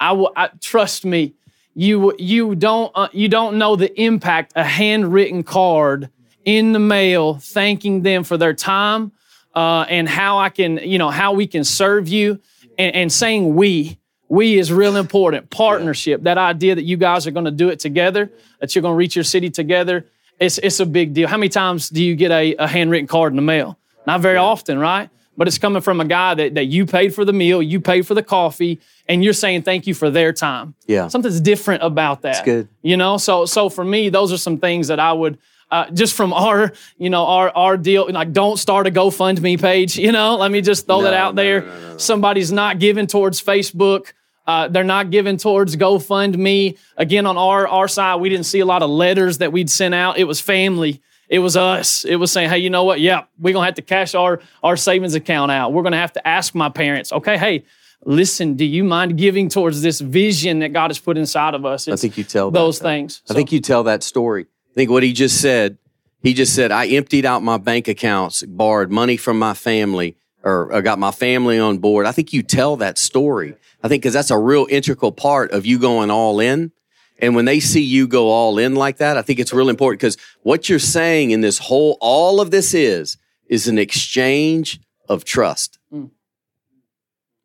I 0.00 0.12
will, 0.12 0.32
I, 0.34 0.48
trust 0.60 1.04
me, 1.04 1.34
you 1.76 2.14
you 2.18 2.54
don't 2.54 2.90
uh, 2.94 3.08
you 3.12 3.28
don't 3.28 3.58
know 3.58 3.76
the 3.76 4.00
impact 4.00 4.54
a 4.56 4.64
handwritten 4.64 5.44
card 5.44 6.08
in 6.44 6.72
the 6.72 6.78
mail 6.78 7.34
thanking 7.34 8.02
them 8.02 8.24
for 8.24 8.38
their 8.38 8.54
time 8.54 9.12
uh, 9.54 9.84
and 9.88 10.08
how 10.08 10.38
I 10.38 10.48
can 10.48 10.78
you 10.78 10.96
know 10.96 11.10
how 11.10 11.34
we 11.34 11.46
can 11.46 11.64
serve 11.64 12.08
you 12.08 12.40
and, 12.78 12.96
and 12.96 13.12
saying 13.12 13.54
we 13.54 13.98
we 14.28 14.58
is 14.58 14.72
real 14.72 14.96
important. 14.96 15.50
Partnership 15.50 16.22
that 16.22 16.38
idea 16.38 16.74
that 16.74 16.84
you 16.84 16.96
guys 16.96 17.26
are 17.26 17.30
going 17.30 17.44
to 17.44 17.50
do 17.50 17.68
it 17.68 17.78
together 17.78 18.32
that 18.60 18.74
you're 18.74 18.82
going 18.82 18.94
to 18.94 18.98
reach 18.98 19.14
your 19.14 19.24
city 19.24 19.50
together 19.50 20.06
it's 20.40 20.58
it's 20.58 20.80
a 20.80 20.86
big 20.86 21.12
deal. 21.12 21.28
How 21.28 21.36
many 21.36 21.50
times 21.50 21.90
do 21.90 22.02
you 22.02 22.16
get 22.16 22.30
a, 22.30 22.54
a 22.56 22.66
handwritten 22.66 23.06
card 23.06 23.32
in 23.32 23.36
the 23.36 23.42
mail? 23.42 23.78
Not 24.06 24.22
very 24.22 24.38
often 24.38 24.78
right 24.78 25.10
but 25.36 25.48
it's 25.48 25.58
coming 25.58 25.82
from 25.82 26.00
a 26.00 26.04
guy 26.04 26.34
that, 26.34 26.54
that 26.54 26.66
you 26.66 26.86
paid 26.86 27.14
for 27.14 27.24
the 27.24 27.32
meal, 27.32 27.62
you 27.62 27.80
paid 27.80 28.06
for 28.06 28.14
the 28.14 28.22
coffee, 28.22 28.80
and 29.08 29.22
you're 29.22 29.32
saying 29.32 29.62
thank 29.62 29.86
you 29.86 29.94
for 29.94 30.10
their 30.10 30.32
time. 30.32 30.74
Yeah. 30.86 31.08
Something's 31.08 31.40
different 31.40 31.82
about 31.82 32.22
that. 32.22 32.34
That's 32.34 32.44
good. 32.44 32.68
You 32.82 32.96
know, 32.96 33.16
so 33.18 33.46
so 33.46 33.68
for 33.68 33.84
me, 33.84 34.08
those 34.08 34.32
are 34.32 34.38
some 34.38 34.58
things 34.58 34.88
that 34.88 35.00
I 35.00 35.12
would 35.12 35.38
uh, 35.70 35.90
just 35.90 36.14
from 36.14 36.32
our, 36.32 36.72
you 36.98 37.10
know, 37.10 37.26
our 37.26 37.50
our 37.50 37.76
deal, 37.76 38.10
like 38.10 38.32
don't 38.32 38.56
start 38.56 38.86
a 38.86 38.90
GoFundMe 38.90 39.60
page. 39.60 39.98
You 39.98 40.12
know, 40.12 40.36
let 40.36 40.50
me 40.50 40.60
just 40.60 40.86
throw 40.86 40.98
no, 40.98 41.04
that 41.04 41.14
out 41.14 41.34
no, 41.34 41.42
there. 41.42 41.60
No, 41.62 41.98
Somebody's 41.98 42.52
not 42.52 42.78
giving 42.78 43.06
towards 43.06 43.42
Facebook. 43.42 44.12
Uh, 44.46 44.68
they're 44.68 44.84
not 44.84 45.10
giving 45.10 45.36
towards 45.36 45.74
GoFundMe. 45.74 46.78
Again, 46.96 47.26
on 47.26 47.36
our 47.36 47.66
our 47.66 47.88
side, 47.88 48.20
we 48.20 48.28
didn't 48.28 48.46
see 48.46 48.60
a 48.60 48.66
lot 48.66 48.82
of 48.82 48.90
letters 48.90 49.38
that 49.38 49.52
we'd 49.52 49.70
sent 49.70 49.94
out. 49.94 50.18
It 50.18 50.24
was 50.24 50.40
family. 50.40 51.02
It 51.28 51.40
was 51.40 51.56
us. 51.56 52.04
It 52.04 52.16
was 52.16 52.30
saying, 52.30 52.50
hey, 52.50 52.58
you 52.58 52.70
know 52.70 52.84
what? 52.84 53.00
Yeah, 53.00 53.24
we're 53.38 53.52
going 53.52 53.62
to 53.62 53.66
have 53.66 53.74
to 53.74 53.82
cash 53.82 54.14
our, 54.14 54.40
our 54.62 54.76
savings 54.76 55.14
account 55.14 55.50
out. 55.50 55.72
We're 55.72 55.82
going 55.82 55.92
to 55.92 55.98
have 55.98 56.12
to 56.14 56.26
ask 56.26 56.54
my 56.54 56.68
parents, 56.68 57.12
okay, 57.12 57.36
hey, 57.36 57.64
listen, 58.04 58.54
do 58.54 58.64
you 58.64 58.84
mind 58.84 59.18
giving 59.18 59.48
towards 59.48 59.82
this 59.82 60.00
vision 60.00 60.60
that 60.60 60.72
God 60.72 60.90
has 60.90 60.98
put 60.98 61.18
inside 61.18 61.54
of 61.54 61.64
us? 61.64 61.88
It's 61.88 62.00
I 62.00 62.02
think 62.02 62.18
you 62.18 62.24
tell 62.24 62.50
those 62.50 62.78
that, 62.78 62.84
things. 62.84 63.22
I 63.26 63.28
so. 63.28 63.34
think 63.34 63.52
you 63.52 63.60
tell 63.60 63.84
that 63.84 64.02
story. 64.02 64.46
I 64.70 64.74
think 64.74 64.90
what 64.90 65.02
he 65.02 65.12
just 65.12 65.40
said, 65.40 65.78
he 66.20 66.34
just 66.34 66.54
said, 66.54 66.70
I 66.70 66.86
emptied 66.88 67.24
out 67.24 67.42
my 67.42 67.58
bank 67.58 67.88
accounts, 67.88 68.42
borrowed 68.42 68.90
money 68.90 69.16
from 69.16 69.38
my 69.38 69.54
family, 69.54 70.16
or 70.44 70.72
I 70.72 70.80
got 70.80 70.98
my 70.98 71.10
family 71.10 71.58
on 71.58 71.78
board. 71.78 72.06
I 72.06 72.12
think 72.12 72.32
you 72.32 72.42
tell 72.42 72.76
that 72.76 72.98
story. 72.98 73.56
I 73.82 73.88
think 73.88 74.02
because 74.02 74.14
that's 74.14 74.30
a 74.30 74.38
real 74.38 74.66
integral 74.70 75.12
part 75.12 75.50
of 75.50 75.66
you 75.66 75.78
going 75.78 76.10
all 76.10 76.40
in 76.40 76.72
and 77.18 77.34
when 77.34 77.46
they 77.46 77.60
see 77.60 77.82
you 77.82 78.06
go 78.06 78.28
all 78.28 78.58
in 78.58 78.74
like 78.74 78.98
that, 78.98 79.16
I 79.16 79.22
think 79.22 79.38
it's 79.38 79.52
real 79.52 79.68
important 79.68 80.00
because 80.00 80.18
what 80.42 80.68
you're 80.68 80.78
saying 80.78 81.30
in 81.30 81.40
this 81.40 81.58
whole, 81.58 81.96
all 82.00 82.40
of 82.40 82.50
this 82.50 82.74
is, 82.74 83.16
is 83.46 83.68
an 83.68 83.78
exchange 83.78 84.80
of 85.08 85.24
trust. 85.24 85.78
Mm. 85.92 86.10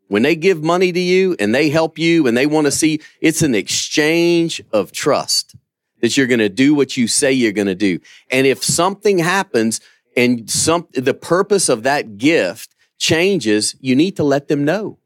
When 0.07 0.23
they 0.23 0.35
give 0.35 0.61
money 0.61 0.91
to 0.91 0.99
you 0.99 1.35
and 1.39 1.55
they 1.55 1.69
help 1.69 1.97
you 1.97 2.27
and 2.27 2.35
they 2.35 2.45
want 2.45 2.65
to 2.65 2.71
see, 2.71 2.99
it's 3.21 3.41
an 3.41 3.55
exchange 3.55 4.61
of 4.73 4.91
trust 4.91 5.55
that 6.01 6.17
you're 6.17 6.27
going 6.27 6.39
to 6.39 6.49
do 6.49 6.75
what 6.75 6.97
you 6.97 7.07
say 7.07 7.31
you're 7.31 7.51
going 7.53 7.67
to 7.67 7.75
do. 7.75 7.99
And 8.29 8.45
if 8.45 8.63
something 8.63 9.19
happens 9.19 9.79
and 10.17 10.49
some, 10.49 10.87
the 10.93 11.13
purpose 11.13 11.69
of 11.69 11.83
that 11.83 12.17
gift 12.17 12.75
changes, 12.97 13.75
you 13.79 13.95
need 13.95 14.17
to 14.17 14.23
let 14.23 14.49
them 14.49 14.65
know. 14.65 14.97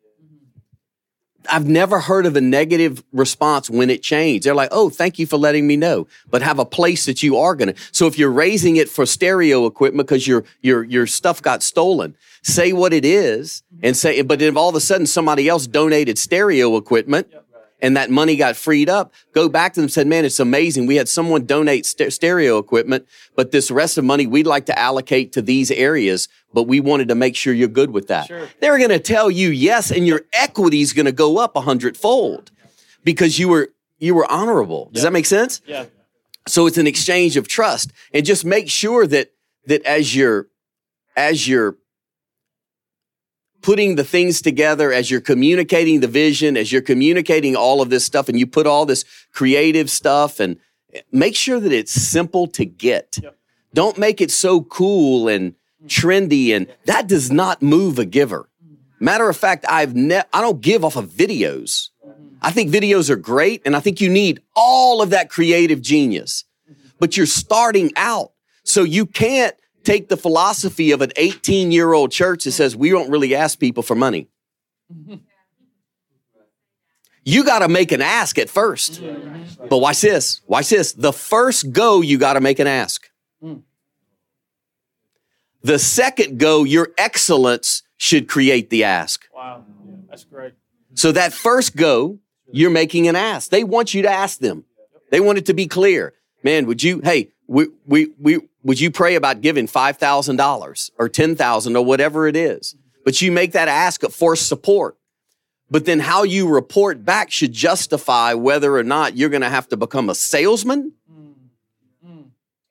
I've 1.49 1.67
never 1.67 1.99
heard 1.99 2.25
of 2.25 2.35
a 2.35 2.41
negative 2.41 3.03
response 3.11 3.69
when 3.69 3.89
it 3.89 4.01
changed. 4.01 4.45
They're 4.45 4.55
like, 4.55 4.69
oh, 4.71 4.89
thank 4.89 5.19
you 5.19 5.25
for 5.25 5.37
letting 5.37 5.67
me 5.67 5.77
know, 5.77 6.07
but 6.29 6.41
have 6.41 6.59
a 6.59 6.65
place 6.65 7.05
that 7.05 7.23
you 7.23 7.37
are 7.37 7.55
going 7.55 7.73
to. 7.73 7.81
So 7.91 8.07
if 8.07 8.17
you're 8.17 8.31
raising 8.31 8.75
it 8.75 8.89
for 8.89 9.05
stereo 9.05 9.65
equipment 9.65 10.07
because 10.07 10.27
your, 10.27 10.43
your, 10.61 10.83
your 10.83 11.07
stuff 11.07 11.41
got 11.41 11.63
stolen, 11.63 12.15
say 12.41 12.73
what 12.73 12.93
it 12.93 13.05
is 13.05 13.63
and 13.81 13.97
say, 13.97 14.21
but 14.21 14.41
if 14.41 14.55
all 14.55 14.69
of 14.69 14.75
a 14.75 14.81
sudden 14.81 15.07
somebody 15.07 15.49
else 15.49 15.67
donated 15.67 16.17
stereo 16.17 16.77
equipment, 16.77 17.27
and 17.81 17.97
that 17.97 18.09
money 18.09 18.35
got 18.35 18.55
freed 18.55 18.89
up, 18.89 19.13
go 19.33 19.49
back 19.49 19.73
to 19.73 19.79
them 19.79 19.85
and 19.85 19.91
said, 19.91 20.07
man, 20.07 20.25
it's 20.25 20.39
amazing. 20.39 20.87
We 20.87 20.95
had 20.95 21.09
someone 21.09 21.45
donate 21.45 21.85
st- 21.85 22.13
stereo 22.13 22.57
equipment, 22.57 23.07
but 23.35 23.51
this 23.51 23.69
rest 23.69 23.97
of 23.97 24.05
money 24.05 24.25
we'd 24.27 24.47
like 24.47 24.65
to 24.67 24.79
allocate 24.79 25.33
to 25.33 25.41
these 25.41 25.71
areas, 25.71 26.27
but 26.53 26.63
we 26.63 26.79
wanted 26.79 27.09
to 27.09 27.15
make 27.15 27.35
sure 27.35 27.53
you're 27.53 27.67
good 27.67 27.91
with 27.91 28.07
that. 28.07 28.27
Sure. 28.27 28.47
They're 28.61 28.77
going 28.77 28.89
to 28.89 28.99
tell 28.99 29.29
you 29.29 29.49
yes, 29.49 29.91
and 29.91 30.07
your 30.07 30.21
equity 30.33 30.81
is 30.81 30.93
going 30.93 31.05
to 31.05 31.11
go 31.11 31.37
up 31.37 31.55
a 31.55 31.61
hundredfold 31.61 32.51
because 33.03 33.37
you 33.37 33.49
were, 33.49 33.71
you 33.99 34.15
were 34.15 34.29
honorable. 34.31 34.89
Does 34.91 35.03
that 35.03 35.13
make 35.13 35.25
sense? 35.25 35.61
Yeah. 35.65 35.85
So 36.47 36.67
it's 36.67 36.77
an 36.77 36.87
exchange 36.87 37.37
of 37.37 37.47
trust 37.47 37.91
and 38.13 38.25
just 38.25 38.45
make 38.45 38.69
sure 38.69 39.05
that, 39.07 39.31
that 39.65 39.83
as 39.83 40.15
you're, 40.15 40.47
as 41.17 41.47
you're 41.47 41.75
putting 43.65 43.95
the 43.95 44.03
things 44.03 44.43
together, 44.43 44.93
as 44.93 45.09
you're 45.09 45.19
communicating 45.19 45.99
the 45.99 46.07
vision, 46.07 46.55
as 46.55 46.71
you're 46.71 46.83
communicating 46.83 47.55
all 47.55 47.81
of 47.81 47.89
this 47.89 48.05
stuff, 48.05 48.29
and 48.29 48.37
you 48.37 48.45
put 48.45 48.67
all 48.67 48.85
this 48.85 49.03
creative 49.33 49.89
stuff 49.89 50.39
and 50.39 50.57
make 51.11 51.35
sure 51.35 51.59
that 51.59 51.71
it's 51.71 51.91
simple 51.91 52.45
to 52.45 52.63
get. 52.63 53.17
Yep. 53.23 53.35
Don't 53.73 53.97
make 53.97 54.21
it 54.21 54.29
so 54.29 54.61
cool 54.61 55.27
and 55.27 55.53
mm. 55.83 55.87
trendy, 55.87 56.55
and 56.55 56.67
that 56.85 57.07
does 57.07 57.31
not 57.31 57.63
move 57.63 57.97
a 57.97 58.05
giver. 58.05 58.47
Mm. 58.63 58.75
Matter 58.99 59.27
of 59.27 59.35
fact, 59.35 59.65
I've 59.67 59.95
ne- 59.95 60.29
I 60.31 60.41
don't 60.41 60.61
give 60.61 60.85
off 60.85 60.95
of 60.95 61.09
videos. 61.09 61.89
Mm-hmm. 62.05 62.37
I 62.43 62.51
think 62.51 62.71
videos 62.71 63.09
are 63.09 63.15
great, 63.15 63.63
and 63.65 63.75
I 63.75 63.79
think 63.79 63.99
you 63.99 64.09
need 64.09 64.41
all 64.55 65.01
of 65.01 65.09
that 65.09 65.31
creative 65.31 65.81
genius. 65.81 66.43
Mm-hmm. 66.69 66.89
But 66.99 67.17
you're 67.17 67.25
starting 67.25 67.91
out, 67.95 68.31
so 68.63 68.83
you 68.83 69.07
can't 69.07 69.55
take 69.85 70.09
the 70.09 70.17
philosophy 70.17 70.91
of 70.91 71.01
an 71.01 71.11
18 71.15 71.71
year 71.71 71.93
old 71.93 72.11
church 72.11 72.43
that 72.43 72.51
says 72.51 72.75
we 72.75 72.89
don't 72.89 73.09
really 73.09 73.35
ask 73.35 73.59
people 73.59 73.83
for 73.83 73.95
money. 73.95 74.27
You 77.27 77.43
got 77.43 77.59
to 77.59 77.67
make 77.67 77.91
an 77.91 78.01
ask 78.01 78.37
at 78.37 78.51
first. 78.51 79.01
But 79.67 79.79
watch 79.79 80.01
this. 80.01 80.41
Watch 80.45 80.69
this. 80.69 80.93
The 80.93 81.11
first 81.11 81.71
go, 81.73 82.01
you 82.01 82.19
got 82.19 82.33
to 82.33 82.39
make 82.39 82.59
an 82.59 82.67
ask. 82.67 83.09
The 85.63 85.79
second 85.79 86.37
go, 86.37 86.63
your 86.63 86.89
excellence 86.99 87.81
should 87.97 88.27
create 88.29 88.69
the 88.69 88.83
ask. 88.83 89.25
Wow. 89.33 89.65
That's 90.07 90.23
great. 90.23 90.53
So 90.93 91.11
that 91.13 91.33
first 91.33 91.75
go, 91.75 92.19
you're 92.51 92.69
making 92.69 93.07
an 93.07 93.15
ask. 93.15 93.49
They 93.49 93.63
want 93.63 93.95
you 93.95 94.03
to 94.03 94.09
ask 94.09 94.37
them. 94.37 94.65
They 95.09 95.19
want 95.19 95.39
it 95.39 95.47
to 95.47 95.55
be 95.55 95.65
clear. 95.65 96.13
Man, 96.45 96.67
would 96.67 96.83
you, 96.83 97.01
hey, 97.03 97.31
we, 97.47 97.69
we, 97.87 98.09
we, 98.19 98.39
would 98.61 98.79
you 98.79 98.91
pray 98.91 99.15
about 99.15 99.41
giving 99.41 99.65
$5,000 99.65 100.91
or 100.99 101.09
10,000 101.09 101.75
or 101.75 101.83
whatever 101.83 102.27
it 102.27 102.35
is? 102.35 102.75
But 103.03 103.19
you 103.19 103.31
make 103.31 103.53
that 103.53 103.67
ask 103.67 104.03
for 104.11 104.35
support. 104.35 104.95
But 105.71 105.85
then 105.85 106.01
how 106.01 106.21
you 106.21 106.47
report 106.47 107.03
back 107.03 107.31
should 107.31 107.51
justify 107.51 108.35
whether 108.35 108.75
or 108.75 108.83
not 108.83 109.17
you're 109.17 109.29
going 109.29 109.41
to 109.41 109.49
have 109.49 109.67
to 109.69 109.77
become 109.77 110.07
a 110.07 110.13
salesman 110.13 110.93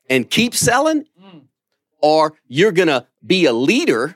and 0.09 0.31
keep 0.31 0.55
selling 0.55 1.07
or 2.01 2.35
you're 2.47 2.71
going 2.71 2.87
to 2.87 3.09
be 3.27 3.45
a 3.47 3.53
leader 3.53 4.15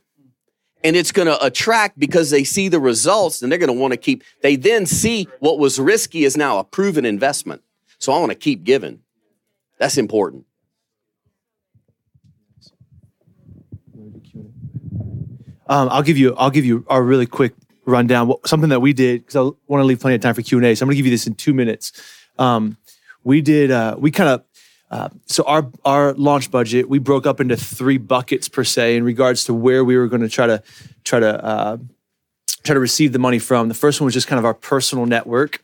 and 0.85 0.95
it's 0.95 1.11
going 1.11 1.27
to 1.27 1.45
attract 1.45 1.99
because 1.99 2.31
they 2.31 2.45
see 2.45 2.69
the 2.69 2.79
results 2.79 3.43
and 3.43 3.51
they're 3.51 3.59
going 3.59 3.75
to 3.75 3.81
want 3.81 3.93
to 3.93 3.97
keep 3.97 4.23
they 4.43 4.55
then 4.55 4.87
see 4.87 5.27
what 5.41 5.59
was 5.59 5.81
risky 5.81 6.25
is 6.25 6.37
now 6.37 6.59
a 6.59 6.65
proven 6.65 7.05
investment 7.05 7.63
so 7.99 8.13
i 8.13 8.19
want 8.19 8.31
to 8.31 8.37
keep 8.37 8.63
giving 8.63 9.01
that's 9.79 9.97
important 9.97 10.45
Um, 15.69 15.89
I'll 15.91 16.03
give 16.03 16.17
you 16.17 16.35
I'll 16.37 16.51
give 16.51 16.65
you 16.65 16.85
a 16.89 17.01
really 17.01 17.27
quick 17.27 17.55
rundown. 17.85 18.33
Something 18.47 18.71
that 18.71 18.81
we 18.81 18.93
did 18.93 19.21
because 19.21 19.37
I 19.37 19.41
want 19.41 19.83
to 19.83 19.85
leave 19.85 20.01
plenty 20.01 20.17
of 20.17 20.23
time 20.23 20.35
for 20.35 20.43
Q 20.43 20.59
and 20.59 20.67
A. 20.67 20.75
So 20.75 20.83
I'm 20.83 20.87
going 20.89 20.95
to 20.95 20.97
give 20.97 21.07
you 21.07 21.13
this 21.13 21.27
in 21.27 21.35
two 21.35 21.53
minutes. 21.53 21.93
Um, 22.39 22.79
we 23.23 23.43
did 23.43 23.71
uh, 23.71 23.97
we 23.99 24.11
kind 24.11 24.31
of 24.31 24.45
uh, 24.91 25.09
so 25.27 25.45
our 25.45 25.71
our 25.85 26.15
launch 26.15 26.51
budget 26.51 26.89
we 26.89 26.99
broke 26.99 27.27
up 27.27 27.41
into 27.41 27.57
three 27.57 27.99
buckets 27.99 28.49
per 28.49 28.65
se 28.65 28.97
in 28.97 29.05
regards 29.05 29.45
to 29.45 29.55
where 29.55 29.85
we 29.85 29.97
were 29.97 30.09
going 30.09 30.23
to 30.23 30.29
try 30.29 30.47
to 30.47 30.63
try 31.05 31.21
to 31.21 31.45
uh, 31.45 31.77
try 32.65 32.73
to 32.73 32.81
receive 32.81 33.13
the 33.13 33.19
money 33.19 33.39
from. 33.39 33.69
The 33.69 33.75
first 33.75 34.01
one 34.01 34.07
was 34.07 34.15
just 34.15 34.27
kind 34.27 34.39
of 34.39 34.47
our 34.47 34.55
personal 34.55 35.05
network, 35.05 35.63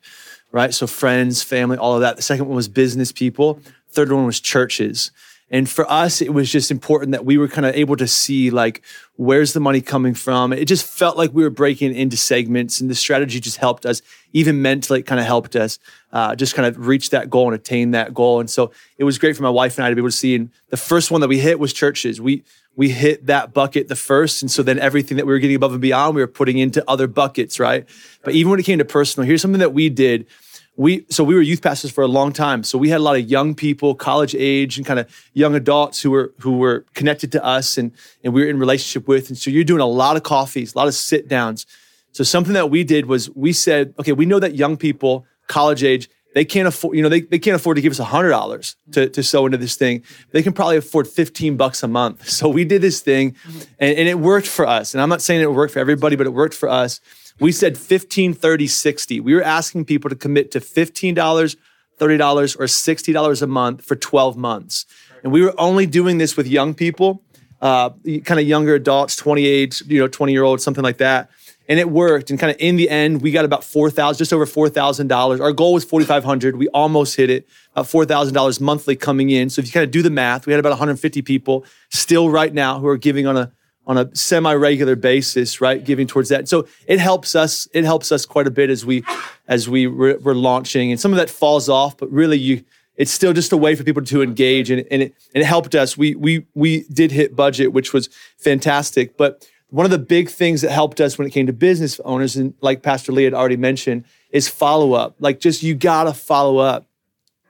right? 0.53 0.75
So 0.75 0.87
friends, 0.87 1.43
family, 1.43 1.79
all 1.79 1.95
of 1.95 2.03
that. 2.03 2.17
The 2.17 2.23
second 2.23 2.47
one 2.47 2.57
was 2.57 2.69
business 2.69 3.11
people. 3.11 3.61
Third 3.95 4.13
one 4.13 4.27
was 4.27 4.41
churches. 4.41 5.11
And 5.51 5.69
for 5.71 5.89
us, 5.91 6.21
it 6.21 6.33
was 6.33 6.51
just 6.51 6.71
important 6.71 7.13
that 7.13 7.25
we 7.25 7.37
were 7.37 7.49
kind 7.49 7.67
of 7.67 7.77
able 7.77 7.97
to 7.97 8.09
see 8.09 8.51
like 8.51 8.83
where's 9.17 9.53
the 9.53 9.61
money 9.61 9.81
coming 9.81 10.15
from. 10.15 10.53
It 10.53 10.65
just 10.65 10.85
felt 10.85 11.17
like 11.17 11.33
we 11.33 11.43
were 11.43 11.51
breaking 11.51 11.95
into 11.95 12.17
segments, 12.17 12.81
and 12.81 12.91
the 12.91 12.95
strategy 12.95 13.39
just 13.39 13.59
helped 13.59 13.87
us, 13.87 14.03
even 14.33 14.63
mentally, 14.63 15.03
kind 15.03 15.21
of 15.21 15.27
helped 15.27 15.55
us 15.55 15.79
uh, 16.13 16.35
just 16.35 16.55
kind 16.55 16.67
of 16.67 16.87
reach 16.87 17.11
that 17.11 17.31
goal 17.31 17.47
and 17.47 17.55
attain 17.55 17.93
that 17.93 18.15
goal. 18.15 18.41
And 18.41 18.49
so 18.49 18.73
it 18.99 19.05
was 19.05 19.19
great 19.19 19.37
for 19.37 19.43
my 19.43 19.51
wife 19.51 19.79
and 19.79 19.85
I 19.85 19.91
to 19.91 19.95
be 19.95 20.01
able 20.01 20.09
to 20.09 20.17
see. 20.17 20.35
And 20.35 20.51
the 20.71 20.77
first 20.77 21.11
one 21.11 21.21
that 21.21 21.29
we 21.29 21.39
hit 21.39 21.61
was 21.61 21.73
churches. 21.73 22.21
We 22.21 22.43
we 22.77 22.89
hit 22.89 23.27
that 23.27 23.55
bucket 23.55 23.87
the 23.87 23.95
first, 23.95 24.43
and 24.43 24.51
so 24.51 24.63
then 24.65 24.81
everything 24.81 25.19
that 25.19 25.27
we 25.27 25.33
were 25.33 25.39
getting 25.39 25.55
above 25.55 25.73
and 25.73 25.81
beyond, 25.81 26.17
we 26.17 26.23
were 26.23 26.27
putting 26.27 26.59
into 26.59 26.83
other 26.91 27.07
buckets, 27.07 27.61
right? 27.61 27.87
But 28.25 28.35
even 28.35 28.51
when 28.51 28.59
it 28.59 28.65
came 28.65 28.79
to 28.79 28.85
personal, 28.85 29.27
here's 29.27 29.43
something 29.43 29.61
that 29.61 29.73
we 29.73 29.89
did 29.89 30.27
we 30.77 31.07
so 31.09 31.23
we 31.23 31.35
were 31.35 31.43
youth 31.43 31.63
pastors 31.63 31.91
for 31.91 32.03
a 32.03 32.09
long 32.09 32.33
time. 32.33 32.65
So 32.65 32.79
we 32.79 32.89
had 32.89 32.99
a 32.99 33.03
lot 33.03 33.17
of 33.17 33.29
young 33.31 33.55
people 33.55 33.95
college 33.95 34.35
age 34.35 34.77
and 34.77 34.87
kind 34.87 34.99
of 34.99 35.31
young 35.33 35.55
adults 35.55 36.03
who 36.03 36.11
were 36.11 36.33
who 36.41 36.59
were 36.59 36.85
connected 36.95 37.31
to 37.33 37.45
us 37.45 37.79
and 37.79 37.93
and 38.23 38.33
we 38.33 38.43
were 38.43 38.49
in 38.49 38.59
relationship 38.59 39.07
with. 39.07 39.29
And 39.29 39.39
so 39.39 39.51
you're 39.51 39.65
doing 39.65 39.81
a 39.81 39.87
lot 39.87 40.17
of 40.17 40.23
coffees 40.23 40.75
a 40.75 40.79
lot 40.79 40.89
of 40.89 40.95
sit 40.95 41.29
downs 41.29 41.67
so 42.15 42.23
something 42.23 42.55
that 42.55 42.71
we 42.71 42.85
did 42.85 43.07
was 43.07 43.29
we 43.31 43.53
said 43.53 43.93
okay 43.99 44.13
we 44.13 44.25
know 44.25 44.39
that 44.39 44.55
young 44.55 44.77
people 44.77 45.27
college 45.49 45.83
age 45.83 46.09
they 46.35 46.45
can't 46.45 46.69
afford 46.69 46.97
you 46.97 47.03
know 47.03 47.09
they, 47.09 47.21
they 47.21 47.39
can't 47.39 47.57
afford 47.57 47.77
to 47.77 47.83
give 47.83 47.93
us 47.93 47.99
a 47.99 48.05
hundred 48.05 48.31
dollars 48.31 48.77
to, 48.93 49.09
to 49.09 49.23
sow 49.23 49.47
into 49.47 49.59
this 49.59 49.77
thing. 49.77 50.03
They 50.31 50.43
can 50.43 50.53
probably 50.53 50.77
afford 50.77 51.09
15 51.09 51.57
bucks 51.57 51.83
a 51.83 51.89
month. 51.89 52.29
So 52.35 52.49
we 52.49 52.65
did 52.65 52.83
this 52.83 53.01
thing 53.01 53.37
and, 53.79 53.97
and 53.97 54.09
it 54.09 54.19
worked 54.19 54.49
for 54.49 54.67
us. 54.67 54.95
And 54.95 55.01
i'm 55.03 55.09
not 55.09 55.23
saying 55.23 55.41
it 55.41 55.53
worked 55.53 55.73
for 55.73 55.79
everybody 55.79 56.17
but 56.17 56.27
it 56.27 56.31
worked 56.31 56.55
for 56.55 56.69
us 56.69 57.01
we 57.41 57.53
said 57.53 57.77
15, 57.77 58.35
30, 58.35 58.67
60. 58.67 59.21
We 59.21 59.35
were 59.35 59.43
asking 59.43 59.87
people 59.87 60.09
to 60.09 60.17
commit 60.17 60.51
to 60.53 60.61
$15, 60.61 61.15
$30, 61.15 61.57
or 62.01 62.65
$60 62.65 63.43
a 63.43 63.47
month 63.47 63.85
for 63.85 63.97
12 63.97 64.37
months. 64.37 64.87
And 65.23 65.33
we 65.33 65.43
were 65.43 65.55
only 65.59 65.87
doing 65.87 66.19
this 66.19 66.37
with 66.37 66.47
young 66.47 66.75
people, 66.75 67.23
uh, 67.61 67.91
kind 68.25 68.39
of 68.39 68.47
younger 68.47 68.75
adults, 68.75 69.17
28, 69.17 69.83
you 69.87 70.01
know, 70.01 70.09
20 70.09 70.33
year 70.33 70.45
olds, 70.45 70.63
something 70.63 70.85
like 70.85 70.99
that. 70.99 71.31
And 71.67 71.81
it 71.81 71.91
worked. 71.91 72.31
And 72.31 72.39
kind 72.39 72.51
of 72.51 72.59
in 72.61 72.77
the 72.77 72.91
end, 72.91 73.23
we 73.23 73.31
got 73.31 73.47
about 73.47 73.65
4,000, 73.65 74.19
just 74.19 74.35
over 74.35 74.45
$4,000. 74.45 75.41
Our 75.41 75.53
goal 75.53 75.73
was 75.73 75.83
4,500. 75.83 76.57
We 76.57 76.69
almost 76.69 77.17
hit 77.17 77.31
it, 77.31 77.49
about 77.73 77.87
$4,000 77.87 78.61
monthly 78.61 78.97
coming 78.97 79.31
in. 79.31 79.49
So 79.49 79.61
if 79.61 79.67
you 79.67 79.73
kind 79.73 79.85
of 79.85 79.91
do 79.91 80.03
the 80.03 80.11
math, 80.11 80.47
we 80.47 80.53
had 80.53 80.61
about 80.61 80.71
150 80.71 81.23
people 81.23 81.65
still 81.91 82.29
right 82.29 82.53
now 82.53 82.79
who 82.81 82.87
are 82.87 82.99
giving 82.99 83.27
on 83.27 83.37
a 83.39 83.51
on 83.87 83.99
a 83.99 84.15
semi-regular 84.15 84.97
basis, 84.97 85.61
right? 85.61 85.85
Giving 85.85 86.07
towards 86.07 86.29
that. 86.31 86.49
So 86.49 86.67
it 86.87 86.99
helps 86.99 87.35
us. 87.35 87.69
It 87.73 87.85
helps 87.85 88.13
us 88.13 88.25
quite 88.27 88.47
a 88.47 88.51
bit 88.51 88.71
as 88.71 88.85
we 88.85 89.05
as 89.47 89.69
we 89.69 89.87
re- 89.87 90.17
we're 90.17 90.35
launching, 90.35 90.91
and 90.91 91.01
some 91.01 91.13
of 91.13 91.19
that 91.19 91.31
falls 91.31 91.69
off. 91.69 91.97
But 91.97 92.11
really, 92.11 92.39
you 92.39 92.65
it's 92.97 93.11
still 93.11 93.33
just 93.33 93.53
a 93.53 93.57
way 93.57 93.75
for 93.75 93.85
people 93.85 94.03
to 94.05 94.23
engage, 94.23 94.71
and, 94.71 94.85
and 94.91 95.03
it 95.03 95.15
and 95.35 95.43
it 95.43 95.47
helped 95.47 95.75
us. 95.75 95.97
We 95.97 96.15
we 96.15 96.47
we 96.55 96.85
did 96.85 97.13
hit 97.13 97.37
budget, 97.37 97.73
which 97.73 97.93
was 97.93 98.09
fantastic. 98.39 99.17
But 99.17 99.49
one 99.69 99.85
of 99.85 99.91
the 99.91 99.99
big 99.99 100.29
things 100.31 100.61
that 100.63 100.71
helped 100.71 101.01
us 101.01 101.19
when 101.19 101.27
it 101.27 101.31
came 101.31 101.47
to 101.47 101.53
business 101.53 102.01
owners, 102.05 102.37
and 102.37 102.55
like 102.61 102.83
Pastor 102.83 103.13
Lee 103.13 103.25
had 103.25 103.35
already 103.35 103.57
mentioned, 103.57 104.05
is 104.31 104.49
follow 104.49 104.93
up. 104.95 105.17
Like 105.19 105.41
just 105.41 105.63
you 105.63 105.75
gotta 105.75 106.15
follow 106.15 106.59
up. 106.59 106.87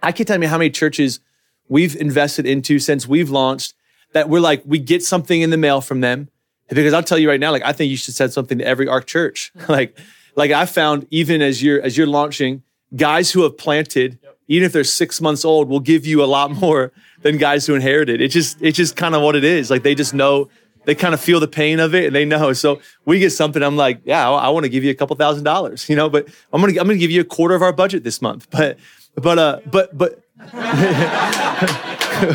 I 0.02 0.12
can't 0.12 0.26
tell 0.26 0.40
you 0.40 0.48
how 0.48 0.58
many 0.58 0.70
churches 0.70 1.20
we've 1.68 1.96
invested 1.96 2.46
into 2.46 2.78
since 2.78 3.06
we've 3.06 3.30
launched 3.30 3.74
that 4.14 4.28
we're 4.28 4.40
like, 4.40 4.62
we 4.64 4.78
get 4.78 5.04
something 5.04 5.42
in 5.42 5.50
the 5.50 5.56
mail 5.56 5.80
from 5.80 6.00
them. 6.00 6.28
Because 6.68 6.94
I'll 6.94 7.02
tell 7.02 7.18
you 7.18 7.28
right 7.28 7.38
now, 7.38 7.52
like, 7.52 7.62
I 7.62 7.72
think 7.72 7.90
you 7.90 7.96
should 7.96 8.14
send 8.14 8.32
something 8.32 8.58
to 8.58 8.64
every 8.64 8.88
ARC 8.88 9.06
church. 9.06 9.52
like, 9.68 9.98
like 10.34 10.50
I 10.50 10.64
found 10.64 11.06
even 11.10 11.42
as 11.42 11.62
you're, 11.62 11.82
as 11.82 11.96
you're 11.96 12.06
launching, 12.06 12.62
guys 12.96 13.30
who 13.32 13.42
have 13.42 13.58
planted, 13.58 14.18
yep. 14.22 14.38
even 14.48 14.64
if 14.64 14.72
they're 14.72 14.84
six 14.84 15.20
months 15.20 15.44
old, 15.44 15.68
will 15.68 15.80
give 15.80 16.06
you 16.06 16.24
a 16.24 16.26
lot 16.26 16.50
more 16.50 16.90
than 17.22 17.36
guys 17.36 17.66
who 17.66 17.74
inherited. 17.74 18.22
It's 18.22 18.32
just, 18.32 18.56
it's 18.62 18.76
just 18.76 18.96
kind 18.96 19.14
of 19.14 19.22
what 19.22 19.36
it 19.36 19.44
is. 19.44 19.70
Like 19.70 19.82
they 19.82 19.94
just 19.94 20.14
know, 20.14 20.48
they 20.84 20.94
kind 20.94 21.12
of 21.12 21.20
feel 21.20 21.40
the 21.40 21.48
pain 21.48 21.80
of 21.80 21.94
it 21.94 22.06
and 22.06 22.14
they 22.14 22.24
know. 22.24 22.52
So 22.52 22.80
we 23.04 23.18
get 23.18 23.30
something. 23.30 23.62
I'm 23.62 23.76
like, 23.76 24.00
yeah, 24.04 24.28
I, 24.28 24.46
I 24.46 24.48
want 24.48 24.64
to 24.64 24.70
give 24.70 24.84
you 24.84 24.90
a 24.90 24.94
couple 24.94 25.16
thousand 25.16 25.44
dollars, 25.44 25.88
you 25.88 25.96
know, 25.96 26.08
but 26.08 26.28
I'm 26.52 26.60
going 26.60 26.72
to, 26.72 26.80
I'm 26.80 26.88
to 26.88 26.96
give 26.96 27.10
you 27.10 27.20
a 27.20 27.24
quarter 27.24 27.54
of 27.54 27.62
our 27.62 27.72
budget 27.72 28.04
this 28.04 28.22
month. 28.22 28.48
But, 28.50 28.78
but, 29.16 29.38
uh, 29.38 29.60
but, 29.66 29.96
but, 29.96 30.22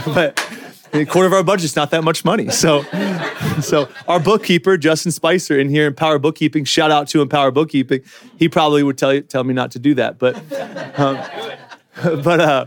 but, 0.05 0.58
a 0.93 1.05
quarter 1.05 1.27
of 1.27 1.33
our 1.33 1.43
budget's 1.43 1.75
not 1.75 1.91
that 1.91 2.03
much 2.03 2.25
money. 2.25 2.49
So, 2.49 2.83
so 3.61 3.89
our 4.07 4.19
bookkeeper, 4.19 4.77
Justin 4.77 5.11
Spicer, 5.11 5.59
in 5.59 5.69
here 5.69 5.87
Empower 5.87 6.19
Bookkeeping, 6.19 6.65
shout 6.65 6.91
out 6.91 7.07
to 7.09 7.21
Empower 7.21 7.51
Bookkeeping. 7.51 8.01
He 8.37 8.49
probably 8.49 8.83
would 8.83 8.97
tell 8.97 9.13
you, 9.13 9.21
tell 9.21 9.43
me 9.43 9.53
not 9.53 9.71
to 9.71 9.79
do 9.79 9.93
that, 9.95 10.17
but, 10.19 10.35
um, 10.99 11.17
but, 12.23 12.39
uh, 12.39 12.65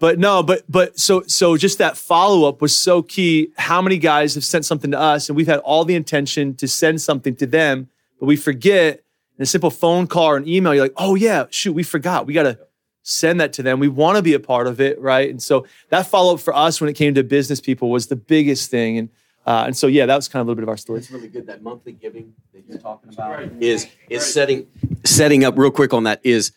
but 0.00 0.18
no, 0.18 0.42
but 0.42 0.64
but 0.68 0.98
so 0.98 1.22
so 1.22 1.56
just 1.56 1.78
that 1.78 1.96
follow 1.96 2.46
up 2.46 2.60
was 2.60 2.76
so 2.76 3.00
key. 3.02 3.52
How 3.56 3.80
many 3.80 3.96
guys 3.96 4.34
have 4.34 4.44
sent 4.44 4.66
something 4.66 4.90
to 4.90 4.98
us, 4.98 5.30
and 5.30 5.36
we've 5.36 5.46
had 5.46 5.60
all 5.60 5.84
the 5.86 5.94
intention 5.94 6.54
to 6.56 6.68
send 6.68 7.00
something 7.00 7.34
to 7.36 7.46
them, 7.46 7.88
but 8.20 8.26
we 8.26 8.36
forget. 8.36 9.00
In 9.36 9.42
a 9.42 9.46
simple 9.46 9.70
phone 9.70 10.06
call 10.06 10.26
or 10.26 10.36
an 10.36 10.46
email, 10.46 10.74
you're 10.74 10.84
like, 10.84 10.92
oh 10.96 11.16
yeah, 11.16 11.46
shoot, 11.50 11.72
we 11.72 11.82
forgot. 11.82 12.24
We 12.24 12.34
gotta 12.34 12.56
send 13.04 13.38
that 13.40 13.52
to 13.52 13.62
them. 13.62 13.78
We 13.78 13.88
want 13.88 14.16
to 14.16 14.22
be 14.22 14.34
a 14.34 14.40
part 14.40 14.66
of 14.66 14.80
it, 14.80 14.98
right? 14.98 15.30
And 15.30 15.40
so 15.40 15.66
that 15.90 16.06
follow 16.06 16.34
up 16.34 16.40
for 16.40 16.56
us 16.56 16.80
when 16.80 16.90
it 16.90 16.94
came 16.94 17.14
to 17.14 17.22
business 17.22 17.60
people 17.60 17.90
was 17.90 18.08
the 18.08 18.16
biggest 18.16 18.70
thing. 18.70 18.98
And 18.98 19.08
uh, 19.46 19.64
and 19.66 19.76
so 19.76 19.86
yeah, 19.86 20.06
that 20.06 20.16
was 20.16 20.26
kind 20.26 20.40
of 20.40 20.46
a 20.46 20.48
little 20.48 20.56
bit 20.56 20.62
of 20.62 20.70
our 20.70 20.76
story. 20.78 21.00
It's 21.00 21.10
really 21.10 21.28
good. 21.28 21.46
That 21.46 21.62
monthly 21.62 21.92
giving 21.92 22.32
that 22.54 22.64
you're 22.66 22.78
talking 22.78 23.12
about 23.12 23.42
is 23.60 23.86
is 24.08 24.24
setting 24.24 24.66
setting 25.04 25.44
up 25.44 25.56
real 25.58 25.70
quick 25.70 25.92
on 25.92 26.04
that 26.04 26.20
is 26.24 26.52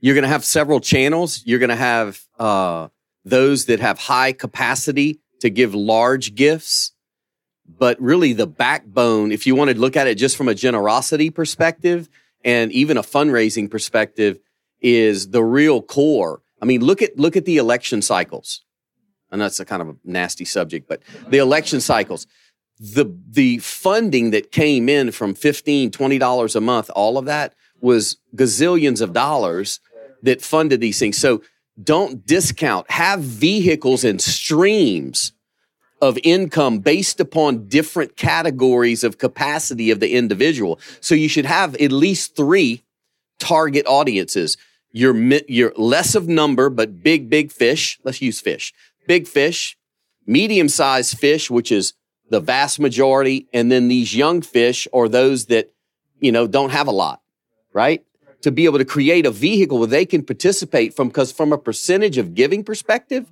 you're 0.00 0.14
going 0.14 0.22
to 0.22 0.28
have 0.28 0.44
several 0.44 0.80
channels. 0.80 1.42
You're 1.44 1.58
going 1.58 1.68
to 1.68 1.76
have 1.76 2.20
uh, 2.38 2.88
those 3.24 3.66
that 3.66 3.80
have 3.80 3.98
high 3.98 4.32
capacity 4.32 5.20
to 5.40 5.50
give 5.50 5.74
large 5.74 6.34
gifts. 6.34 6.92
But 7.78 8.00
really, 8.00 8.32
the 8.32 8.46
backbone, 8.46 9.30
if 9.30 9.46
you 9.46 9.54
want 9.54 9.70
to 9.70 9.78
look 9.78 9.96
at 9.96 10.06
it 10.06 10.16
just 10.16 10.36
from 10.36 10.48
a 10.48 10.54
generosity 10.54 11.30
perspective 11.30 12.08
and 12.44 12.72
even 12.72 12.96
a 12.96 13.02
fundraising 13.02 13.70
perspective, 13.70 14.38
is 14.82 15.30
the 15.30 15.42
real 15.42 15.80
core. 15.80 16.42
I 16.60 16.64
mean, 16.64 16.84
look 16.84 17.02
at 17.02 17.18
look 17.18 17.36
at 17.36 17.44
the 17.44 17.56
election 17.56 18.02
cycles. 18.02 18.62
And 19.30 19.40
that's 19.40 19.58
a 19.60 19.64
kind 19.64 19.80
of 19.80 19.88
a 19.88 19.96
nasty 20.04 20.44
subject, 20.44 20.86
but 20.86 21.02
the 21.28 21.38
election 21.38 21.80
cycles, 21.80 22.26
the 22.78 23.06
the 23.30 23.58
funding 23.58 24.30
that 24.30 24.52
came 24.52 24.88
in 24.88 25.10
from 25.10 25.34
15 25.34 25.90
$20 25.90 26.56
a 26.56 26.60
month, 26.60 26.90
all 26.94 27.16
of 27.16 27.24
that 27.24 27.54
was 27.80 28.18
gazillions 28.36 29.00
of 29.00 29.12
dollars 29.12 29.80
that 30.22 30.42
funded 30.42 30.80
these 30.80 30.98
things. 30.98 31.16
So 31.16 31.42
don't 31.82 32.26
discount, 32.26 32.90
have 32.90 33.20
vehicles 33.20 34.04
and 34.04 34.20
streams 34.20 35.32
of 36.02 36.18
income 36.24 36.80
based 36.80 37.20
upon 37.20 37.68
different 37.68 38.16
categories 38.16 39.04
of 39.04 39.18
capacity 39.18 39.90
of 39.90 40.00
the 40.00 40.14
individual. 40.14 40.78
So 41.00 41.14
you 41.14 41.28
should 41.28 41.46
have 41.46 41.74
at 41.76 41.92
least 41.92 42.36
three 42.36 42.82
target 43.38 43.86
audiences 43.86 44.56
you're, 44.92 45.16
you're 45.48 45.72
less 45.76 46.14
of 46.14 46.28
number, 46.28 46.70
but 46.70 47.02
big, 47.02 47.28
big 47.28 47.50
fish. 47.50 47.98
Let's 48.04 48.22
use 48.22 48.40
fish. 48.40 48.72
Big 49.06 49.26
fish, 49.26 49.76
medium 50.26 50.68
sized 50.68 51.18
fish, 51.18 51.50
which 51.50 51.72
is 51.72 51.94
the 52.30 52.40
vast 52.40 52.78
majority, 52.78 53.48
and 53.52 53.70
then 53.70 53.88
these 53.88 54.14
young 54.14 54.42
fish 54.42 54.86
or 54.92 55.08
those 55.08 55.46
that, 55.46 55.70
you 56.20 56.32
know, 56.32 56.46
don't 56.46 56.70
have 56.70 56.86
a 56.86 56.92
lot, 56.92 57.20
right? 57.72 58.04
To 58.42 58.50
be 58.50 58.64
able 58.64 58.78
to 58.78 58.84
create 58.84 59.26
a 59.26 59.30
vehicle 59.30 59.78
where 59.78 59.88
they 59.88 60.06
can 60.06 60.24
participate 60.24 60.94
from, 60.94 61.08
because 61.08 61.32
from 61.32 61.52
a 61.52 61.58
percentage 61.58 62.18
of 62.18 62.34
giving 62.34 62.64
perspective, 62.64 63.30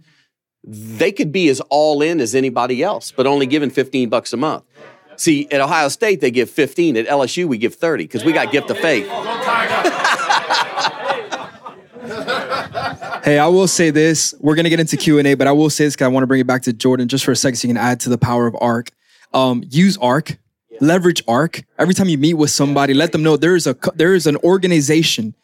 they 0.65 1.13
could 1.13 1.33
be 1.33 1.49
as 1.49 1.61
all 1.71 2.03
in 2.03 2.21
as 2.21 2.35
anybody 2.35 2.83
else, 2.83 3.13
but 3.13 3.27
only 3.27 3.47
giving 3.47 3.71
15 3.71 4.09
bucks 4.09 4.33
a 4.33 4.37
month. 4.37 4.65
See, 5.17 5.49
at 5.51 5.61
Ohio 5.61 5.89
State, 5.89 6.21
they 6.21 6.31
give 6.31 6.51
15. 6.51 6.97
At 6.97 7.07
LSU, 7.07 7.47
we 7.47 7.59
give 7.59 7.75
30 7.75 8.05
because 8.05 8.25
we 8.25 8.33
got 8.33 8.53
gift 8.53 8.71
of 8.71 8.79
faith. 8.79 9.07
Hey, 13.25 13.39
I 13.39 13.47
will 13.49 13.69
say 13.69 13.91
this. 13.91 14.35
We're 14.41 14.55
gonna 14.55 14.71
get 14.71 14.81
into 14.81 14.97
Q 14.97 15.19
and 15.19 15.29
A, 15.29 15.35
but 15.35 15.47
I 15.47 15.53
will 15.53 15.71
say 15.71 15.85
this 15.85 15.95
because 15.95 16.07
I 16.07 16.09
want 16.09 16.23
to 16.23 16.27
bring 16.27 16.41
it 16.41 16.47
back 16.47 16.63
to 16.63 16.73
Jordan 16.73 17.09
just 17.09 17.25
for 17.25 17.33
a 17.33 17.37
second, 17.37 17.57
so 17.57 17.69
you 17.69 17.75
can 17.75 17.83
add 17.83 18.01
to 18.01 18.09
the 18.09 18.19
power 18.19 18.47
of 18.47 18.57
Arc. 18.61 18.91
Um, 19.33 19.63
use 19.69 19.97
ARC, 19.99 20.39
leverage 20.81 21.23
Arc. 21.29 21.63
Every 21.79 21.95
time 21.95 22.09
you 22.09 22.19
meet 22.19 22.35
with 22.35 22.51
somebody, 22.51 22.95
let 22.95 23.13
them 23.13 23.23
know 23.23 23.37
there 23.37 23.57
is 23.57 23.67
a 23.67 23.77
there 23.95 24.15
is 24.15 24.27
an 24.27 24.37
organization 24.39 25.35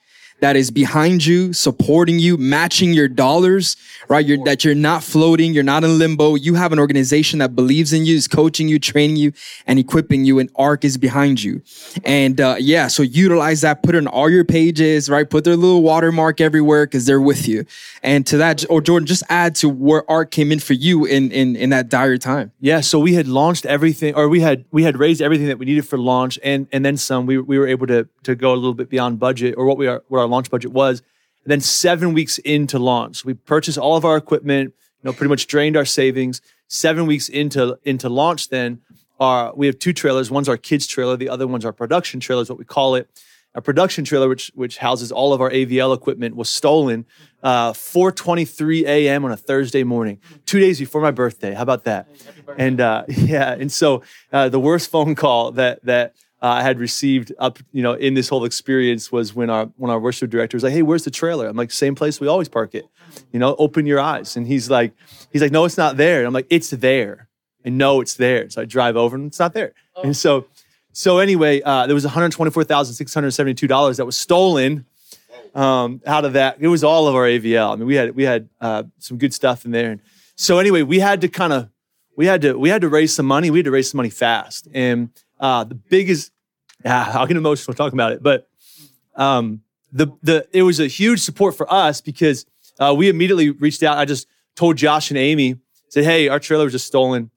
that 0.41 0.57
is 0.57 0.71
behind 0.71 1.25
you, 1.25 1.53
supporting 1.53 2.19
you, 2.19 2.37
matching 2.37 2.93
your 2.93 3.09
dollars, 3.09 3.77
right? 4.09 4.25
You're, 4.25 4.45
that 4.45 4.65
you're 4.65 4.75
not 4.75 5.03
floating, 5.03 5.55
you're 5.55 5.65
not 5.65 5.85
in 5.85 5.99
limbo. 5.99 6.35
You 6.35 6.55
have 6.55 6.73
an 6.73 6.79
organization 6.79 7.39
that 7.39 7.55
believes 7.55 7.93
in 7.93 8.05
you, 8.05 8.17
is 8.17 8.29
coaching 8.29 8.69
you, 8.69 8.79
training 8.79 9.17
you, 9.17 9.33
and 9.67 9.79
equipping 9.79 10.25
you, 10.25 10.39
and 10.39 10.51
ARC 10.57 10.85
is 10.85 10.99
behind 10.99 11.43
you. 11.43 11.63
And 12.05 12.41
uh, 12.41 12.57
yeah, 12.59 12.89
so 12.89 13.03
utilize 13.03 13.63
that, 13.63 13.83
put 13.83 13.95
it 13.95 13.99
on 13.99 14.07
all 14.07 14.29
your 14.29 14.45
pages, 14.45 15.09
right? 15.09 15.29
Put 15.29 15.45
their 15.45 15.57
little 15.57 15.83
watermark 15.83 16.41
everywhere 16.41 16.87
because 16.87 17.07
they're 17.07 17.21
with 17.21 17.49
you. 17.49 17.65
And 18.03 18.27
to 18.27 18.37
that, 18.37 18.65
or 18.69 18.81
Jordan, 18.81 19.07
just 19.07 19.23
add 19.29 19.55
to 19.57 19.69
where 19.69 20.09
ARC 20.11 20.31
came 20.31 20.53
in 20.53 20.61
for 20.61 20.75
you 20.75 21.05
in 21.05 21.33
in 21.33 21.57
in 21.57 21.71
that 21.71 21.89
dire 21.89 22.19
time. 22.19 22.53
Yeah, 22.61 22.81
so 22.81 22.99
we 22.99 23.15
had 23.15 23.27
launched 23.27 23.67
everything, 23.67 24.15
or 24.15 24.29
we 24.29 24.41
had 24.41 24.65
we 24.71 24.83
had 24.83 24.99
raised 24.99 25.23
everything 25.23 25.47
that 25.47 25.59
we 25.59 25.67
needed 25.67 25.87
for 25.87 25.99
launch, 25.99 26.39
and 26.45 26.69
and 26.73 26.85
then 26.85 26.97
some. 26.97 27.27
We 27.27 27.39
we 27.39 27.59
were 27.59 27.67
able 27.67 27.87
to 27.89 28.09
to 28.25 28.35
go 28.35 28.53
a 28.53 28.57
little 28.57 28.75
bit 28.75 28.89
beyond 28.89 29.19
budget, 29.19 29.55
or 29.57 29.65
what 29.65 29.79
we 29.79 29.87
are 29.87 30.03
what 30.09 30.21
our 30.21 30.26
launch 30.27 30.51
budget 30.51 30.73
was. 30.73 31.03
And 31.45 31.51
then 31.51 31.61
seven 31.61 32.13
weeks 32.13 32.39
into 32.39 32.79
launch, 32.79 33.25
we 33.25 33.35
purchased 33.35 33.79
all 33.79 33.97
of 33.97 34.05
our 34.05 34.17
equipment. 34.17 34.75
You 35.03 35.11
know, 35.11 35.13
pretty 35.13 35.29
much 35.29 35.47
drained 35.47 35.77
our 35.77 35.85
savings. 35.85 36.41
Seven 36.69 37.07
weeks 37.07 37.29
into 37.29 37.79
into 37.85 38.09
launch, 38.09 38.49
then 38.49 38.81
our 39.21 39.55
we 39.55 39.67
have 39.67 39.79
two 39.79 39.93
trailers. 39.93 40.31
One's 40.31 40.49
our 40.49 40.57
kids 40.57 40.87
trailer, 40.87 41.17
the 41.17 41.29
other 41.29 41.47
one's 41.47 41.65
our 41.65 41.73
production 41.73 42.19
trailer, 42.21 42.43
is 42.43 42.51
what 42.51 42.59
we 42.59 42.65
call 42.65 42.97
it. 42.97 43.09
Our 43.55 43.63
production 43.63 44.05
trailer, 44.05 44.29
which 44.29 44.51
which 44.55 44.79
houses 44.79 45.11
all 45.11 45.33
of 45.33 45.41
our 45.41 45.51
AVL 45.51 45.95
equipment, 45.95 46.37
was 46.37 46.51
stolen 46.51 47.07
uh, 47.43 47.73
4:23 47.73 48.85
a.m. 48.85 49.25
on 49.25 49.31
a 49.31 49.37
Thursday 49.37 49.85
morning, 49.85 50.19
two 50.45 50.59
days 50.59 50.79
before 50.79 51.01
my 51.01 51.11
birthday. 51.11 51.55
How 51.55 51.63
about 51.63 51.85
that? 51.85 52.09
And 52.59 52.81
uh, 52.81 53.05
yeah, 53.09 53.53
and 53.53 53.73
so 53.73 54.03
uh, 54.33 54.49
the 54.49 54.61
worst 54.61 54.91
phone 54.91 55.15
call 55.15 55.53
that 55.53 55.83
that 55.85 56.17
I 56.43 56.63
had 56.63 56.79
received 56.79 57.33
up, 57.39 57.59
you 57.73 57.83
know, 57.83 57.95
in 57.95 58.15
this 58.15 58.29
whole 58.29 58.45
experience 58.45 59.11
was 59.11 59.35
when 59.35 59.49
our 59.49 59.67
when 59.77 59.91
our 59.91 59.99
worship 59.99 60.31
director 60.31 60.57
was 60.57 60.63
like, 60.63 60.73
"Hey, 60.73 60.83
where's 60.83 61.05
the 61.05 61.11
trailer?" 61.11 61.47
I'm 61.47 61.57
like, 61.57 61.71
"Same 61.71 61.95
place 61.95 62.21
we 62.21 62.29
always 62.29 62.49
park 62.49 62.75
it." 62.75 62.85
You 63.33 63.39
know, 63.39 63.57
open 63.59 63.87
your 63.87 64.01
eyes. 64.01 64.37
And 64.37 64.47
he's 64.47 64.69
like, 64.69 64.93
he's 65.33 65.41
like, 65.41 65.53
"No, 65.53 65.65
it's 65.65 65.79
not 65.79 65.97
there." 65.97 66.19
And 66.19 66.27
I'm 66.27 66.35
like, 66.35 66.47
"It's 66.51 66.71
there." 66.71 67.29
And 67.65 67.79
no, 67.79 68.01
it's 68.01 68.15
there. 68.15 68.49
So 68.51 68.63
I 68.63 68.65
drive 68.65 68.97
over 68.97 69.17
and 69.17 69.27
it's 69.27 69.41
not 69.41 69.53
there. 69.53 69.73
And 70.05 70.17
so, 70.17 70.47
so 70.93 71.19
anyway, 71.19 71.63
uh, 71.63 71.87
there 71.87 71.95
was 71.95 72.05
124,672 72.05 73.67
dollars 73.67 73.97
that 73.97 74.05
was 74.05 74.17
stolen 74.17 74.87
um, 75.55 76.01
out 76.07 76.25
of 76.25 76.35
that. 76.35 76.59
It 76.61 76.69
was 76.69 76.85
all 76.85 77.09
of 77.09 77.15
our 77.15 77.25
AVL. 77.25 77.73
I 77.73 77.77
mean, 77.77 77.87
we 77.87 77.95
had 77.97 78.15
we 78.15 78.23
had 78.23 78.49
uh, 78.61 78.85
some 78.99 79.19
good 79.19 79.35
stuff 79.35 79.65
in 79.65 79.73
there. 79.73 79.91
And 79.93 80.01
so 80.37 80.59
anyway, 80.59 80.83
we 80.83 81.01
had 81.01 81.23
to 81.23 81.29
kind 81.29 81.53
of 81.53 81.71
we 82.15 82.27
had 82.27 82.43
to 82.43 82.59
we 82.59 82.69
had 82.69 82.83
to 82.83 82.89
raise 82.89 83.15
some 83.15 83.27
money. 83.27 83.51
We 83.51 83.59
had 83.59 83.65
to 83.65 83.71
raise 83.71 83.91
some 83.91 83.97
money 83.97 84.11
fast. 84.11 84.69
And 84.73 85.11
uh, 85.39 85.65
the 85.65 85.75
biggest, 85.75 86.33
yeah, 86.85 87.13
I'll 87.15 87.27
get 87.27 87.37
emotional 87.37 87.75
talking 87.75 87.97
about 87.97 88.13
it, 88.13 88.23
but 88.23 88.49
um, 89.17 89.63
the 89.93 90.09
the 90.23 90.47
it 90.53 90.63
was 90.63 90.81
a 90.81 90.87
huge 90.87 91.21
support 91.21 91.57
for 91.57 91.73
us 91.73 92.01
because 92.01 92.47
uh, 92.79 92.95
we 92.97 93.09
immediately 93.09 93.51
reached 93.51 93.83
out. 93.83 93.99
I 93.99 94.05
just 94.05 94.27
told 94.55 94.77
Josh 94.77 95.11
and 95.11 95.19
Amy, 95.19 95.57
said, 95.89 96.05
"Hey, 96.05 96.29
our 96.29 96.39
trailer 96.39 96.65
was 96.65 96.73
just 96.73 96.87
stolen. 96.87 97.31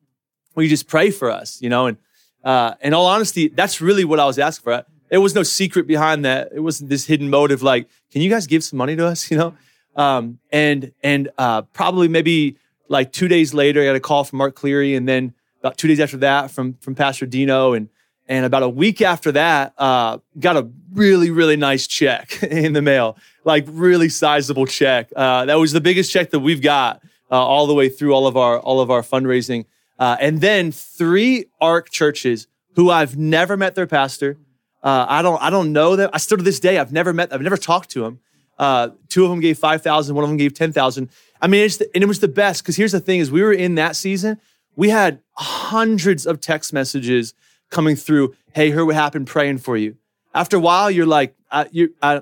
Will 0.56 0.64
you 0.64 0.70
just 0.70 0.88
pray 0.88 1.12
for 1.12 1.32
us?" 1.32 1.62
You 1.62 1.70
know, 1.70 1.88
and 1.88 1.98
uh, 2.44 2.74
in 2.82 2.94
all 2.94 3.06
honesty, 3.06 3.48
that's 3.48 3.82
really 3.82 4.06
what 4.06 4.20
I 4.20 4.26
was 4.26 4.40
asking 4.40 4.64
for. 4.64 4.86
There 5.10 5.22
was 5.22 5.34
no 5.34 5.44
secret 5.44 5.88
behind 5.88 6.24
that. 6.26 6.50
It 6.54 6.60
wasn't 6.60 6.90
this 6.90 7.06
hidden 7.06 7.30
motive, 7.30 7.64
like, 7.64 7.88
"Can 8.12 8.22
you 8.22 8.30
guys 8.30 8.48
give 8.48 8.64
some 8.64 8.78
money 8.78 8.96
to 8.96 9.06
us?" 9.06 9.32
You 9.32 9.38
know, 9.38 9.54
um, 9.96 10.40
and 10.52 10.92
and 11.04 11.30
uh, 11.38 11.62
probably 11.62 12.08
maybe 12.08 12.58
like 12.90 13.12
two 13.12 13.28
days 13.28 13.54
later, 13.54 13.82
I 13.82 13.86
got 13.86 13.96
a 13.96 14.00
call 14.00 14.24
from 14.24 14.38
Mark 14.38 14.56
Cleary, 14.56 14.96
and 14.96 15.08
then 15.08 15.34
about 15.60 15.78
two 15.78 15.88
days 15.88 16.00
after 16.00 16.18
that 16.18 16.52
from 16.52 16.74
from 16.76 16.96
Pastor 16.96 17.26
Dino, 17.26 17.74
and 17.74 17.90
and 18.28 18.46
about 18.46 18.64
a 18.64 18.70
week 18.70 19.02
after 19.02 19.32
that, 19.34 19.74
uh, 19.78 20.20
got 20.40 20.58
a 20.58 20.70
really 20.94 21.32
really 21.32 21.56
nice 21.56 21.88
check 21.88 22.42
in 22.44 22.74
the 22.74 22.82
mail, 22.82 23.18
like 23.44 23.66
really 23.68 24.10
sizable 24.10 24.66
check. 24.66 25.10
Uh, 25.16 25.46
that 25.46 25.56
was 25.56 25.72
the 25.72 25.82
biggest 25.82 26.12
check 26.12 26.32
that 26.32 26.40
we've 26.40 26.62
got 26.62 27.02
uh, 27.32 27.36
all 27.36 27.68
the 27.68 27.74
way 27.74 27.90
through 27.90 28.14
all 28.14 28.28
of 28.28 28.38
our 28.38 28.60
all 28.60 28.82
of 28.82 28.90
our 28.90 29.02
fundraising, 29.02 29.66
uh, 29.98 30.18
and 30.20 30.42
then 30.42 30.72
three 30.72 31.46
ARC 31.60 31.90
churches 31.90 32.48
who 32.76 32.90
I've 32.90 33.18
never 33.18 33.58
met 33.58 33.76
their 33.76 33.88
pastor. 33.88 34.38
Uh, 34.82 35.06
I 35.10 35.22
don't 35.22 35.42
I 35.42 35.50
don't 35.50 35.74
know 35.74 35.96
them. 35.96 36.10
I 36.14 36.18
still 36.20 36.38
to 36.38 36.44
this 36.44 36.60
day 36.60 36.78
I've 36.78 36.94
never 36.94 37.14
met. 37.14 37.34
I've 37.34 37.42
never 37.42 37.58
talked 37.58 37.90
to 37.92 38.02
them. 38.02 38.20
Uh, 38.58 38.90
two 39.08 39.24
of 39.24 39.30
them 39.30 39.40
gave 39.40 39.58
five 39.58 39.82
thousand. 39.82 40.16
One 40.16 40.24
of 40.24 40.30
them 40.30 40.38
gave 40.38 40.54
ten 40.54 40.72
thousand. 40.72 41.10
I 41.42 41.48
mean, 41.48 41.66
it's 41.66 41.78
the, 41.78 41.90
and 41.94 42.04
it 42.04 42.08
was 42.08 42.20
the 42.20 42.28
best 42.28 42.62
because 42.64 42.76
here's 42.76 42.92
the 42.92 43.00
thing: 43.00 43.20
is 43.20 43.32
we 43.32 43.42
were 43.42 43.54
in 43.54 43.76
that 43.76 43.96
season 43.96 44.40
we 44.80 44.88
had 44.88 45.20
hundreds 45.34 46.26
of 46.26 46.40
text 46.40 46.72
messages 46.72 47.34
coming 47.70 47.98
through. 47.98 48.34
Hey, 48.54 48.70
heard 48.70 48.86
what 48.86 48.96
happened, 48.96 49.28
praying 49.28 49.58
for 49.58 49.76
you. 49.76 49.98
After 50.34 50.56
a 50.56 50.60
while, 50.62 50.90
you're 50.90 51.06
like, 51.06 51.36
uh, 51.52 51.66
you, 51.70 51.94
uh, 52.02 52.22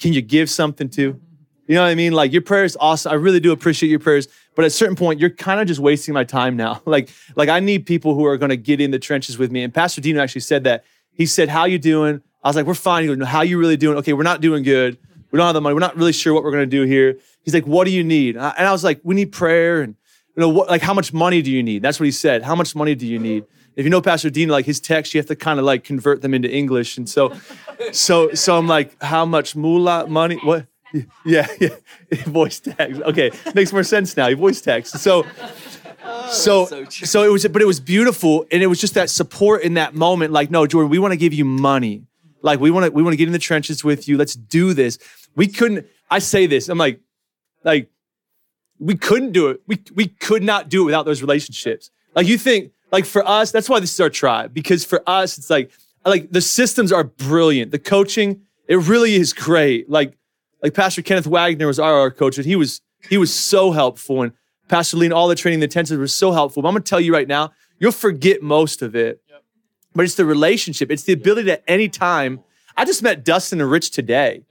can 0.00 0.14
you 0.14 0.22
give 0.22 0.48
something 0.48 0.88
to? 0.88 1.20
You 1.66 1.74
know 1.74 1.82
what 1.82 1.90
I 1.90 1.94
mean? 1.94 2.14
Like 2.14 2.32
your 2.32 2.40
prayers, 2.40 2.78
awesome. 2.80 3.12
I 3.12 3.16
really 3.16 3.40
do 3.40 3.52
appreciate 3.52 3.90
your 3.90 3.98
prayers, 3.98 4.26
but 4.54 4.64
at 4.64 4.68
a 4.68 4.70
certain 4.70 4.96
point, 4.96 5.20
you're 5.20 5.28
kind 5.28 5.60
of 5.60 5.66
just 5.66 5.80
wasting 5.80 6.14
my 6.14 6.24
time 6.24 6.56
now. 6.56 6.80
like, 6.86 7.10
like 7.36 7.50
I 7.50 7.60
need 7.60 7.84
people 7.84 8.14
who 8.14 8.24
are 8.24 8.38
going 8.38 8.48
to 8.48 8.56
get 8.56 8.80
in 8.80 8.90
the 8.90 8.98
trenches 8.98 9.36
with 9.36 9.52
me. 9.52 9.62
And 9.62 9.74
Pastor 9.74 10.00
Dino 10.00 10.22
actually 10.22 10.40
said 10.40 10.64
that. 10.64 10.84
He 11.12 11.26
said, 11.26 11.50
"How 11.50 11.66
you 11.66 11.78
doing?" 11.78 12.22
I 12.42 12.48
was 12.48 12.56
like, 12.56 12.64
"We're 12.64 12.72
fine." 12.72 13.06
He 13.06 13.14
goes, 13.14 13.28
"How 13.28 13.42
you 13.42 13.58
really 13.58 13.76
doing?" 13.76 13.98
Okay, 13.98 14.14
we're 14.14 14.22
not 14.22 14.40
doing 14.40 14.62
good. 14.62 14.96
We 15.30 15.36
don't 15.36 15.44
have 15.44 15.52
the 15.52 15.60
money. 15.60 15.74
We're 15.74 15.80
not 15.80 15.96
really 15.96 16.12
sure 16.12 16.32
what 16.32 16.42
we're 16.42 16.52
going 16.52 16.70
to 16.70 16.76
do 16.76 16.84
here. 16.84 17.18
He's 17.42 17.52
like, 17.52 17.66
"What 17.66 17.84
do 17.84 17.90
you 17.90 18.02
need?" 18.02 18.36
And 18.36 18.66
I 18.66 18.72
was 18.72 18.82
like, 18.82 19.00
"We 19.02 19.14
need 19.14 19.30
prayer 19.30 19.82
and 19.82 19.96
you 20.38 20.42
know, 20.42 20.50
what, 20.50 20.68
like 20.68 20.82
how 20.82 20.94
much 20.94 21.12
money 21.12 21.42
do 21.42 21.50
you 21.50 21.64
need? 21.64 21.82
That's 21.82 21.98
what 21.98 22.04
he 22.04 22.12
said. 22.12 22.44
How 22.44 22.54
much 22.54 22.76
money 22.76 22.94
do 22.94 23.04
you 23.04 23.18
need? 23.18 23.44
If 23.74 23.84
you 23.84 23.90
know 23.90 24.00
Pastor 24.00 24.30
Dean, 24.30 24.48
like 24.48 24.66
his 24.66 24.78
text, 24.78 25.12
you 25.12 25.18
have 25.18 25.26
to 25.26 25.34
kind 25.34 25.58
of 25.58 25.64
like 25.64 25.82
convert 25.82 26.22
them 26.22 26.32
into 26.32 26.48
English. 26.48 26.96
And 26.96 27.08
so, 27.08 27.34
so, 27.90 28.32
so 28.34 28.56
I'm 28.56 28.68
like, 28.68 29.02
how 29.02 29.26
much 29.26 29.56
moolah 29.56 30.06
money? 30.06 30.36
What? 30.44 30.66
Yeah, 31.24 31.48
yeah. 31.58 31.70
voice 32.26 32.60
text. 32.60 33.02
Okay, 33.02 33.32
makes 33.56 33.72
more 33.72 33.82
sense 33.82 34.16
now. 34.16 34.32
Voice 34.36 34.60
text. 34.60 35.00
So, 35.00 35.26
so, 36.30 36.66
so, 36.66 36.84
so 36.84 37.24
it 37.24 37.32
was, 37.32 37.44
but 37.48 37.60
it 37.60 37.66
was 37.66 37.80
beautiful, 37.80 38.46
and 38.52 38.62
it 38.62 38.68
was 38.68 38.80
just 38.80 38.94
that 38.94 39.10
support 39.10 39.62
in 39.62 39.74
that 39.74 39.96
moment. 39.96 40.32
Like, 40.32 40.52
no, 40.52 40.68
Jordan, 40.68 40.88
we 40.88 41.00
want 41.00 41.10
to 41.10 41.18
give 41.18 41.34
you 41.34 41.44
money. 41.44 42.04
Like, 42.42 42.60
we 42.60 42.70
want 42.70 42.86
to, 42.86 42.92
we 42.92 43.02
want 43.02 43.12
to 43.12 43.16
get 43.16 43.26
in 43.26 43.32
the 43.32 43.40
trenches 43.40 43.82
with 43.82 44.06
you. 44.06 44.16
Let's 44.16 44.34
do 44.34 44.72
this. 44.72 45.00
We 45.34 45.48
couldn't. 45.48 45.84
I 46.08 46.20
say 46.20 46.46
this. 46.46 46.68
I'm 46.68 46.78
like, 46.78 47.00
like 47.64 47.90
we 48.78 48.96
couldn't 48.96 49.32
do 49.32 49.48
it. 49.48 49.60
We, 49.66 49.82
we 49.94 50.08
could 50.08 50.42
not 50.42 50.68
do 50.68 50.82
it 50.82 50.86
without 50.86 51.04
those 51.04 51.20
relationships. 51.20 51.90
Like 52.14 52.26
you 52.26 52.38
think, 52.38 52.72
like 52.92 53.04
for 53.04 53.26
us, 53.26 53.50
that's 53.50 53.68
why 53.68 53.80
this 53.80 53.92
is 53.92 54.00
our 54.00 54.10
tribe. 54.10 54.54
Because 54.54 54.84
for 54.84 55.02
us, 55.06 55.38
it's 55.38 55.50
like, 55.50 55.70
like 56.06 56.30
the 56.30 56.40
systems 56.40 56.92
are 56.92 57.04
brilliant. 57.04 57.70
The 57.70 57.78
coaching, 57.78 58.42
it 58.66 58.76
really 58.76 59.14
is 59.14 59.32
great. 59.32 59.90
Like, 59.90 60.16
like 60.62 60.74
Pastor 60.74 61.02
Kenneth 61.02 61.26
Wagner 61.26 61.66
was 61.66 61.78
our, 61.78 61.94
our 61.94 62.10
coach, 62.10 62.36
and 62.38 62.46
he 62.46 62.56
was, 62.56 62.80
he 63.08 63.18
was 63.18 63.32
so 63.32 63.72
helpful. 63.72 64.22
And 64.22 64.32
Pastor 64.68 64.96
Lean, 64.96 65.12
all 65.12 65.28
the 65.28 65.34
training, 65.34 65.60
the 65.60 65.64
intensive 65.64 66.00
was 66.00 66.14
so 66.14 66.32
helpful. 66.32 66.62
But 66.62 66.68
I'm 66.68 66.74
gonna 66.74 66.84
tell 66.84 67.00
you 67.00 67.12
right 67.12 67.28
now, 67.28 67.52
you'll 67.78 67.92
forget 67.92 68.42
most 68.42 68.82
of 68.82 68.96
it. 68.96 69.22
Yep. 69.28 69.42
But 69.94 70.04
it's 70.04 70.14
the 70.14 70.24
relationship. 70.24 70.90
It's 70.90 71.04
the 71.04 71.12
ability 71.12 71.50
at 71.50 71.62
any 71.68 71.88
time. 71.88 72.40
I 72.76 72.84
just 72.84 73.02
met 73.02 73.24
Dustin 73.24 73.60
and 73.60 73.70
Rich 73.70 73.90
today. 73.90 74.44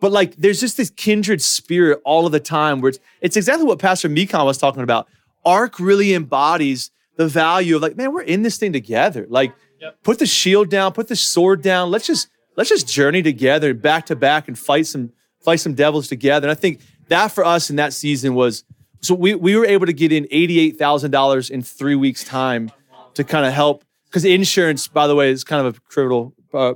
But 0.00 0.12
like, 0.12 0.36
there's 0.36 0.60
just 0.60 0.76
this 0.76 0.90
kindred 0.90 1.42
spirit 1.42 2.00
all 2.04 2.26
of 2.26 2.32
the 2.32 2.40
time 2.40 2.80
where 2.80 2.90
it's, 2.90 2.98
it's 3.20 3.36
exactly 3.36 3.66
what 3.66 3.78
Pastor 3.78 4.08
Mikon 4.08 4.44
was 4.44 4.58
talking 4.58 4.82
about. 4.82 5.08
ARC 5.44 5.80
really 5.80 6.14
embodies 6.14 6.90
the 7.16 7.26
value 7.26 7.76
of 7.76 7.82
like, 7.82 7.96
man, 7.96 8.12
we're 8.12 8.22
in 8.22 8.42
this 8.42 8.58
thing 8.58 8.72
together. 8.72 9.26
Like, 9.28 9.52
yep. 9.80 10.02
put 10.02 10.18
the 10.18 10.26
shield 10.26 10.70
down, 10.70 10.92
put 10.92 11.08
the 11.08 11.16
sword 11.16 11.62
down. 11.62 11.90
Let's 11.90 12.06
just 12.06 12.28
let's 12.56 12.70
just 12.70 12.88
journey 12.88 13.22
together, 13.22 13.74
back 13.74 14.06
to 14.06 14.16
back, 14.16 14.48
and 14.48 14.58
fight 14.58 14.86
some 14.86 15.12
fight 15.40 15.60
some 15.60 15.74
devils 15.74 16.08
together. 16.08 16.48
And 16.48 16.56
I 16.56 16.60
think 16.60 16.80
that 17.08 17.28
for 17.28 17.44
us 17.44 17.70
in 17.70 17.76
that 17.76 17.92
season 17.92 18.34
was 18.34 18.64
so 19.00 19.14
we 19.14 19.34
we 19.34 19.56
were 19.56 19.66
able 19.66 19.86
to 19.86 19.92
get 19.92 20.12
in 20.12 20.26
eighty 20.30 20.60
eight 20.60 20.78
thousand 20.78 21.10
dollars 21.10 21.50
in 21.50 21.62
three 21.62 21.94
weeks 21.94 22.24
time 22.24 22.70
to 23.14 23.24
kind 23.24 23.46
of 23.46 23.52
help 23.52 23.84
because 24.04 24.24
insurance, 24.24 24.88
by 24.88 25.06
the 25.06 25.14
way, 25.14 25.30
is 25.30 25.44
kind 25.44 25.66
of 25.66 25.76
a 25.76 25.80
critical 25.80 26.34
uh, 26.54 26.74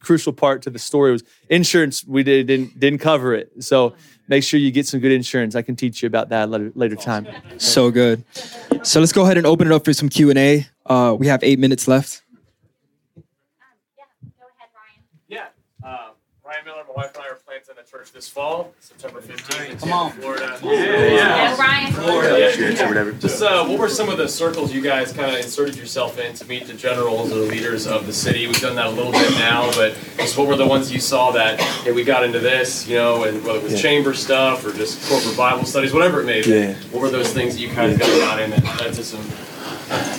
crucial 0.00 0.32
part 0.32 0.62
to 0.62 0.70
the 0.70 0.78
story 0.78 1.12
was 1.12 1.24
insurance. 1.48 2.04
We 2.04 2.22
did, 2.22 2.46
didn't 2.46 2.78
didn't 2.78 3.00
cover 3.00 3.34
it, 3.34 3.50
so 3.62 3.94
make 4.28 4.44
sure 4.44 4.60
you 4.60 4.70
get 4.70 4.86
some 4.86 5.00
good 5.00 5.12
insurance. 5.12 5.54
I 5.54 5.62
can 5.62 5.76
teach 5.76 6.02
you 6.02 6.06
about 6.06 6.28
that 6.30 6.50
later 6.50 6.72
later 6.74 6.96
time. 6.96 7.26
So 7.58 7.90
good. 7.90 8.24
So 8.82 9.00
let's 9.00 9.12
go 9.12 9.22
ahead 9.22 9.38
and 9.38 9.46
open 9.46 9.66
it 9.66 9.72
up 9.72 9.84
for 9.84 9.92
some 9.92 10.08
Q 10.08 10.30
and 10.30 10.38
A. 10.38 10.66
Uh, 10.86 11.16
we 11.18 11.26
have 11.26 11.42
eight 11.42 11.58
minutes 11.58 11.88
left. 11.88 12.22
Yeah. 15.28 15.46
Uh, 15.82 16.10
Ryan 16.44 16.64
Miller, 16.64 16.84
my 16.88 16.94
wife 16.94 17.14
and 17.14 17.24
I 17.24 17.33
are 17.94 17.98
planting 17.98 18.04
a 18.04 18.04
church 18.04 18.12
this 18.12 18.28
fall, 18.28 18.72
September 18.80 19.20
15th. 19.20 19.80
Come 19.80 19.92
on. 19.92 20.12
Florida. 20.12 20.58
Yeah, 20.62 20.72
Yeah, 20.72 21.56
Ryan. 21.56 21.92
Florida. 21.92 22.54
Yeah. 22.56 22.88
whatever. 22.88 23.12
Just 23.12 23.42
uh, 23.42 23.64
what 23.66 23.78
were 23.78 23.88
some 23.88 24.08
of 24.08 24.18
the 24.18 24.28
circles 24.28 24.72
you 24.72 24.80
guys 24.80 25.12
kind 25.12 25.30
of 25.30 25.36
inserted 25.42 25.76
yourself 25.76 26.18
in 26.18 26.34
to 26.34 26.44
meet 26.46 26.66
the 26.66 26.74
generals 26.74 27.32
or 27.32 27.36
the 27.36 27.46
leaders 27.46 27.86
of 27.86 28.06
the 28.06 28.12
city? 28.12 28.46
We've 28.46 28.60
done 28.60 28.76
that 28.76 28.86
a 28.86 28.90
little 28.90 29.12
bit 29.12 29.30
now, 29.32 29.70
but 29.72 29.94
just 30.16 30.36
what 30.36 30.46
were 30.46 30.56
the 30.56 30.66
ones 30.66 30.92
you 30.92 31.00
saw 31.00 31.30
that, 31.32 31.60
hey, 31.60 31.92
we 31.92 32.04
got 32.04 32.24
into 32.24 32.38
this, 32.40 32.86
you 32.86 32.96
know, 32.96 33.24
and 33.24 33.44
whether 33.44 33.58
it 33.58 33.64
was 33.64 33.80
chamber 33.80 34.14
stuff 34.14 34.64
or 34.66 34.72
just 34.72 35.08
corporate 35.08 35.36
Bible 35.36 35.64
studies, 35.64 35.92
whatever 35.92 36.20
it 36.20 36.24
may 36.26 36.42
be. 36.42 36.50
Yeah. 36.50 36.74
What 36.90 37.02
were 37.02 37.10
those 37.10 37.32
things 37.32 37.54
that 37.54 37.60
you 37.60 37.68
kind 37.70 37.92
of 37.92 37.98
got, 37.98 38.06
got 38.20 38.40
in 38.40 38.50
that 38.50 38.64
led 38.80 38.94
to 38.94 39.04
some 39.04 39.20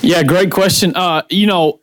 Yeah, 0.01 0.24
great 0.24 0.51
question. 0.51 0.95
Uh, 0.95 1.24
you 1.30 1.47
know, 1.47 1.80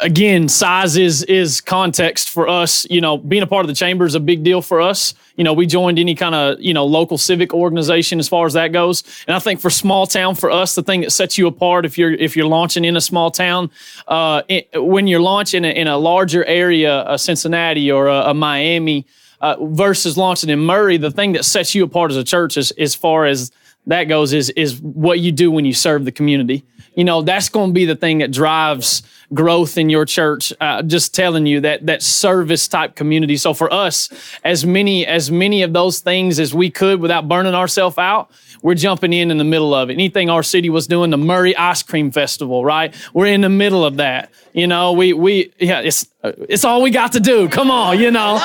again, 0.00 0.48
size 0.48 0.96
is 0.96 1.22
is 1.24 1.60
context 1.60 2.28
for 2.30 2.48
us. 2.48 2.86
You 2.90 3.00
know, 3.00 3.16
being 3.16 3.42
a 3.42 3.46
part 3.46 3.64
of 3.64 3.68
the 3.68 3.74
chamber 3.74 4.04
is 4.04 4.14
a 4.14 4.20
big 4.20 4.42
deal 4.42 4.60
for 4.60 4.80
us. 4.80 5.14
You 5.36 5.44
know, 5.44 5.52
we 5.52 5.66
joined 5.66 5.98
any 5.98 6.14
kind 6.14 6.34
of 6.34 6.60
you 6.60 6.74
know 6.74 6.84
local 6.84 7.18
civic 7.18 7.54
organization 7.54 8.18
as 8.18 8.28
far 8.28 8.46
as 8.46 8.52
that 8.54 8.68
goes. 8.68 9.02
And 9.26 9.34
I 9.34 9.38
think 9.38 9.60
for 9.60 9.70
small 9.70 10.06
town, 10.06 10.34
for 10.34 10.50
us, 10.50 10.74
the 10.74 10.82
thing 10.82 11.02
that 11.02 11.10
sets 11.10 11.38
you 11.38 11.46
apart 11.46 11.84
if 11.84 11.96
you're 11.96 12.12
if 12.12 12.36
you're 12.36 12.46
launching 12.46 12.84
in 12.84 12.96
a 12.96 13.00
small 13.00 13.30
town, 13.30 13.70
uh, 14.06 14.42
it, 14.48 14.68
when 14.74 15.06
you're 15.06 15.20
launching 15.20 15.64
in 15.64 15.86
a 15.86 15.96
larger 15.96 16.44
area, 16.44 17.04
a 17.08 17.18
Cincinnati 17.18 17.90
or 17.90 18.08
a, 18.08 18.30
a 18.30 18.34
Miami. 18.34 19.06
Uh, 19.40 19.56
versus 19.60 20.16
launching 20.16 20.48
in 20.48 20.58
Murray, 20.58 20.96
the 20.96 21.10
thing 21.10 21.32
that 21.32 21.44
sets 21.44 21.74
you 21.74 21.84
apart 21.84 22.10
as 22.10 22.16
a 22.16 22.24
church, 22.24 22.56
is, 22.56 22.70
as 22.78 22.94
far 22.94 23.26
as 23.26 23.52
that 23.86 24.04
goes, 24.04 24.32
is 24.32 24.50
is 24.50 24.80
what 24.80 25.20
you 25.20 25.32
do 25.32 25.50
when 25.50 25.64
you 25.64 25.74
serve 25.74 26.04
the 26.04 26.12
community. 26.12 26.64
You 26.94 27.04
know 27.04 27.22
that's 27.22 27.48
going 27.48 27.70
to 27.70 27.74
be 27.74 27.84
the 27.86 27.96
thing 27.96 28.18
that 28.18 28.30
drives 28.30 29.02
growth 29.32 29.76
in 29.76 29.90
your 29.90 30.04
church. 30.04 30.52
Uh, 30.60 30.82
just 30.82 31.14
telling 31.14 31.46
you 31.46 31.60
that 31.60 31.86
that 31.86 32.02
service 32.02 32.68
type 32.68 32.94
community. 32.94 33.36
So 33.36 33.52
for 33.52 33.72
us 33.72 34.08
as 34.44 34.64
many 34.64 35.06
as 35.06 35.30
many 35.30 35.62
of 35.62 35.72
those 35.72 36.00
things 36.00 36.38
as 36.38 36.54
we 36.54 36.70
could 36.70 37.00
without 37.00 37.28
burning 37.28 37.54
ourselves 37.54 37.98
out 37.98 38.30
we're 38.62 38.74
jumping 38.74 39.12
in 39.12 39.30
in 39.30 39.36
the 39.36 39.44
middle 39.44 39.74
of 39.74 39.90
it. 39.90 39.92
Anything 39.92 40.30
our 40.30 40.42
city 40.42 40.70
was 40.70 40.86
doing 40.86 41.10
the 41.10 41.18
murray 41.18 41.54
ice 41.54 41.82
cream 41.82 42.10
festival 42.10 42.64
right? 42.64 42.94
We're 43.12 43.26
in 43.26 43.42
the 43.42 43.50
middle 43.50 43.84
of 43.84 43.98
that. 43.98 44.30
You 44.52 44.66
know 44.66 44.92
we 44.92 45.12
we 45.12 45.52
yeah 45.58 45.80
it's 45.80 46.06
it's 46.24 46.64
all 46.64 46.80
we 46.80 46.90
got 46.90 47.12
to 47.12 47.20
do. 47.20 47.48
Come 47.48 47.70
on 47.70 47.98
you 47.98 48.10
know. 48.10 48.38